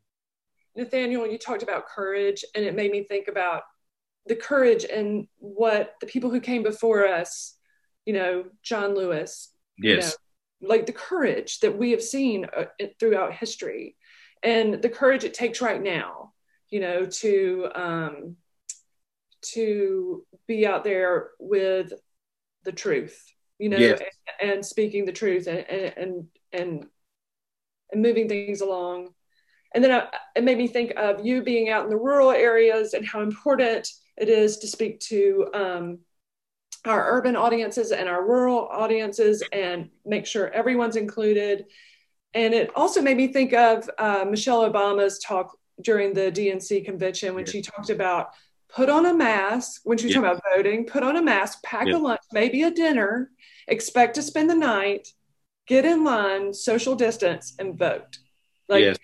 Nathaniel, 0.75 1.27
you 1.27 1.39
talked 1.39 1.63
about 1.63 1.87
courage, 1.87 2.45
and 2.55 2.65
it 2.65 2.75
made 2.75 2.91
me 2.91 3.05
think 3.05 3.29
about 3.29 3.63
the 4.27 4.37
courage 4.37 4.85
and 4.85 5.27
what 5.39 5.95
the 6.01 6.07
people 6.07 6.31
who 6.31 6.41
came 6.41 6.63
before 6.63 7.07
us, 7.07 7.57
you 8.05 8.13
know, 8.13 8.45
John 8.63 8.95
Lewis, 8.95 9.53
yes, 9.79 10.17
you 10.61 10.69
know, 10.69 10.75
like 10.75 10.87
the 10.87 10.93
courage 10.93 11.61
that 11.61 11.77
we 11.77 11.91
have 11.93 12.03
seen 12.03 12.45
uh, 12.45 12.65
throughout 12.99 13.33
history, 13.33 13.97
and 14.43 14.81
the 14.83 14.89
courage 14.89 15.25
it 15.25 15.35
takes 15.35 15.61
right 15.61 15.83
now, 15.83 16.33
you 16.71 16.81
know, 16.81 17.07
to 17.07 17.69
um, 17.75 18.37
to 19.43 20.25
be 20.47 20.67
out 20.67 20.85
there 20.85 21.31
with 21.39 21.93
the 22.65 22.73
truth, 22.73 23.25
you 23.59 23.69
know, 23.69 23.79
yes. 23.79 24.01
and, 24.41 24.51
and, 24.51 24.67
speaking 24.67 25.07
the 25.07 25.13
truth 25.13 25.47
and 25.47 25.59
and 25.59 26.27
and 26.53 26.87
and 27.93 28.03
moving 28.03 28.29
things 28.29 28.61
along. 28.61 29.09
And 29.75 29.83
then 29.83 29.93
I, 29.93 30.09
it 30.35 30.45
made 30.45 30.59
me 30.59 30.67
think 30.67 30.93
of 30.97 31.25
you 31.25 31.43
being 31.43 31.69
out 31.69 31.85
in 31.85 31.91
the 31.91 31.97
rural 31.97 32.31
areas 32.31 32.93
and 32.95 33.07
how 33.07 33.23
important 33.23 33.89
it 34.21 34.29
is 34.29 34.59
to 34.59 34.67
speak 34.67 35.01
to 35.01 35.49
um, 35.55 35.99
our 36.85 37.17
urban 37.17 37.37
audiences 37.37 37.91
and 37.91 38.09
our 38.09 38.25
rural 38.25 38.69
audiences 38.69 39.43
and 39.53 39.89
make 40.05 40.27
sure 40.27 40.51
everyone's 40.51 40.97
included. 40.97 41.65
And 42.35 42.55
it 42.55 42.71
also 42.77 43.01
made 43.03 43.17
me 43.17 43.29
think 43.29 43.53
of 43.55 43.89
uh, 43.99 44.25
Michelle 44.29 44.71
Obama's 44.71 45.19
talk 45.19 45.57
during 45.83 46.13
the 46.13 46.31
DNC 46.31 46.85
convention 46.85 47.35
when 47.35 47.47
she 47.47 47.63
talked 47.63 47.91
about 47.91 48.29
put 48.69 48.89
on 48.89 49.07
a 49.07 49.15
mask 49.15 49.81
when 49.85 49.99
she's 49.99 50.11
yeah. 50.11 50.21
talking 50.21 50.31
about 50.31 50.43
voting, 50.55 50.85
put 50.85 51.03
on 51.03 51.17
a 51.17 51.23
mask, 51.23 51.63
pack 51.63 51.87
yeah. 51.87 51.97
a 51.97 51.99
lunch, 51.99 52.21
maybe 52.33 52.63
a 52.63 52.71
dinner, 52.71 53.31
expect 53.67 54.15
to 54.15 54.23
spend 54.23 54.49
the 54.49 54.55
night, 54.55 55.09
get 55.67 55.85
in 55.85 56.05
line, 56.05 56.53
social 56.53 56.95
distance, 56.95 57.55
and 57.59 57.79
vote. 57.79 58.19
Like 58.69 58.83
yes. 58.83 58.99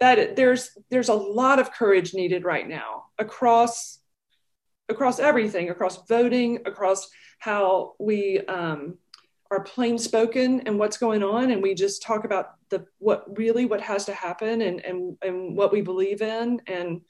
that 0.00 0.36
there's 0.36 0.76
there's 0.90 1.08
a 1.08 1.14
lot 1.14 1.58
of 1.58 1.72
courage 1.72 2.14
needed 2.14 2.44
right 2.44 2.68
now 2.68 3.04
across 3.18 4.00
across 4.88 5.18
everything, 5.18 5.70
across 5.70 6.06
voting, 6.06 6.60
across 6.66 7.08
how 7.38 7.94
we 7.98 8.40
um, 8.46 8.98
are 9.50 9.62
plain 9.62 9.98
spoken 9.98 10.60
and 10.66 10.78
what's 10.78 10.96
going 10.96 11.22
on 11.22 11.50
and 11.50 11.62
we 11.62 11.74
just 11.74 12.02
talk 12.02 12.24
about 12.24 12.54
the 12.70 12.84
what 12.98 13.24
really 13.38 13.64
what 13.64 13.80
has 13.80 14.04
to 14.04 14.12
happen 14.12 14.60
and 14.60 14.84
and, 14.84 15.16
and 15.22 15.56
what 15.56 15.70
we 15.70 15.80
believe 15.82 16.20
in 16.20 16.60
and 16.66 17.00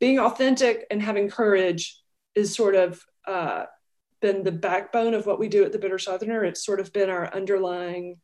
being 0.00 0.18
authentic 0.18 0.86
and 0.90 1.02
having 1.02 1.28
courage 1.28 2.00
is 2.34 2.54
sort 2.54 2.74
of 2.74 3.04
uh, 3.26 3.64
been 4.20 4.42
the 4.42 4.52
backbone 4.52 5.14
of 5.14 5.26
what 5.26 5.38
we 5.38 5.48
do 5.48 5.64
at 5.64 5.72
the 5.72 5.78
Bitter 5.78 5.98
Southerner. 5.98 6.44
It's 6.44 6.64
sort 6.64 6.80
of 6.80 6.92
been 6.92 7.10
our 7.10 7.32
underlying, 7.34 8.18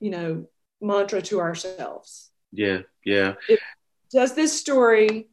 you 0.00 0.10
know, 0.10 0.46
mantra 0.80 1.22
to 1.22 1.40
ourselves. 1.40 2.30
Yeah, 2.52 2.80
yeah. 3.04 3.34
It, 3.48 3.60
does 4.10 4.34
this 4.34 4.58
story? 4.58 5.28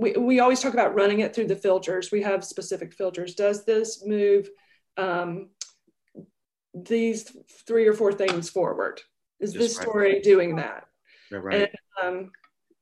We, 0.00 0.12
we 0.12 0.40
always 0.40 0.60
talk 0.60 0.72
about 0.72 0.94
running 0.94 1.20
it 1.20 1.34
through 1.34 1.48
the 1.48 1.56
filters. 1.56 2.10
We 2.10 2.22
have 2.22 2.42
specific 2.42 2.94
filters. 2.94 3.34
Does 3.34 3.66
this 3.66 4.02
move 4.06 4.48
um, 4.96 5.50
these 6.72 7.30
three 7.66 7.86
or 7.86 7.92
four 7.92 8.12
things 8.12 8.48
forward? 8.48 9.02
Is 9.40 9.52
Just 9.52 9.60
this 9.60 9.76
story 9.76 10.14
right. 10.14 10.22
doing 10.22 10.56
that? 10.56 10.84
Right. 11.30 11.68
And, 12.02 12.08
um, 12.16 12.30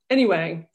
anyway, 0.08 0.68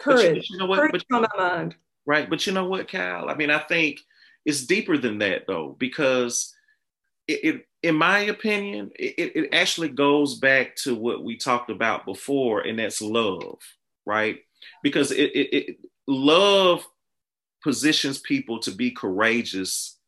courage. 0.00 0.36
But 0.36 0.48
you 0.50 0.58
know 0.58 0.66
what? 0.66 0.78
Courage 0.78 1.04
but, 1.10 1.16
on 1.16 1.22
my 1.22 1.48
mind. 1.48 1.74
Right. 2.06 2.30
But 2.30 2.46
you 2.46 2.52
know 2.52 2.66
what, 2.66 2.88
Cal? 2.88 3.28
I 3.28 3.34
mean, 3.34 3.50
I 3.50 3.58
think 3.58 3.98
it's 4.44 4.66
deeper 4.66 4.96
than 4.98 5.18
that 5.18 5.46
though, 5.48 5.76
because 5.78 6.54
it, 7.26 7.40
it 7.42 7.66
in 7.82 7.96
my 7.96 8.20
opinion, 8.20 8.90
it, 8.96 9.32
it 9.36 9.54
actually 9.54 9.88
goes 9.88 10.38
back 10.38 10.76
to 10.84 10.94
what 10.94 11.24
we 11.24 11.36
talked 11.36 11.70
about 11.70 12.06
before, 12.06 12.60
and 12.60 12.78
that's 12.78 13.02
love, 13.02 13.58
right? 14.06 14.38
Because 14.82 15.10
it, 15.10 15.30
it, 15.34 15.54
it 15.54 15.76
love 16.06 16.86
positions 17.62 18.18
people 18.18 18.58
to 18.60 18.70
be 18.70 18.90
courageous 18.90 19.98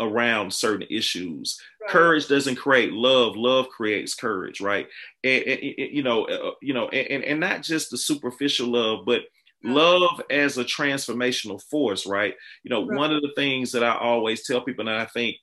around 0.00 0.52
certain 0.52 0.86
issues. 0.90 1.60
Right. 1.80 1.90
Courage 1.90 2.28
doesn't 2.28 2.56
create 2.56 2.92
love. 2.92 3.36
Love 3.36 3.68
creates 3.68 4.14
courage, 4.14 4.60
right? 4.60 4.86
And, 5.24 5.42
and, 5.42 5.60
and 5.60 5.74
you 5.76 6.02
know, 6.02 6.24
uh, 6.26 6.52
you 6.62 6.72
know, 6.72 6.88
and, 6.88 7.24
and 7.24 7.40
not 7.40 7.62
just 7.62 7.90
the 7.90 7.98
superficial 7.98 8.68
love, 8.68 9.04
but 9.04 9.22
love 9.64 10.22
as 10.30 10.56
a 10.56 10.64
transformational 10.64 11.60
force, 11.68 12.06
right? 12.06 12.34
You 12.62 12.70
know, 12.70 12.86
right. 12.86 12.96
one 12.96 13.12
of 13.12 13.22
the 13.22 13.32
things 13.34 13.72
that 13.72 13.82
I 13.82 13.96
always 13.96 14.46
tell 14.46 14.60
people, 14.60 14.88
and 14.88 14.96
I 14.96 15.06
think 15.06 15.36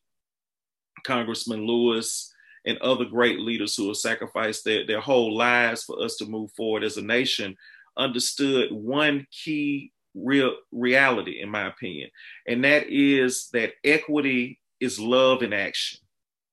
Congressman 1.06 1.68
Lewis 1.68 2.34
and 2.66 2.78
other 2.80 3.06
great 3.06 3.40
leaders 3.40 3.76
who 3.76 3.88
have 3.88 3.98
sacrificed 3.98 4.64
their, 4.64 4.88
their 4.88 5.02
whole 5.02 5.36
lives 5.36 5.84
for 5.84 6.02
us 6.02 6.16
to 6.18 6.26
move 6.26 6.52
forward 6.54 6.84
as 6.84 6.98
a 6.98 7.02
nation 7.02 7.56
understood 7.98 8.72
one 8.72 9.26
key 9.32 9.92
real 10.14 10.56
reality, 10.72 11.42
in 11.42 11.50
my 11.50 11.68
opinion, 11.68 12.10
and 12.48 12.64
that 12.64 12.88
is 12.90 13.50
that 13.54 13.74
equity 13.84 14.60
is 14.80 15.00
love 15.00 15.44
in 15.44 15.54
action, 15.54 16.00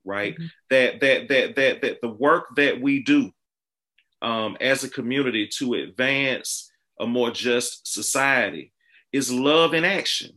right? 0.05 0.35
Mm-hmm. 0.35 0.47
That 0.71 1.01
that 1.01 1.29
that 1.29 1.57
that 1.57 1.83
that 1.83 2.01
the 2.01 2.09
work 2.09 2.55
that 2.57 2.81
we 2.81 3.03
do 3.03 3.33
um, 4.21 4.57
as 4.61 4.85
a 4.85 4.91
community 4.91 5.49
to 5.59 5.75
advance 5.75 6.71
a 7.01 7.07
more 7.07 7.31
just 7.31 7.87
society 7.93 8.73
is 9.13 9.33
love 9.33 9.75
in 9.75 9.85
action. 9.85 10.31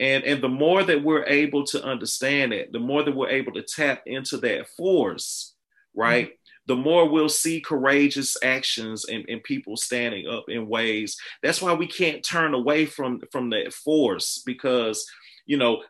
And, 0.00 0.22
and 0.24 0.42
the 0.42 0.48
more 0.48 0.84
that 0.84 1.02
we're 1.02 1.26
able 1.26 1.64
to 1.66 1.82
understand 1.84 2.52
it, 2.52 2.72
the 2.72 2.78
more 2.78 3.02
that 3.02 3.14
we're 3.14 3.30
able 3.30 3.52
to 3.54 3.62
tap 3.62 4.02
into 4.06 4.36
that 4.38 4.68
force, 4.76 5.54
right? 5.94 6.26
Mm-hmm 6.26 6.34
the 6.68 6.76
more 6.76 7.08
we'll 7.08 7.30
see 7.30 7.62
courageous 7.62 8.36
actions 8.44 9.06
and, 9.06 9.24
and 9.26 9.42
people 9.42 9.76
standing 9.76 10.28
up 10.28 10.44
in 10.48 10.68
ways. 10.68 11.16
That's 11.42 11.62
why 11.62 11.72
we 11.72 11.86
can't 11.86 12.22
turn 12.22 12.52
away 12.52 12.84
from, 12.84 13.22
from 13.32 13.48
that 13.50 13.72
force 13.72 14.42
because, 14.44 15.06
you 15.46 15.56
know, 15.56 15.82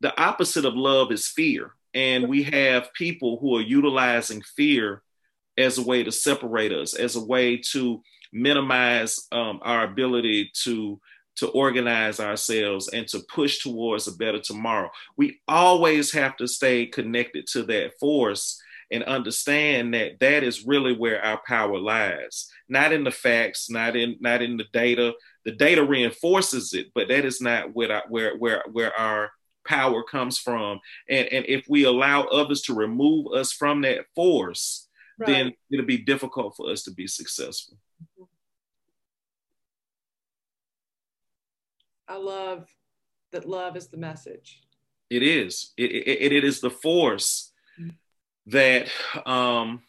the 0.00 0.20
opposite 0.20 0.64
of 0.64 0.74
love 0.74 1.12
is 1.12 1.28
fear. 1.28 1.74
And 1.94 2.28
we 2.28 2.42
have 2.42 2.92
people 2.92 3.38
who 3.38 3.56
are 3.56 3.62
utilizing 3.62 4.42
fear 4.42 5.02
as 5.56 5.78
a 5.78 5.82
way 5.82 6.02
to 6.02 6.10
separate 6.10 6.72
us, 6.72 6.94
as 6.94 7.14
a 7.14 7.24
way 7.24 7.58
to 7.70 8.02
minimize 8.32 9.28
um, 9.30 9.60
our 9.62 9.84
ability 9.84 10.50
to 10.64 11.00
to 11.36 11.48
organize 11.48 12.18
ourselves 12.18 12.88
and 12.88 13.06
to 13.06 13.20
push 13.30 13.58
towards 13.58 14.08
a 14.08 14.12
better 14.12 14.40
tomorrow. 14.40 14.90
We 15.18 15.38
always 15.46 16.10
have 16.12 16.34
to 16.38 16.48
stay 16.48 16.86
connected 16.86 17.46
to 17.48 17.62
that 17.64 17.92
force 18.00 18.58
and 18.90 19.02
understand 19.04 19.94
that 19.94 20.20
that 20.20 20.42
is 20.42 20.66
really 20.66 20.96
where 20.96 21.22
our 21.22 21.40
power 21.46 21.78
lies. 21.78 22.48
Not 22.68 22.92
in 22.92 23.04
the 23.04 23.10
facts 23.10 23.70
not 23.70 23.96
in 23.96 24.16
not 24.20 24.42
in 24.42 24.56
the 24.56 24.66
data. 24.72 25.14
The 25.44 25.52
data 25.52 25.84
reinforces 25.84 26.72
it 26.72 26.88
but 26.94 27.08
that 27.08 27.24
is 27.24 27.40
not 27.40 27.74
where 27.74 28.02
where 28.08 28.36
where, 28.36 28.62
where 28.70 28.94
our 28.98 29.30
power 29.66 30.02
comes 30.02 30.38
from. 30.38 30.80
And 31.08 31.26
and 31.28 31.44
if 31.46 31.66
we 31.68 31.84
allow 31.84 32.22
others 32.24 32.62
to 32.62 32.74
remove 32.74 33.32
us 33.32 33.52
from 33.52 33.82
that 33.82 34.06
force 34.14 34.86
right. 35.18 35.26
then 35.26 35.52
it'll 35.70 35.86
be 35.86 35.98
difficult 35.98 36.56
for 36.56 36.70
us 36.70 36.82
to 36.84 36.90
be 36.90 37.06
successful. 37.06 37.76
I 42.08 42.16
love 42.16 42.68
that 43.32 43.48
love 43.48 43.76
is 43.76 43.88
the 43.88 43.96
message. 43.96 44.62
It 45.10 45.22
is. 45.22 45.72
It, 45.76 45.90
it, 45.92 46.32
it 46.32 46.44
is 46.44 46.60
the 46.60 46.70
force 46.70 47.52
that 48.46 48.88
um, 49.26 49.82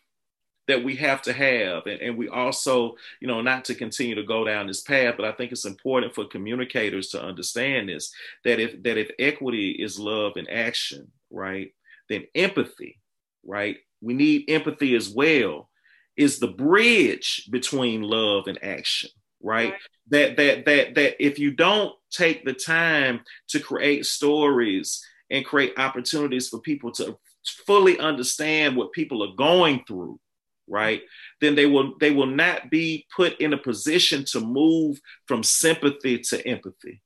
that 0.67 0.83
we 0.83 0.95
have 0.97 1.21
to 1.23 1.33
have 1.33 1.85
and, 1.87 2.01
and, 2.01 2.17
we 2.17 2.27
also 2.27 2.95
you 3.21 3.27
know 3.27 3.41
not 3.41 3.65
to 3.65 3.75
continue 3.75 4.15
to 4.15 4.23
go 4.23 4.43
down 4.45 4.67
this 4.67 4.81
path 4.81 5.15
but 5.17 5.25
i 5.25 5.31
think 5.31 5.51
it's 5.51 5.65
important 5.65 6.13
for 6.13 6.25
communicators 6.25 7.09
to 7.09 7.21
understand 7.21 7.89
this 7.89 8.11
that 8.43 8.59
if 8.59 8.81
that 8.83 8.97
if 8.97 9.09
equity 9.17 9.71
is 9.71 9.99
love 9.99 10.33
in 10.35 10.47
action 10.49 11.11
right 11.31 11.73
then 12.09 12.23
empathy 12.35 12.99
right 13.45 13.77
we 14.01 14.13
need 14.13 14.49
empathy 14.49 14.95
as 14.95 15.09
well 15.09 15.69
is 16.15 16.39
the 16.39 16.47
bridge 16.47 17.47
between 17.51 18.01
love 18.01 18.47
and 18.47 18.61
action 18.63 19.09
right, 19.41 19.71
right. 19.71 19.79
that 20.09 20.37
that 20.37 20.65
that 20.65 20.95
that 20.95 21.23
if 21.23 21.39
you 21.39 21.51
don't 21.51 21.93
take 22.11 22.45
the 22.45 22.53
time 22.53 23.21
to 23.47 23.59
create 23.59 24.05
stories 24.05 25.03
and 25.29 25.45
create 25.45 25.73
opportunities 25.77 26.49
for 26.49 26.59
people 26.59 26.91
to 26.91 27.17
fully 27.65 27.99
understand 27.99 28.75
what 28.75 28.91
people 28.91 29.23
are 29.23 29.35
going 29.35 29.83
through 29.87 30.19
right 30.67 31.01
then 31.39 31.55
they 31.55 31.65
will 31.65 31.97
they 31.99 32.11
will 32.11 32.27
not 32.27 32.69
be 32.69 33.05
put 33.15 33.39
in 33.39 33.53
a 33.53 33.57
position 33.57 34.25
to 34.25 34.39
move 34.39 34.99
from 35.25 35.41
sympathy 35.43 36.19
to 36.19 36.45
empathy 36.47 37.01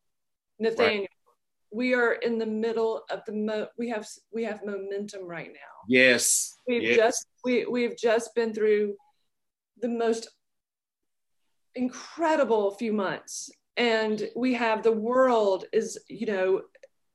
nathaniel 0.59 1.01
right? 1.01 1.09
we 1.71 1.93
are 1.93 2.13
in 2.13 2.37
the 2.37 2.45
middle 2.45 3.03
of 3.09 3.21
the 3.25 3.31
mo- 3.31 3.67
we 3.77 3.87
have 3.87 4.07
we 4.33 4.43
have 4.43 4.65
momentum 4.65 5.25
right 5.25 5.49
now 5.53 5.77
yes 5.87 6.55
we've 6.67 6.83
yes. 6.83 6.97
just 6.97 7.27
we 7.43 7.65
we've 7.65 7.97
just 7.97 8.33
been 8.35 8.53
through 8.53 8.95
the 9.81 9.89
most 9.89 10.27
incredible 11.75 12.71
few 12.75 12.93
months 12.93 13.49
and 13.77 14.29
we 14.35 14.53
have 14.53 14.83
the 14.83 14.91
world 14.91 15.65
is 15.71 15.97
you 16.09 16.25
know 16.25 16.61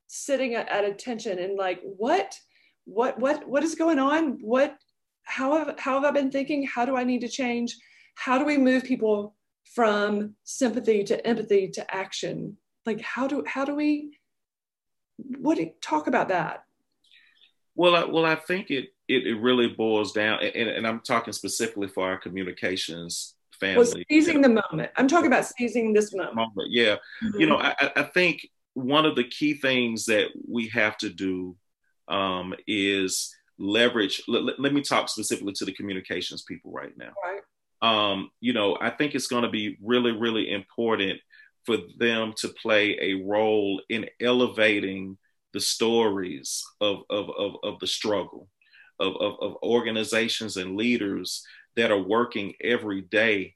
sitting 0.07 0.55
at, 0.55 0.67
at 0.69 0.85
attention 0.85 1.39
and 1.39 1.57
like 1.57 1.81
what 1.83 2.33
what 2.87 3.19
what 3.19 3.47
what 3.47 3.63
is 3.63 3.75
going 3.75 3.99
on? 3.99 4.39
What 4.41 4.77
how 5.23 5.57
have, 5.57 5.77
how 5.77 5.95
have 5.95 6.05
i 6.05 6.11
been 6.11 6.31
thinking? 6.31 6.65
How 6.65 6.85
do 6.85 6.95
i 6.95 7.03
need 7.03 7.21
to 7.21 7.27
change? 7.27 7.75
How 8.15 8.39
do 8.39 8.45
we 8.45 8.57
move 8.57 8.83
people 8.83 9.35
from 9.75 10.35
sympathy 10.45 11.03
to 11.03 11.27
empathy 11.27 11.67
to 11.71 11.95
action? 11.95 12.57
Like 12.85 13.01
how 13.01 13.27
do 13.27 13.43
how 13.45 13.65
do 13.65 13.75
we 13.75 14.17
what 15.17 15.57
do 15.57 15.63
you 15.63 15.71
talk 15.81 16.07
about 16.07 16.29
that? 16.29 16.63
Well 17.75 17.95
I, 17.95 18.05
well 18.05 18.25
i 18.25 18.35
think 18.35 18.71
it 18.71 18.85
it, 19.07 19.27
it 19.27 19.35
really 19.35 19.67
boils 19.67 20.11
down 20.11 20.39
and, 20.41 20.69
and 20.69 20.87
i'm 20.87 20.99
talking 21.01 21.31
specifically 21.31 21.87
for 21.87 22.07
our 22.09 22.17
communications 22.17 23.35
family. 23.59 23.77
well, 23.77 24.03
seizing 24.09 24.41
the 24.41 24.49
moment. 24.49 24.91
I'm 24.97 25.07
talking 25.07 25.27
about 25.27 25.45
seizing 25.45 25.93
this 25.93 26.13
moment, 26.13 26.35
moment. 26.35 26.69
yeah. 26.71 26.95
Mm-hmm. 27.23 27.39
you 27.39 27.47
know 27.47 27.57
I, 27.57 27.75
I 27.95 28.03
think 28.03 28.47
one 28.73 29.05
of 29.05 29.15
the 29.15 29.23
key 29.23 29.53
things 29.53 30.05
that 30.05 30.29
we 30.47 30.69
have 30.69 30.97
to 30.97 31.09
do 31.09 31.55
um, 32.07 32.53
is 32.67 33.35
leverage. 33.59 34.21
Let, 34.27 34.59
let, 34.59 34.73
me 34.73 34.81
talk 34.81 35.09
specifically 35.09 35.53
to 35.53 35.65
the 35.65 35.73
communications 35.73 36.43
people 36.43 36.71
right 36.71 36.95
now. 36.97 37.11
Right. 37.23 37.41
Um, 37.81 38.31
you 38.39 38.53
know, 38.53 38.77
I 38.79 38.89
think 38.89 39.13
it's 39.13 39.27
going 39.27 39.43
to 39.43 39.49
be 39.49 39.77
really, 39.81 40.11
really 40.11 40.51
important 40.51 41.19
for 41.65 41.77
them 41.97 42.33
to 42.37 42.49
play 42.49 42.97
a 43.01 43.25
role 43.25 43.81
in 43.89 44.07
elevating 44.21 45.17
the 45.53 45.59
stories 45.59 46.63
of, 46.81 47.01
of, 47.09 47.29
of, 47.37 47.55
of 47.63 47.79
the 47.79 47.87
struggle, 47.87 48.47
of, 48.99 49.15
of, 49.17 49.35
of 49.41 49.55
organizations 49.63 50.57
and 50.57 50.75
leaders 50.75 51.45
that 51.75 51.91
are 51.91 52.01
working 52.01 52.53
every 52.63 53.01
day 53.01 53.55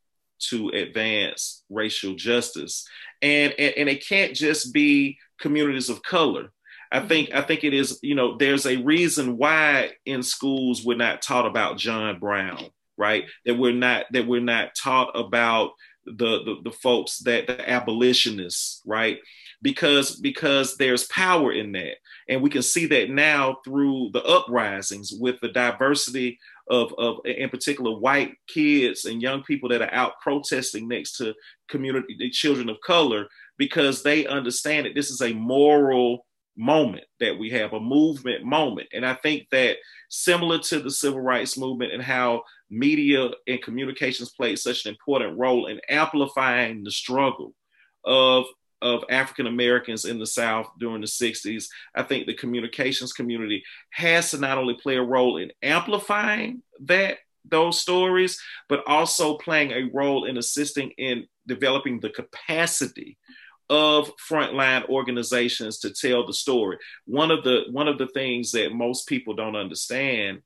to 0.49 0.70
advance 0.70 1.64
racial 1.70 2.16
justice. 2.16 2.88
And, 3.22 3.54
and, 3.58 3.74
and 3.78 3.89
it 3.89 4.06
can't 4.08 4.36
just 4.36 4.74
be 4.74 5.18
communities 5.39 5.89
of 5.89 6.04
color. 6.04 6.52
I 6.92 7.00
mm-hmm. 7.00 7.08
think 7.08 7.34
I 7.34 7.42
think 7.42 7.64
it 7.64 7.74
is, 7.74 8.00
you 8.02 8.16
know, 8.16 8.38
there's 8.38 8.66
a 8.66 8.78
reason 8.78 9.38
why 9.38 9.92
in 10.06 10.24
schools 10.24 10.86
we're 10.86 10.98
not 10.98 11.22
taught 11.22 11.46
about 11.46 11.78
John 11.78 12.20
Brown, 12.20 12.66
right? 12.98 13.26
That 13.46 13.58
we're 13.58 13.74
not 13.74 14.06
that 14.12 14.28
we're 14.28 14.42
not 14.42 14.76
taught 14.76 15.18
about 15.18 15.72
the 16.06 16.44
the, 16.44 16.56
the 16.66 16.72
folks 16.72 17.20
that 17.20 17.48
the 17.48 17.70
abolitionists, 17.70 18.82
right? 18.86 19.20
Because 19.62 20.16
because 20.16 20.76
there's 20.78 21.06
power 21.08 21.52
in 21.54 21.72
that. 21.74 21.96
And 22.28 22.42
we 22.42 22.50
can 22.50 22.62
see 22.62 22.88
that 22.88 23.10
now 23.10 23.58
through 23.64 24.10
the 24.14 24.24
uprisings 24.24 25.14
with 25.14 25.39
the 25.42 25.50
diversity 25.50 26.39
of, 26.70 26.94
of 26.98 27.18
in 27.26 27.50
particular 27.50 27.98
white 27.98 28.36
kids 28.48 29.06
and 29.06 29.22
young 29.22 29.44
people 29.44 29.70
that 29.70 29.82
are 29.82 29.94
out 29.94 30.14
protesting 30.22 30.88
next 30.88 31.18
to 31.18 31.34
community 31.70 32.30
children 32.32 32.70
of 32.70 32.78
color 32.86 33.28
because 33.58 34.04
they 34.04 34.26
understand 34.26 34.86
that 34.86 34.96
this 34.96 35.10
is 35.10 35.22
a 35.22 35.34
moral 35.34 36.26
moment 36.62 37.03
that 37.20 37.38
we 37.38 37.49
have, 37.49 37.74
a 37.74 37.80
movement 37.80 38.45
moment. 38.45 38.88
And 38.93 39.05
I 39.05 39.16
think 39.16 39.47
that 39.51 39.78
similar 40.09 40.59
to 40.59 40.80
the 40.80 40.91
civil 40.91 41.20
rights 41.20 41.57
movement 41.57 41.91
and 41.91 42.03
how 42.03 42.43
media 42.70 43.30
and 43.47 43.62
communications 43.62 44.32
played 44.32 44.59
such 44.59 44.86
an 44.86 44.91
important 44.91 45.38
role 45.38 45.68
in 45.68 45.82
amplifying 45.89 46.84
the 46.84 46.91
struggle 46.91 47.53
of 48.05 48.45
of 48.84 49.03
African 49.12 49.45
Americans 49.45 50.05
in 50.05 50.18
the 50.18 50.26
South 50.26 50.68
during 50.80 51.01
the 51.01 51.07
60s, 51.07 51.66
I 51.93 52.01
think 52.01 52.26
the 52.26 52.34
communications 52.34 53.14
community 53.14 53.64
has 53.91 54.32
to 54.32 54.39
not 54.39 54.57
only 54.57 54.74
play 54.74 54.95
a 54.95 55.03
role 55.03 55.38
in 55.38 55.51
amplifying 55.62 56.64
that 56.86 57.20
those 57.45 57.80
stories, 57.80 58.41
but 58.70 58.84
also 58.88 59.38
playing 59.38 59.72
a 59.72 59.89
role 59.93 60.26
in 60.26 60.38
assisting 60.38 60.91
in 60.97 61.28
developing 61.47 61.99
the 61.99 62.09
capacity 62.09 63.20
of 63.72 64.11
frontline 64.17 64.88
organizations 64.89 65.80
to 65.80 65.89
tell 65.89 66.28
the 66.28 66.34
story. 66.34 66.78
One 67.05 67.32
of 67.32 67.43
the 67.43 67.63
one 67.72 67.88
of 67.88 67.97
the 67.97 68.07
things 68.07 68.51
that 68.51 68.74
most 68.74 69.07
people 69.07 69.34
don't 69.34 69.55
understand 69.55 70.41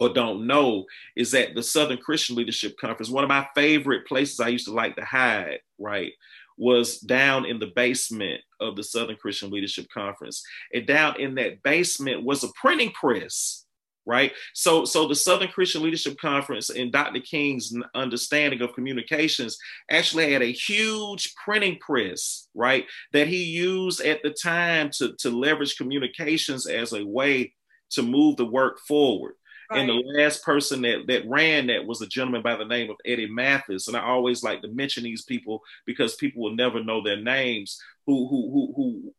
or 0.00 0.10
don't 0.10 0.46
know 0.46 0.84
is 1.16 1.32
that 1.32 1.56
the 1.56 1.62
Southern 1.62 1.98
Christian 1.98 2.36
Leadership 2.36 2.76
Conference, 2.80 3.10
one 3.10 3.24
of 3.24 3.28
my 3.28 3.48
favorite 3.56 4.06
places 4.06 4.38
I 4.38 4.48
used 4.48 4.66
to 4.66 4.72
like 4.72 4.94
to 4.94 5.04
hide, 5.04 5.58
right, 5.80 6.12
was 6.56 7.00
down 7.00 7.44
in 7.44 7.58
the 7.58 7.72
basement 7.74 8.40
of 8.60 8.76
the 8.76 8.84
Southern 8.84 9.16
Christian 9.16 9.50
Leadership 9.50 9.88
Conference. 9.92 10.44
And 10.72 10.86
down 10.86 11.20
in 11.20 11.34
that 11.34 11.64
basement 11.64 12.24
was 12.24 12.44
a 12.44 12.52
printing 12.54 12.92
press 12.92 13.64
right? 14.08 14.32
So, 14.54 14.86
so 14.86 15.06
the 15.06 15.14
Southern 15.14 15.48
Christian 15.48 15.82
Leadership 15.82 16.16
Conference 16.18 16.70
and 16.70 16.90
Dr. 16.90 17.20
King's 17.20 17.74
understanding 17.94 18.62
of 18.62 18.72
communications 18.72 19.58
actually 19.90 20.32
had 20.32 20.40
a 20.42 20.50
huge 20.50 21.34
printing 21.34 21.78
press, 21.78 22.48
right? 22.54 22.86
That 23.12 23.28
he 23.28 23.44
used 23.44 24.00
at 24.00 24.22
the 24.22 24.30
time 24.30 24.90
to, 24.96 25.14
to 25.18 25.30
leverage 25.30 25.76
communications 25.76 26.66
as 26.66 26.94
a 26.94 27.04
way 27.04 27.52
to 27.90 28.02
move 28.02 28.36
the 28.36 28.46
work 28.46 28.78
forward. 28.88 29.34
Right. 29.70 29.80
And 29.80 29.90
the 29.90 30.02
last 30.16 30.42
person 30.42 30.80
that, 30.82 31.06
that 31.08 31.28
ran 31.28 31.66
that 31.66 31.86
was 31.86 32.00
a 32.00 32.06
gentleman 32.06 32.40
by 32.40 32.56
the 32.56 32.64
name 32.64 32.88
of 32.88 32.96
Eddie 33.04 33.28
Mathis. 33.28 33.88
And 33.88 33.96
I 33.96 34.00
always 34.00 34.42
like 34.42 34.62
to 34.62 34.68
mention 34.68 35.04
these 35.04 35.24
people 35.24 35.60
because 35.84 36.14
people 36.14 36.42
will 36.42 36.56
never 36.56 36.82
know 36.82 37.02
their 37.02 37.20
names. 37.20 37.78
Who 38.08 38.26
who 38.26 38.50
who 38.50 38.72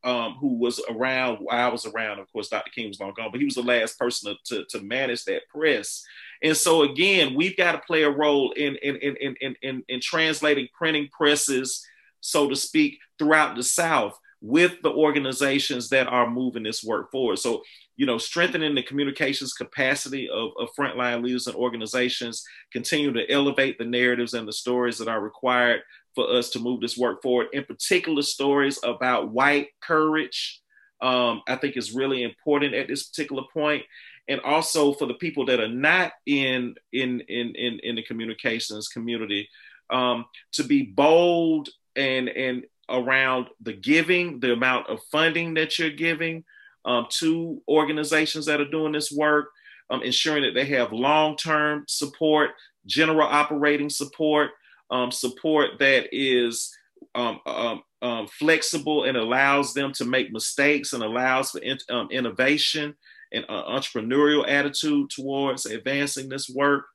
who 0.04 0.10
um, 0.10 0.38
who 0.42 0.56
was 0.58 0.82
around? 0.90 1.46
I 1.52 1.68
was 1.68 1.86
around. 1.86 2.18
Of 2.18 2.32
course, 2.34 2.50
Dr. 2.50 2.72
King 2.72 2.88
was 2.88 3.00
long 3.00 3.14
gone, 3.16 3.30
but 3.32 3.40
he 3.40 3.46
was 3.46 3.54
the 3.54 3.62
last 3.62 4.00
person 4.00 4.36
to, 4.48 4.56
to, 4.56 4.66
to 4.72 4.84
manage 4.84 5.26
that 5.26 5.48
press. 5.48 6.04
And 6.42 6.58
so 6.58 6.82
again, 6.82 7.36
we've 7.36 7.56
got 7.56 7.74
to 7.74 7.78
play 7.86 8.02
a 8.02 8.10
role 8.10 8.52
in 8.54 8.78
in 8.78 8.96
in 8.96 9.16
in 9.18 9.36
in, 9.42 9.56
in, 9.62 9.84
in 9.88 10.00
translating 10.02 10.70
printing 10.76 11.08
presses, 11.10 11.86
so 12.22 12.50
to 12.50 12.56
speak, 12.56 12.98
throughout 13.20 13.56
the 13.56 13.62
South 13.62 14.20
with 14.42 14.82
the 14.82 14.92
organizations 14.92 15.90
that 15.90 16.08
are 16.08 16.28
moving 16.28 16.64
this 16.64 16.84
work 16.84 17.12
forward. 17.12 17.38
So 17.38 17.62
you 17.96 18.06
know, 18.06 18.18
strengthening 18.18 18.76
the 18.76 18.82
communications 18.82 19.54
capacity 19.54 20.30
of, 20.30 20.52
of 20.58 20.70
frontline 20.74 21.22
leaders 21.22 21.48
and 21.48 21.56
organizations, 21.58 22.46
continue 22.72 23.12
to 23.12 23.30
elevate 23.30 23.78
the 23.78 23.84
narratives 23.84 24.34
and 24.34 24.48
the 24.48 24.54
stories 24.54 24.98
that 24.98 25.10
are 25.10 25.20
required 25.20 25.82
for 26.16 26.30
us 26.30 26.50
to 26.52 26.60
move 26.60 26.82
this 26.82 26.98
work 26.98 27.22
forward. 27.22 27.48
In 27.54 27.64
particular, 27.66 28.22
stories 28.22 28.80
about 28.84 29.32
white 29.32 29.68
courage, 29.82 30.62
um, 31.02 31.42
I 31.48 31.56
think 31.56 31.78
is 31.78 31.94
really 31.94 32.24
important 32.24 32.74
at 32.74 32.88
this 32.88 33.08
particular 33.08 33.44
point. 33.54 33.84
And 34.28 34.42
also 34.42 34.94
for 34.94 35.08
the 35.08 35.16
people 35.16 35.46
that 35.48 35.60
are 35.60 35.68
not 35.68 36.12
in 36.26 36.76
in 36.94 37.22
in 37.22 37.56
in, 37.56 37.80
in 37.82 37.96
the 37.96 38.04
communications 38.04 38.88
community, 38.88 39.50
um, 39.90 40.26
to 40.54 40.64
be 40.64 40.84
bold 40.84 41.70
and 41.96 42.30
and 42.30 42.66
around 42.90 43.48
the 43.62 43.74
giving, 43.74 44.40
the 44.40 44.54
amount 44.54 44.88
of 44.88 45.00
funding 45.12 45.54
that 45.56 45.78
you're 45.78 45.90
giving, 45.90 46.44
um, 46.86 47.08
to 47.10 47.62
organizations 47.68 48.46
that 48.48 48.62
are 48.62 48.70
doing 48.70 48.92
this 48.92 49.12
work, 49.12 49.50
um, 49.90 50.02
ensuring 50.04 50.44
that 50.44 50.54
they 50.54 50.66
have 50.66 50.92
long 50.92 51.36
term 51.36 51.84
support, 51.88 52.52
general 52.86 53.28
operating 53.28 53.90
support, 53.90 54.52
um, 54.92 55.12
support 55.12 55.80
that 55.80 56.08
is 56.12 56.76
um, 57.16 57.40
um, 57.46 57.84
um, 58.02 58.28
flexible 58.28 59.04
and 59.04 59.18
allows 59.18 59.74
them 59.74 59.92
to 59.94 60.06
make 60.06 60.32
mistakes 60.32 60.94
and 60.94 61.04
allows 61.04 61.52
for 61.52 61.60
in, 61.60 61.78
innovation 62.12 62.96
and 63.32 63.46
uh, 63.50 63.64
entrepreneurial 63.66 64.48
attitude 64.48 65.10
towards 65.10 65.66
advancing 65.66 66.30
this 66.30 66.50
work. 66.50 66.86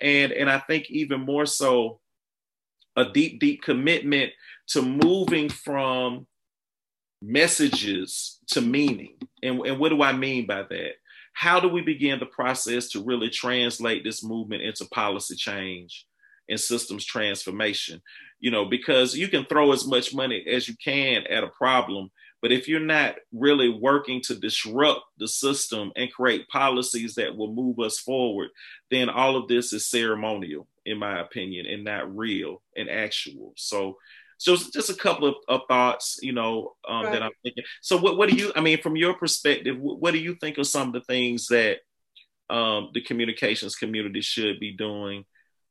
and, 0.00 0.32
and 0.32 0.50
I 0.50 0.58
think 0.58 0.90
even 0.90 1.20
more 1.20 1.46
so, 1.46 2.00
a 2.96 3.04
deep, 3.04 3.38
deep 3.38 3.62
commitment 3.62 4.32
to 4.68 4.82
moving 4.82 5.48
from 5.48 6.26
messages 7.22 8.38
to 8.48 8.60
meaning. 8.60 9.16
And, 9.42 9.60
and 9.66 9.78
what 9.78 9.90
do 9.90 10.02
I 10.02 10.12
mean 10.12 10.46
by 10.46 10.62
that? 10.62 10.92
How 11.32 11.60
do 11.60 11.68
we 11.68 11.82
begin 11.82 12.18
the 12.18 12.26
process 12.26 12.88
to 12.90 13.04
really 13.04 13.30
translate 13.30 14.02
this 14.02 14.24
movement 14.24 14.62
into 14.62 14.84
policy 14.86 15.36
change 15.36 16.07
and 16.48 16.58
systems 16.58 17.04
transformation? 17.04 18.00
You 18.40 18.50
know, 18.50 18.64
because 18.64 19.16
you 19.16 19.28
can 19.28 19.44
throw 19.44 19.72
as 19.72 19.86
much 19.86 20.14
money 20.14 20.44
as 20.46 20.68
you 20.68 20.74
can 20.82 21.26
at 21.26 21.44
a 21.44 21.48
problem, 21.48 22.10
but 22.40 22.52
if 22.52 22.68
you're 22.68 22.80
not 22.80 23.16
really 23.32 23.68
working 23.68 24.20
to 24.22 24.34
disrupt 24.36 25.00
the 25.18 25.26
system 25.26 25.92
and 25.96 26.12
create 26.12 26.48
policies 26.48 27.16
that 27.16 27.36
will 27.36 27.52
move 27.52 27.80
us 27.80 27.98
forward, 27.98 28.50
then 28.90 29.08
all 29.08 29.36
of 29.36 29.48
this 29.48 29.72
is 29.72 29.86
ceremonial, 29.86 30.68
in 30.86 30.98
my 30.98 31.20
opinion, 31.20 31.66
and 31.66 31.84
not 31.84 32.16
real 32.16 32.62
and 32.76 32.88
actual. 32.88 33.54
So 33.56 33.96
so 34.38 34.56
just 34.56 34.88
a 34.88 34.94
couple 34.94 35.28
of, 35.28 35.34
of 35.48 35.62
thoughts, 35.66 36.20
you 36.22 36.32
know, 36.32 36.76
um, 36.88 37.04
right. 37.04 37.12
that 37.12 37.22
I'm 37.22 37.32
thinking. 37.42 37.64
So 37.80 37.96
what, 37.96 38.16
what 38.16 38.30
do 38.30 38.36
you, 38.36 38.52
I 38.54 38.60
mean, 38.60 38.80
from 38.80 38.96
your 38.96 39.14
perspective, 39.14 39.76
what 39.80 40.12
do 40.12 40.18
you 40.18 40.36
think 40.36 40.58
of 40.58 40.66
some 40.68 40.88
of 40.88 40.94
the 40.94 41.00
things 41.00 41.48
that 41.48 41.78
um, 42.48 42.90
the 42.94 43.00
communications 43.00 43.74
community 43.74 44.20
should 44.20 44.60
be 44.60 44.76
doing? 44.76 45.24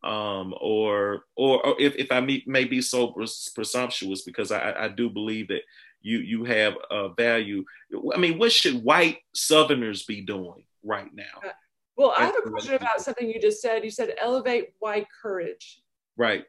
Um, 0.03 0.53
or, 0.61 1.23
or, 1.35 1.65
or 1.65 1.75
if, 1.79 1.95
if 1.95 2.11
I 2.11 2.19
may, 2.21 2.43
may 2.45 2.65
be 2.65 2.81
so 2.81 3.13
presumptuous, 3.55 4.21
because 4.21 4.51
I, 4.51 4.73
I 4.79 4.87
do 4.89 5.09
believe 5.09 5.47
that 5.49 5.61
you, 6.01 6.19
you 6.19 6.45
have 6.45 6.75
a 6.91 7.09
value. 7.09 7.65
I 8.13 8.17
mean, 8.17 8.37
what 8.37 8.51
should 8.51 8.83
white 8.83 9.17
Southerners 9.33 10.03
be 10.05 10.21
doing 10.21 10.63
right 10.83 11.09
now? 11.13 11.41
Uh, 11.43 11.49
well, 11.97 12.13
I 12.15 12.25
have 12.25 12.35
a 12.37 12.49
question 12.49 12.75
about 12.75 13.01
something 13.01 13.27
you 13.27 13.41
just 13.41 13.59
said. 13.59 13.83
You 13.83 13.89
said 13.89 14.13
elevate 14.21 14.73
white 14.79 15.07
courage. 15.21 15.81
Right 16.15 16.45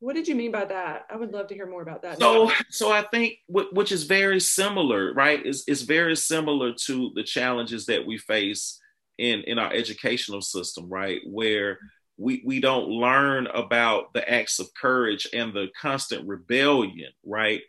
What 0.00 0.14
did 0.14 0.26
you 0.26 0.34
mean 0.34 0.52
by 0.52 0.64
that? 0.64 1.06
I 1.10 1.16
would 1.16 1.32
love 1.32 1.48
to 1.48 1.54
hear 1.54 1.66
more 1.66 1.82
about 1.82 2.02
that. 2.02 2.18
So, 2.18 2.50
so 2.70 2.90
I 2.90 3.02
think 3.02 3.34
which 3.48 3.92
is 3.92 4.04
very 4.04 4.40
similar, 4.40 5.12
right? 5.12 5.44
Is 5.44 5.64
is 5.68 5.82
very 5.82 6.16
similar 6.16 6.72
to 6.86 7.12
the 7.14 7.22
challenges 7.22 7.86
that 7.86 8.06
we 8.06 8.18
face 8.18 8.80
in 9.18 9.40
in 9.42 9.58
our 9.58 9.72
educational 9.72 10.42
system, 10.42 10.88
right? 10.88 11.20
Where 11.26 11.78
we 12.18 12.42
we 12.44 12.60
don't 12.60 12.88
learn 12.88 13.46
about 13.48 14.12
the 14.12 14.28
acts 14.30 14.58
of 14.58 14.72
courage 14.74 15.28
and 15.32 15.52
the 15.52 15.68
constant 15.80 16.26
rebellion, 16.26 17.12
right? 17.24 17.60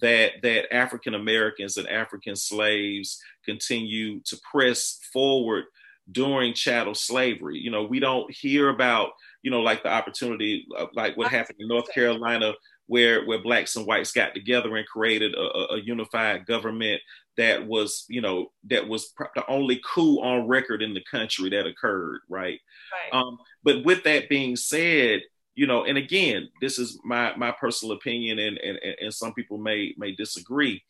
That 0.00 0.32
that 0.42 0.74
African 0.74 1.14
Americans 1.14 1.76
and 1.76 1.88
African 1.88 2.36
slaves 2.36 3.20
continue 3.44 4.20
to 4.26 4.36
press 4.50 4.98
forward 5.12 5.64
during 6.10 6.54
chattel 6.54 6.94
slavery. 6.94 7.58
You 7.58 7.70
know, 7.70 7.84
we 7.84 7.98
don't 7.98 8.30
hear 8.32 8.68
about 8.68 9.10
you 9.46 9.52
know, 9.52 9.60
like 9.60 9.84
the 9.84 9.88
opportunity, 9.88 10.66
like 10.94 11.16
what 11.16 11.30
happened 11.30 11.58
in 11.60 11.68
North 11.68 11.88
Carolina, 11.94 12.52
where 12.86 13.24
where 13.24 13.42
blacks 13.42 13.76
and 13.76 13.86
whites 13.86 14.12
got 14.12 14.34
together 14.34 14.76
and 14.76 14.86
created 14.86 15.34
a, 15.34 15.74
a 15.74 15.80
unified 15.80 16.46
government 16.46 17.00
that 17.36 17.66
was, 17.66 18.06
you 18.08 18.20
know, 18.20 18.50
that 18.64 18.88
was 18.88 19.12
the 19.34 19.46
only 19.48 19.80
coup 19.84 20.20
on 20.22 20.48
record 20.48 20.82
in 20.82 20.94
the 20.94 21.04
country 21.10 21.50
that 21.50 21.66
occurred, 21.66 22.20
right? 22.28 22.60
right. 22.92 23.12
Um, 23.12 23.38
but 23.62 23.84
with 23.84 24.04
that 24.04 24.30
being 24.30 24.56
said, 24.56 25.20
you 25.54 25.66
know, 25.66 25.84
and 25.84 25.98
again, 25.98 26.48
this 26.60 26.78
is 26.78 26.98
my 27.04 27.34
my 27.36 27.52
personal 27.52 27.96
opinion, 27.96 28.38
and 28.38 28.58
and 28.58 28.78
and 29.00 29.14
some 29.14 29.34
people 29.34 29.58
may 29.58 29.94
may 29.96 30.12
disagree, 30.12 30.82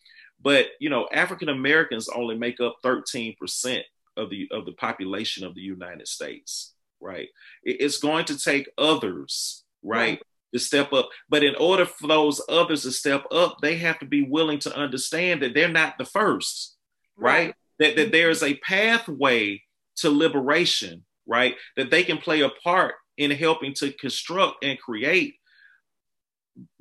but 0.42 0.66
you 0.80 0.90
know, 0.90 1.08
African 1.12 1.48
Americans 1.48 2.08
only 2.08 2.36
make 2.36 2.60
up 2.60 2.76
thirteen 2.82 3.34
percent 3.38 3.84
of 4.16 4.30
the 4.30 4.48
of 4.50 4.64
the 4.64 4.72
population 4.72 5.44
of 5.44 5.54
the 5.54 5.60
United 5.60 6.08
States 6.08 6.74
right? 7.00 7.28
It's 7.62 7.98
going 7.98 8.24
to 8.26 8.38
take 8.38 8.68
others, 8.78 9.64
right, 9.82 9.98
right, 9.98 10.22
to 10.52 10.60
step 10.60 10.92
up. 10.92 11.08
But 11.28 11.44
in 11.44 11.54
order 11.56 11.86
for 11.86 12.06
those 12.06 12.40
others 12.48 12.82
to 12.82 12.92
step 12.92 13.24
up, 13.30 13.58
they 13.60 13.76
have 13.78 13.98
to 14.00 14.06
be 14.06 14.22
willing 14.22 14.58
to 14.60 14.76
understand 14.76 15.42
that 15.42 15.54
they're 15.54 15.68
not 15.68 15.98
the 15.98 16.04
first, 16.04 16.76
right? 17.16 17.46
right? 17.46 17.54
That, 17.78 17.96
that 17.96 18.12
there's 18.12 18.42
a 18.42 18.56
pathway 18.56 19.62
to 19.96 20.10
liberation, 20.10 21.04
right? 21.26 21.56
That 21.76 21.90
they 21.90 22.04
can 22.04 22.18
play 22.18 22.40
a 22.40 22.48
part 22.48 22.94
in 23.16 23.30
helping 23.30 23.74
to 23.74 23.92
construct 23.92 24.64
and 24.64 24.78
create. 24.78 25.34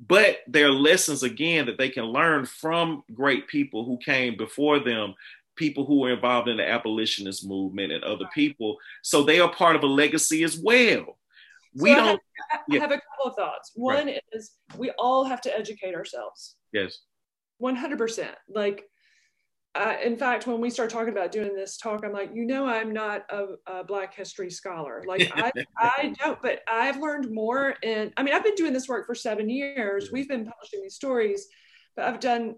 But 0.00 0.38
there 0.46 0.68
are 0.68 0.72
lessons 0.72 1.22
again 1.22 1.66
that 1.66 1.76
they 1.76 1.90
can 1.90 2.04
learn 2.04 2.46
from 2.46 3.02
great 3.12 3.46
people 3.46 3.84
who 3.84 3.98
came 3.98 4.36
before 4.36 4.78
them 4.78 5.14
people 5.56 5.86
who 5.86 6.00
were 6.00 6.12
involved 6.12 6.48
in 6.48 6.58
the 6.58 6.68
abolitionist 6.68 7.46
movement 7.46 7.92
and 7.92 8.04
other 8.04 8.26
people. 8.32 8.76
So 9.02 9.22
they 9.22 9.40
are 9.40 9.52
part 9.52 9.74
of 9.74 9.82
a 9.82 9.86
legacy 9.86 10.44
as 10.44 10.58
well. 10.58 11.18
We 11.78 11.90
so 11.90 11.96
don't. 11.96 12.20
I 12.52 12.56
have, 12.56 12.62
I 12.70 12.74
have, 12.76 12.90
a 12.90 13.00
couple 13.00 13.26
of 13.26 13.34
thoughts. 13.34 13.72
One 13.74 14.06
right. 14.06 14.20
is 14.32 14.52
we 14.76 14.90
all 14.98 15.24
have 15.24 15.40
to 15.42 15.56
educate 15.56 15.94
ourselves. 15.94 16.56
Yes. 16.72 16.98
100%. 17.62 18.28
Like, 18.48 18.84
in 20.02 20.16
fact, 20.16 20.46
when 20.46 20.60
we 20.60 20.70
start 20.70 20.90
talking 20.90 21.12
about 21.12 21.32
doing 21.32 21.54
this 21.54 21.76
talk, 21.76 22.04
I'm 22.04 22.12
like, 22.12 22.30
you 22.32 22.46
know, 22.46 22.66
I'm 22.66 22.92
not 22.92 23.24
a, 23.30 23.46
a 23.66 23.84
Black 23.84 24.14
history 24.14 24.50
scholar. 24.50 25.02
Like, 25.06 25.30
I, 25.36 25.52
I 25.78 26.14
don't, 26.18 26.40
but 26.40 26.60
I've 26.68 26.98
learned 26.98 27.30
more. 27.30 27.74
And 27.82 28.12
I 28.16 28.22
mean, 28.22 28.34
I've 28.34 28.44
been 28.44 28.54
doing 28.54 28.72
this 28.72 28.88
work 28.88 29.06
for 29.06 29.14
seven 29.14 29.50
years. 29.50 30.10
We've 30.10 30.28
been 30.28 30.46
publishing 30.46 30.82
these 30.82 30.94
stories, 30.94 31.46
but 31.94 32.06
I've 32.06 32.20
done 32.20 32.56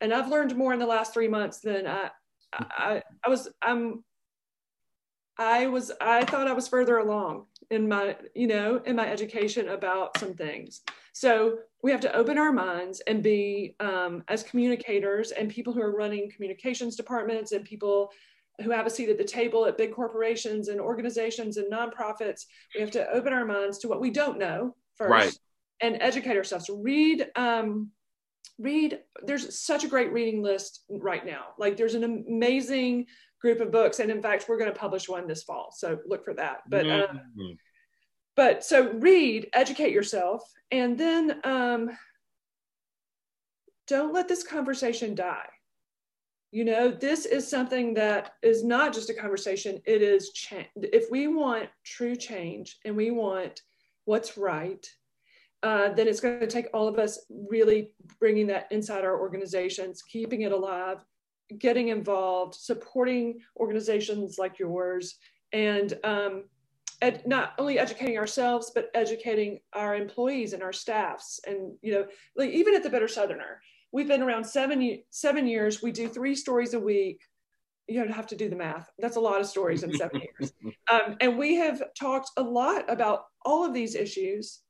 and 0.00 0.14
I've 0.14 0.28
learned 0.28 0.56
more 0.56 0.72
in 0.72 0.78
the 0.78 0.86
last 0.86 1.12
three 1.12 1.28
months 1.28 1.60
than 1.60 1.86
I, 1.86 2.10
I, 2.52 3.02
I 3.24 3.28
was. 3.28 3.48
I'm. 3.62 4.02
I 5.38 5.66
was. 5.68 5.92
I 6.00 6.24
thought 6.24 6.48
I 6.48 6.52
was 6.52 6.68
further 6.68 6.98
along 6.98 7.46
in 7.70 7.88
my, 7.88 8.16
you 8.34 8.46
know, 8.46 8.82
in 8.84 8.96
my 8.96 9.08
education 9.08 9.68
about 9.68 10.18
some 10.18 10.34
things. 10.34 10.80
So 11.12 11.58
we 11.82 11.90
have 11.92 12.00
to 12.00 12.14
open 12.14 12.38
our 12.38 12.52
minds 12.52 13.00
and 13.06 13.22
be 13.22 13.76
um, 13.80 14.24
as 14.28 14.42
communicators 14.42 15.30
and 15.30 15.48
people 15.48 15.72
who 15.72 15.80
are 15.80 15.94
running 15.94 16.30
communications 16.30 16.96
departments 16.96 17.52
and 17.52 17.64
people 17.64 18.10
who 18.62 18.70
have 18.70 18.86
a 18.86 18.90
seat 18.90 19.08
at 19.08 19.18
the 19.18 19.24
table 19.24 19.66
at 19.66 19.78
big 19.78 19.92
corporations 19.92 20.68
and 20.68 20.80
organizations 20.80 21.56
and 21.56 21.72
nonprofits. 21.72 22.42
We 22.74 22.80
have 22.80 22.90
to 22.92 23.08
open 23.10 23.32
our 23.32 23.46
minds 23.46 23.78
to 23.78 23.88
what 23.88 24.00
we 24.00 24.10
don't 24.10 24.38
know 24.38 24.74
first 24.96 25.10
right. 25.10 25.38
and 25.80 25.96
educate 26.00 26.36
ourselves. 26.36 26.68
Read 26.72 27.28
um, 27.36 27.90
read 28.58 29.00
there's 29.24 29.58
such 29.58 29.84
a 29.84 29.88
great 29.88 30.12
reading 30.12 30.42
list 30.42 30.84
right 30.88 31.24
now 31.24 31.46
like 31.58 31.76
there's 31.76 31.94
an 31.94 32.04
amazing 32.04 33.06
group 33.40 33.60
of 33.60 33.70
books. 33.70 33.98
And 33.98 34.10
in 34.10 34.22
fact 34.22 34.46
we're 34.48 34.58
going 34.58 34.72
to 34.72 34.78
publish 34.78 35.08
one 35.08 35.26
this 35.26 35.42
fall. 35.42 35.72
So 35.76 35.98
look 36.06 36.24
for 36.24 36.34
that. 36.34 36.58
But 36.68 36.86
mm-hmm. 36.86 37.16
um, 37.16 37.58
but 38.36 38.64
so 38.64 38.92
read 38.92 39.48
educate 39.52 39.92
yourself 39.92 40.42
and 40.70 40.96
then 40.96 41.40
um, 41.44 41.90
don't 43.86 44.14
let 44.14 44.28
this 44.28 44.42
conversation 44.42 45.14
die. 45.14 45.48
You 46.52 46.64
know 46.64 46.90
this 46.90 47.26
is 47.26 47.48
something 47.48 47.94
that 47.94 48.32
is 48.42 48.64
not 48.64 48.92
just 48.92 49.10
a 49.10 49.14
conversation. 49.14 49.80
It 49.86 50.02
is 50.02 50.32
change 50.32 50.68
if 50.76 51.10
we 51.10 51.28
want 51.28 51.68
true 51.84 52.16
change 52.16 52.78
and 52.84 52.96
we 52.96 53.10
want 53.10 53.62
what's 54.04 54.36
right 54.36 54.84
uh, 55.62 55.90
then 55.92 56.08
it's 56.08 56.20
going 56.20 56.40
to 56.40 56.46
take 56.46 56.68
all 56.72 56.88
of 56.88 56.98
us 56.98 57.26
really 57.28 57.92
bringing 58.18 58.46
that 58.46 58.66
inside 58.70 59.04
our 59.04 59.20
organizations, 59.20 60.02
keeping 60.02 60.42
it 60.42 60.52
alive, 60.52 61.04
getting 61.58 61.88
involved, 61.88 62.54
supporting 62.54 63.40
organizations 63.56 64.36
like 64.38 64.58
yours, 64.58 65.16
and 65.52 65.98
um, 66.04 66.44
ed- 67.02 67.26
not 67.26 67.54
only 67.58 67.78
educating 67.78 68.18
ourselves 68.18 68.70
but 68.74 68.90
educating 68.94 69.58
our 69.72 69.94
employees 69.94 70.52
and 70.52 70.62
our 70.62 70.72
staffs. 70.72 71.40
And 71.46 71.72
you 71.82 71.92
know, 71.92 72.06
like 72.36 72.50
even 72.50 72.74
at 72.74 72.82
the 72.82 72.90
Bitter 72.90 73.08
Southerner, 73.08 73.60
we've 73.92 74.08
been 74.08 74.22
around 74.22 74.44
seven 74.44 75.02
seven 75.10 75.46
years. 75.46 75.82
We 75.82 75.92
do 75.92 76.08
three 76.08 76.34
stories 76.34 76.74
a 76.74 76.80
week. 76.80 77.20
You 77.88 78.06
have 78.06 78.28
to 78.28 78.36
do 78.36 78.48
the 78.48 78.56
math. 78.56 78.88
That's 79.00 79.16
a 79.16 79.20
lot 79.20 79.40
of 79.40 79.46
stories 79.46 79.82
in 79.82 79.94
seven 79.96 80.22
years. 80.22 80.52
Um, 80.90 81.16
and 81.20 81.38
we 81.38 81.54
have 81.54 81.80
talked 81.96 82.30
a 82.36 82.42
lot 82.42 82.90
about 82.90 83.26
all 83.44 83.64
of 83.64 83.72
these 83.72 83.94
issues 83.94 84.60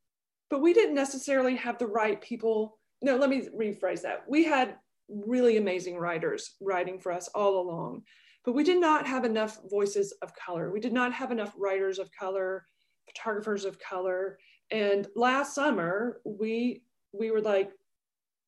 but 0.50 0.60
we 0.60 0.74
didn't 0.74 0.94
necessarily 0.94 1.56
have 1.56 1.78
the 1.78 1.86
right 1.86 2.20
people. 2.20 2.78
No, 3.00 3.16
let 3.16 3.30
me 3.30 3.48
rephrase 3.56 4.02
that. 4.02 4.24
We 4.28 4.44
had 4.44 4.76
really 5.10 5.56
amazing 5.56 5.96
writers 5.96 6.56
writing 6.60 6.98
for 6.98 7.12
us 7.12 7.28
all 7.28 7.60
along, 7.60 8.02
but 8.44 8.54
we 8.54 8.64
did 8.64 8.80
not 8.80 9.06
have 9.06 9.24
enough 9.24 9.58
voices 9.70 10.12
of 10.22 10.32
color. 10.34 10.70
We 10.70 10.80
did 10.80 10.92
not 10.92 11.12
have 11.12 11.32
enough 11.32 11.54
writers 11.58 11.98
of 11.98 12.10
color, 12.12 12.64
photographers 13.06 13.64
of 13.64 13.78
color. 13.78 14.38
And 14.70 15.06
last 15.16 15.54
summer, 15.54 16.20
we 16.24 16.82
we 17.12 17.30
were 17.30 17.40
like, 17.40 17.70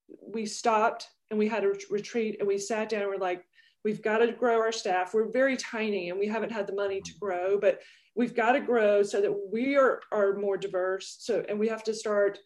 we 0.08 0.46
stopped 0.46 1.08
and 1.30 1.38
we 1.38 1.48
had 1.48 1.64
a 1.64 1.72
retreat 1.90 2.36
and 2.38 2.46
we 2.46 2.58
sat 2.58 2.88
down 2.88 3.02
and 3.02 3.10
we're 3.10 3.16
like, 3.16 3.44
we've 3.84 4.02
got 4.02 4.18
to 4.18 4.32
grow 4.32 4.60
our 4.60 4.72
staff. 4.72 5.14
We're 5.14 5.30
very 5.30 5.56
tiny 5.56 6.10
and 6.10 6.18
we 6.18 6.28
haven't 6.28 6.52
had 6.52 6.66
the 6.66 6.74
money 6.74 7.00
to 7.00 7.12
grow, 7.20 7.58
but 7.58 7.80
we've 8.14 8.34
got 8.34 8.52
to 8.52 8.60
grow 8.60 9.02
so 9.02 9.20
that 9.20 9.32
we 9.50 9.76
are, 9.76 10.00
are 10.12 10.34
more 10.36 10.56
diverse. 10.56 11.16
So, 11.20 11.44
and 11.48 11.58
we 11.58 11.68
have 11.68 11.82
to 11.84 11.94
start 11.94 12.38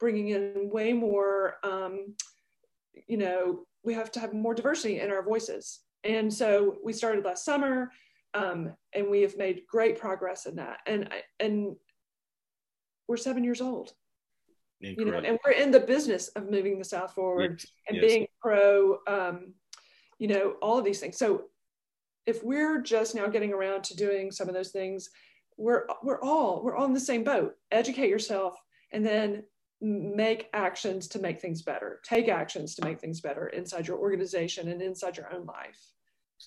bringing 0.00 0.30
in 0.30 0.70
way 0.72 0.92
more, 0.92 1.56
um, 1.62 2.14
you 3.06 3.16
know, 3.16 3.64
we 3.84 3.94
have 3.94 4.10
to 4.12 4.20
have 4.20 4.32
more 4.32 4.54
diversity 4.54 5.00
in 5.00 5.10
our 5.10 5.22
voices. 5.22 5.80
And 6.04 6.32
so 6.32 6.76
we 6.84 6.92
started 6.92 7.24
last 7.24 7.44
summer, 7.44 7.90
um, 8.34 8.72
and 8.92 9.08
we 9.08 9.22
have 9.22 9.36
made 9.36 9.62
great 9.68 9.98
progress 9.98 10.46
in 10.46 10.56
that. 10.56 10.78
And 10.86 11.08
and 11.38 11.76
we're 13.08 13.16
seven 13.16 13.44
years 13.44 13.60
old, 13.60 13.92
Incredible. 14.80 15.16
you 15.16 15.22
know, 15.22 15.28
and 15.28 15.38
we're 15.44 15.52
in 15.52 15.70
the 15.70 15.80
business 15.80 16.28
of 16.28 16.50
moving 16.50 16.78
the 16.78 16.84
South 16.84 17.14
forward 17.14 17.60
yes. 17.60 17.66
and 17.88 17.96
yes. 17.96 18.06
being 18.06 18.26
pro, 18.40 18.98
um, 19.06 19.54
you 20.18 20.28
know, 20.28 20.54
all 20.62 20.78
of 20.78 20.84
these 20.84 21.00
things. 21.00 21.18
So 21.18 21.44
if 22.26 22.42
we're 22.42 22.80
just 22.80 23.14
now 23.14 23.26
getting 23.26 23.52
around 23.52 23.84
to 23.84 23.96
doing 23.96 24.30
some 24.30 24.48
of 24.48 24.54
those 24.54 24.70
things, 24.70 25.10
we're 25.56 25.86
we're 26.02 26.22
all 26.22 26.62
we're 26.64 26.76
all 26.76 26.86
in 26.86 26.94
the 26.94 27.00
same 27.00 27.24
boat. 27.24 27.54
Educate 27.70 28.08
yourself 28.08 28.56
and 28.92 29.04
then 29.04 29.42
make 29.82 30.48
actions 30.54 31.08
to 31.08 31.18
make 31.18 31.40
things 31.40 31.62
better. 31.62 32.00
Take 32.04 32.28
actions 32.28 32.74
to 32.76 32.84
make 32.84 33.00
things 33.00 33.20
better 33.20 33.48
inside 33.48 33.86
your 33.86 33.98
organization 33.98 34.68
and 34.68 34.80
inside 34.80 35.16
your 35.16 35.32
own 35.34 35.44
life. 35.44 35.78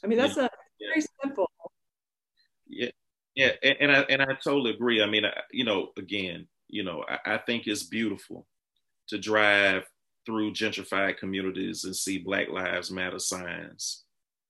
I 0.04 0.08
mean, 0.08 0.18
that's 0.18 0.38
yeah. 0.38 0.46
a 0.46 0.50
very 0.80 1.06
simple. 1.22 1.52
Yeah, 2.68 2.90
yeah, 3.36 3.52
and, 3.62 3.78
and, 3.82 3.92
I 3.92 4.00
and 4.10 4.22
I 4.22 4.34
totally 4.44 4.72
agree. 4.72 5.04
I 5.04 5.08
mean, 5.08 5.26
I, 5.26 5.34
you 5.52 5.66
know, 5.66 5.90
again, 5.98 6.48
you 6.68 6.84
know, 6.84 7.04
I, 7.08 7.36
I 7.36 7.38
think 7.38 7.68
it's 7.68 7.84
beautiful 7.84 8.48
to 9.10 9.18
drive 9.18 9.84
through 10.26 10.54
gentrified 10.54 11.18
communities 11.18 11.84
and 11.84 11.96
see 11.96 12.18
Black 12.18 12.50
Lives 12.50 12.90
Matter 12.90 13.20
signs 13.20 14.06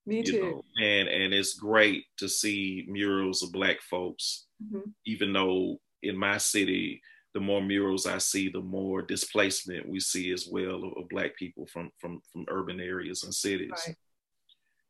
me 0.06 0.22
too. 0.22 0.40
Know? 0.40 0.64
And 0.84 1.08
and 1.08 1.34
it's 1.34 1.54
great 1.54 2.04
to 2.18 2.28
see 2.28 2.86
murals 2.88 3.42
of 3.42 3.52
black 3.52 3.82
folks, 3.82 4.46
mm-hmm. 4.64 4.90
even 5.04 5.32
though 5.32 5.80
in 6.02 6.16
my 6.16 6.38
city, 6.38 7.02
the 7.36 7.40
more 7.40 7.60
murals 7.60 8.06
I 8.06 8.16
see, 8.16 8.48
the 8.48 8.62
more 8.62 9.02
displacement 9.02 9.86
we 9.86 10.00
see 10.00 10.32
as 10.32 10.48
well 10.50 10.76
of, 10.76 10.96
of 10.96 11.08
black 11.10 11.36
people 11.36 11.66
from 11.66 11.90
from 11.98 12.22
from 12.32 12.46
urban 12.48 12.80
areas 12.80 13.24
and 13.24 13.34
cities. 13.34 13.82
Right. 13.86 13.94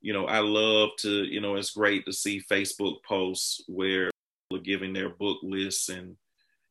You 0.01 0.12
know, 0.12 0.26
I 0.26 0.38
love 0.38 0.90
to, 1.01 1.24
you 1.24 1.40
know, 1.40 1.57
it's 1.57 1.72
great 1.72 2.05
to 2.05 2.12
see 2.12 2.40
Facebook 2.49 3.03
posts 3.03 3.64
where 3.66 4.12
people 4.49 4.61
are 4.61 4.64
giving 4.64 4.92
their 4.92 5.09
book 5.09 5.38
lists 5.42 5.88
and 5.88 6.14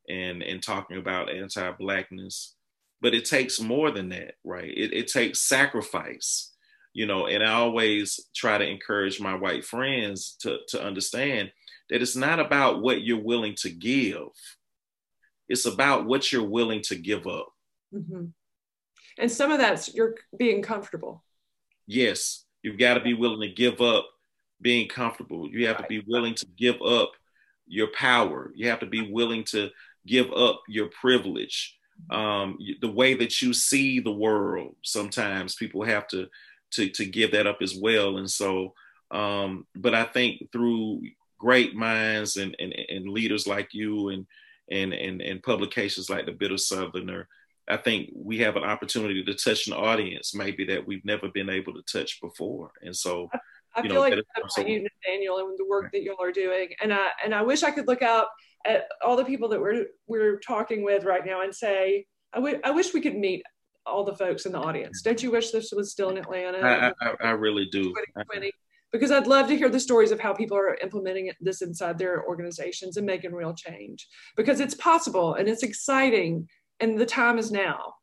and 0.07 0.41
and 0.43 0.63
talking 0.63 0.95
about 0.95 1.29
anti-blackness 1.29 2.55
but 3.01 3.13
it 3.13 3.25
takes 3.25 3.59
more 3.59 3.91
than 3.91 4.09
that 4.09 4.35
right 4.43 4.71
it, 4.77 4.93
it 4.93 5.07
takes 5.07 5.41
sacrifice 5.41 6.53
you 6.93 7.07
know 7.07 7.25
and 7.25 7.43
i 7.43 7.53
always 7.53 8.19
try 8.35 8.57
to 8.57 8.67
encourage 8.67 9.19
my 9.19 9.33
white 9.33 9.65
friends 9.65 10.37
to 10.39 10.59
to 10.67 10.79
understand 10.79 11.51
that 11.89 12.03
it's 12.03 12.15
not 12.15 12.39
about 12.39 12.83
what 12.83 13.01
you're 13.01 13.19
willing 13.19 13.55
to 13.55 13.69
give 13.71 14.27
it's 15.47 15.65
about 15.65 16.05
what 16.05 16.31
you're 16.31 16.43
willing 16.43 16.81
to 16.83 16.95
give 16.95 17.27
up. 17.27 17.49
Mm-hmm. 17.93 18.25
and 19.19 19.31
some 19.31 19.51
of 19.51 19.59
that's 19.59 19.93
you're 19.93 20.15
being 20.37 20.61
comfortable. 20.61 21.23
Yes 21.87 22.45
you've 22.65 22.79
got 22.79 22.95
to 22.95 22.99
be 22.99 23.13
willing 23.13 23.41
to 23.41 23.55
give 23.55 23.79
up 23.79 24.07
being 24.59 24.87
comfortable. 24.89 25.47
You 25.47 25.67
have 25.67 25.75
right. 25.77 25.83
to 25.83 25.87
be 25.87 26.03
willing 26.07 26.33
to 26.33 26.47
give 26.57 26.81
up 26.81 27.11
your 27.67 27.87
power. 27.93 28.51
You 28.55 28.69
have 28.69 28.79
to 28.79 28.87
be 28.87 29.11
willing 29.11 29.43
to 29.45 29.69
give 30.07 30.31
up 30.33 30.63
your 30.67 30.87
privilege. 30.87 31.77
Um, 32.09 32.57
the 32.81 32.91
way 32.91 33.13
that 33.13 33.41
you 33.41 33.53
see 33.53 33.99
the 33.99 34.11
world 34.11 34.75
sometimes 34.83 35.55
people 35.55 35.83
have 35.85 36.07
to 36.09 36.27
to 36.71 36.89
to 36.89 37.05
give 37.05 37.31
that 37.31 37.47
up 37.47 37.59
as 37.61 37.77
well. 37.79 38.17
And 38.17 38.29
so 38.29 38.73
um, 39.11 39.67
but 39.75 39.93
i 39.93 40.03
think 40.03 40.51
through 40.51 41.01
great 41.37 41.75
minds 41.75 42.37
and, 42.37 42.55
and 42.59 42.73
and 42.89 43.07
leaders 43.07 43.45
like 43.45 43.69
you 43.71 44.09
and 44.09 44.25
and 44.69 44.93
and, 44.93 45.21
and 45.21 45.43
publications 45.43 46.09
like 46.09 46.25
the 46.25 46.31
bitter 46.31 46.57
southerner 46.57 47.27
i 47.67 47.77
think 47.77 48.09
we 48.15 48.37
have 48.39 48.55
an 48.55 48.63
opportunity 48.63 49.23
to 49.23 49.33
touch 49.33 49.67
an 49.67 49.73
audience 49.73 50.33
maybe 50.33 50.65
that 50.65 50.85
we've 50.85 51.05
never 51.05 51.29
been 51.29 51.49
able 51.49 51.73
to 51.73 51.83
touch 51.83 52.19
before 52.21 52.71
and 52.81 52.95
so 52.95 53.29
I 53.75 53.81
feel 53.81 53.95
know, 53.95 53.99
like 53.99 54.13
that's 54.13 54.57
about 54.57 54.69
you, 54.69 54.83
Nathaniel, 54.83 55.37
and 55.39 55.57
the 55.57 55.65
work 55.65 55.91
that 55.91 56.01
y'all 56.01 56.21
are 56.21 56.31
doing. 56.31 56.69
And 56.81 56.93
I 56.93 57.09
and 57.23 57.35
I 57.35 57.41
wish 57.41 57.61
I 57.61 57.71
could 57.71 57.87
look 57.87 58.01
out 58.01 58.27
at 58.65 58.87
all 59.03 59.15
the 59.15 59.25
people 59.25 59.49
that 59.49 59.59
we're 59.59 59.87
we're 60.07 60.39
talking 60.39 60.83
with 60.83 61.03
right 61.03 61.25
now 61.25 61.41
and 61.41 61.53
say, 61.53 62.05
I, 62.33 62.37
w- 62.37 62.59
I 62.63 62.71
wish 62.71 62.93
we 62.93 63.01
could 63.01 63.17
meet 63.17 63.43
all 63.85 64.03
the 64.03 64.15
folks 64.15 64.45
in 64.45 64.51
the 64.51 64.59
audience. 64.59 65.01
Don't 65.01 65.21
you 65.21 65.31
wish 65.31 65.51
this 65.51 65.71
was 65.71 65.91
still 65.91 66.09
in 66.09 66.17
Atlanta? 66.17 66.59
I, 66.59 66.93
I, 67.05 67.13
I 67.21 67.29
really 67.31 67.65
do. 67.65 67.83
2020? 67.83 68.51
Because 68.95 69.11
I'd 69.11 69.27
love 69.27 69.49
to 69.49 69.57
hear 69.57 69.67
the 69.67 69.77
stories 69.77 70.11
of 70.11 70.21
how 70.21 70.33
people 70.33 70.55
are 70.55 70.77
implementing 70.81 71.29
this 71.41 71.61
inside 71.61 71.97
their 71.97 72.25
organizations 72.25 72.95
and 72.95 73.05
making 73.05 73.33
real 73.33 73.53
change. 73.53 74.07
Because 74.37 74.61
it's 74.61 74.73
possible 74.75 75.33
and 75.33 75.49
it's 75.49 75.63
exciting, 75.63 76.47
and 76.79 76.97
the 76.97 77.05
time 77.05 77.37
is 77.37 77.51
now. 77.51 77.95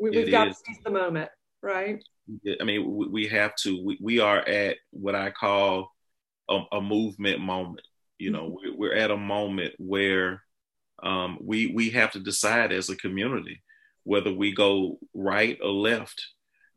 We, 0.00 0.16
have 0.16 0.32
got 0.32 0.48
is. 0.48 0.56
to 0.56 0.62
seize 0.66 0.82
the 0.84 0.90
moment, 0.90 1.30
right? 1.62 2.02
I 2.60 2.64
mean, 2.64 3.12
we 3.12 3.28
have 3.28 3.54
to. 3.62 3.80
We, 3.84 3.98
we 4.00 4.18
are 4.18 4.40
at 4.40 4.78
what 4.90 5.14
I 5.14 5.30
call 5.30 5.92
a, 6.50 6.62
a 6.72 6.80
movement 6.80 7.38
moment. 7.38 7.86
You 8.18 8.32
know, 8.32 8.58
mm-hmm. 8.66 8.76
we're 8.76 8.96
at 8.96 9.12
a 9.12 9.16
moment 9.16 9.74
where 9.78 10.42
um, 11.04 11.38
we 11.40 11.68
we 11.68 11.90
have 11.90 12.10
to 12.12 12.18
decide 12.18 12.72
as 12.72 12.90
a 12.90 12.96
community 12.96 13.62
whether 14.02 14.32
we 14.32 14.52
go 14.52 14.98
right 15.14 15.56
or 15.62 15.70
left. 15.70 16.20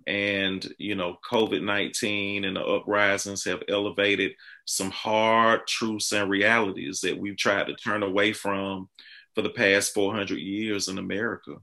And 0.07 0.65
you 0.77 0.95
know, 0.95 1.17
COVID 1.29 1.63
nineteen 1.63 2.45
and 2.45 2.55
the 2.55 2.61
uprisings 2.61 3.43
have 3.45 3.63
elevated 3.67 4.33
some 4.65 4.91
hard 4.91 5.65
truths 5.67 6.11
and 6.11 6.29
realities 6.29 7.01
that 7.01 7.17
we've 7.17 7.37
tried 7.37 7.67
to 7.67 7.75
turn 7.75 8.03
away 8.03 8.33
from 8.33 8.89
for 9.33 9.41
the 9.41 9.49
past 9.49 9.93
400 9.93 10.37
years 10.37 10.87
in 10.87 10.97
America. 10.97 11.55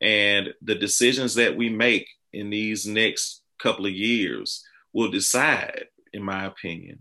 And 0.00 0.54
the 0.62 0.74
decisions 0.74 1.34
that 1.34 1.56
we 1.56 1.68
make 1.68 2.08
in 2.32 2.50
these 2.50 2.86
next 2.86 3.42
couple 3.60 3.86
of 3.86 3.92
years 3.92 4.64
will 4.92 5.10
decide, 5.10 5.86
in 6.12 6.22
my 6.22 6.46
opinion, 6.46 7.00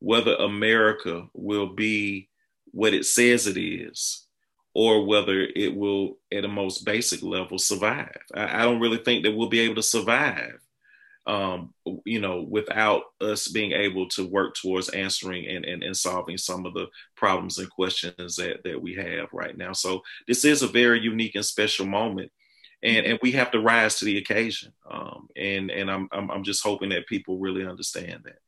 whether 0.00 0.34
America 0.34 1.26
will 1.32 1.74
be 1.74 2.28
what 2.72 2.94
it 2.94 3.06
says 3.06 3.46
it 3.46 3.58
is 3.58 4.27
or 4.78 5.04
whether 5.04 5.40
it 5.56 5.74
will, 5.74 6.18
at 6.30 6.44
a 6.44 6.48
most 6.48 6.84
basic 6.84 7.20
level, 7.20 7.58
survive. 7.58 8.16
I, 8.32 8.60
I 8.60 8.62
don't 8.62 8.78
really 8.78 8.98
think 8.98 9.24
that 9.24 9.34
we'll 9.34 9.48
be 9.48 9.58
able 9.58 9.74
to 9.74 9.82
survive, 9.82 10.60
um, 11.26 11.74
you 12.04 12.20
know, 12.20 12.46
without 12.48 13.02
us 13.20 13.48
being 13.48 13.72
able 13.72 14.08
to 14.10 14.28
work 14.28 14.54
towards 14.54 14.88
answering 14.90 15.48
and, 15.48 15.64
and, 15.64 15.82
and 15.82 15.96
solving 15.96 16.38
some 16.38 16.64
of 16.64 16.74
the 16.74 16.86
problems 17.16 17.58
and 17.58 17.68
questions 17.68 18.36
that, 18.36 18.62
that 18.62 18.80
we 18.80 18.94
have 18.94 19.26
right 19.32 19.58
now. 19.58 19.72
So 19.72 20.00
this 20.28 20.44
is 20.44 20.62
a 20.62 20.68
very 20.68 21.00
unique 21.00 21.34
and 21.34 21.44
special 21.44 21.84
moment 21.84 22.30
and 22.80 23.04
and 23.04 23.18
we 23.20 23.32
have 23.32 23.50
to 23.50 23.58
rise 23.58 23.98
to 23.98 24.04
the 24.04 24.18
occasion. 24.18 24.72
Um, 24.88 25.26
and 25.34 25.68
and 25.68 25.90
I'm, 25.90 26.08
I'm 26.12 26.30
I'm 26.30 26.44
just 26.44 26.62
hoping 26.62 26.90
that 26.90 27.08
people 27.08 27.40
really 27.40 27.66
understand 27.66 28.22
that. 28.26 28.38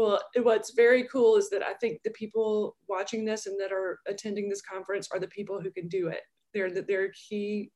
Well, 0.00 0.18
what's 0.42 0.72
very 0.72 1.04
cool 1.04 1.36
is 1.36 1.50
that 1.50 1.62
I 1.62 1.74
think 1.74 2.02
the 2.02 2.10
people 2.12 2.74
watching 2.88 3.22
this 3.22 3.44
and 3.44 3.60
that 3.60 3.70
are 3.70 3.98
attending 4.06 4.48
this 4.48 4.62
conference 4.62 5.08
are 5.12 5.18
the 5.18 5.28
people 5.28 5.60
who 5.60 5.70
can 5.70 5.88
do 5.88 6.08
it. 6.08 6.22
They're 6.54 6.70
they're 6.70 7.10
key. 7.10 7.70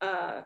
Uh, 0.00 0.40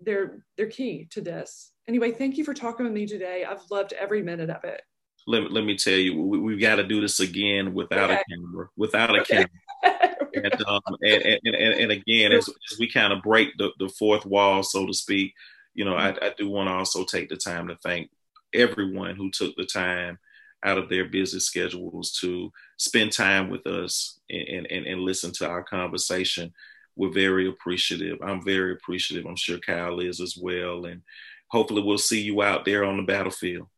they're 0.00 0.44
they're 0.58 0.66
key 0.68 1.08
to 1.12 1.22
this. 1.22 1.72
Anyway, 1.88 2.10
thank 2.10 2.36
you 2.36 2.44
for 2.44 2.52
talking 2.52 2.84
with 2.84 2.92
me 2.92 3.06
today. 3.06 3.46
I've 3.48 3.62
loved 3.70 3.94
every 3.94 4.22
minute 4.22 4.50
of 4.50 4.62
it. 4.64 4.82
Let, 5.26 5.52
let 5.52 5.64
me 5.64 5.74
tell 5.74 5.94
you, 5.94 6.20
we, 6.20 6.52
have 6.52 6.60
got 6.60 6.76
to 6.76 6.84
do 6.84 7.00
this 7.00 7.20
again 7.20 7.72
without 7.72 8.10
okay. 8.10 8.20
a 8.20 8.36
camera. 8.36 8.68
Without 8.76 9.16
a 9.16 9.20
okay. 9.20 9.46
camera. 9.84 10.26
and, 10.34 10.64
um, 10.66 10.80
and, 11.00 11.40
and, 11.44 11.54
and, 11.54 11.92
again, 11.92 12.32
as, 12.32 12.48
as 12.48 12.78
we 12.78 12.90
kind 12.90 13.12
of 13.12 13.22
break 13.22 13.56
the, 13.56 13.70
the 13.78 13.88
fourth 13.88 14.26
wall, 14.26 14.62
so 14.64 14.84
to 14.84 14.92
speak, 14.92 15.32
you 15.74 15.84
know, 15.84 15.94
I, 15.94 16.10
I 16.10 16.34
do 16.36 16.50
want 16.50 16.68
to 16.68 16.72
also 16.72 17.04
take 17.04 17.28
the 17.28 17.36
time 17.36 17.68
to 17.68 17.76
thank 17.84 18.10
everyone 18.52 19.14
who 19.14 19.30
took 19.30 19.54
the 19.56 19.64
time 19.64 20.18
out 20.64 20.78
of 20.78 20.88
their 20.88 21.06
busy 21.06 21.40
schedules 21.40 22.12
to 22.20 22.50
spend 22.78 23.12
time 23.12 23.50
with 23.50 23.66
us 23.66 24.20
and, 24.30 24.66
and, 24.70 24.86
and 24.86 25.00
listen 25.00 25.32
to 25.32 25.48
our 25.48 25.62
conversation. 25.62 26.52
We're 26.96 27.12
very 27.12 27.48
appreciative. 27.48 28.18
I'm 28.22 28.44
very 28.44 28.72
appreciative. 28.72 29.26
I'm 29.26 29.36
sure 29.36 29.58
Kyle 29.58 30.00
is 30.00 30.20
as 30.20 30.36
well. 30.40 30.84
And 30.84 31.02
hopefully 31.48 31.82
we'll 31.82 31.98
see 31.98 32.20
you 32.20 32.42
out 32.42 32.64
there 32.64 32.84
on 32.84 32.96
the 32.96 33.02
battlefield. 33.02 33.68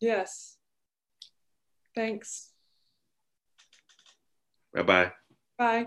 Yes. 0.00 0.56
Thanks. 1.94 2.50
Bye-bye. 4.74 5.12
Bye. 5.58 5.86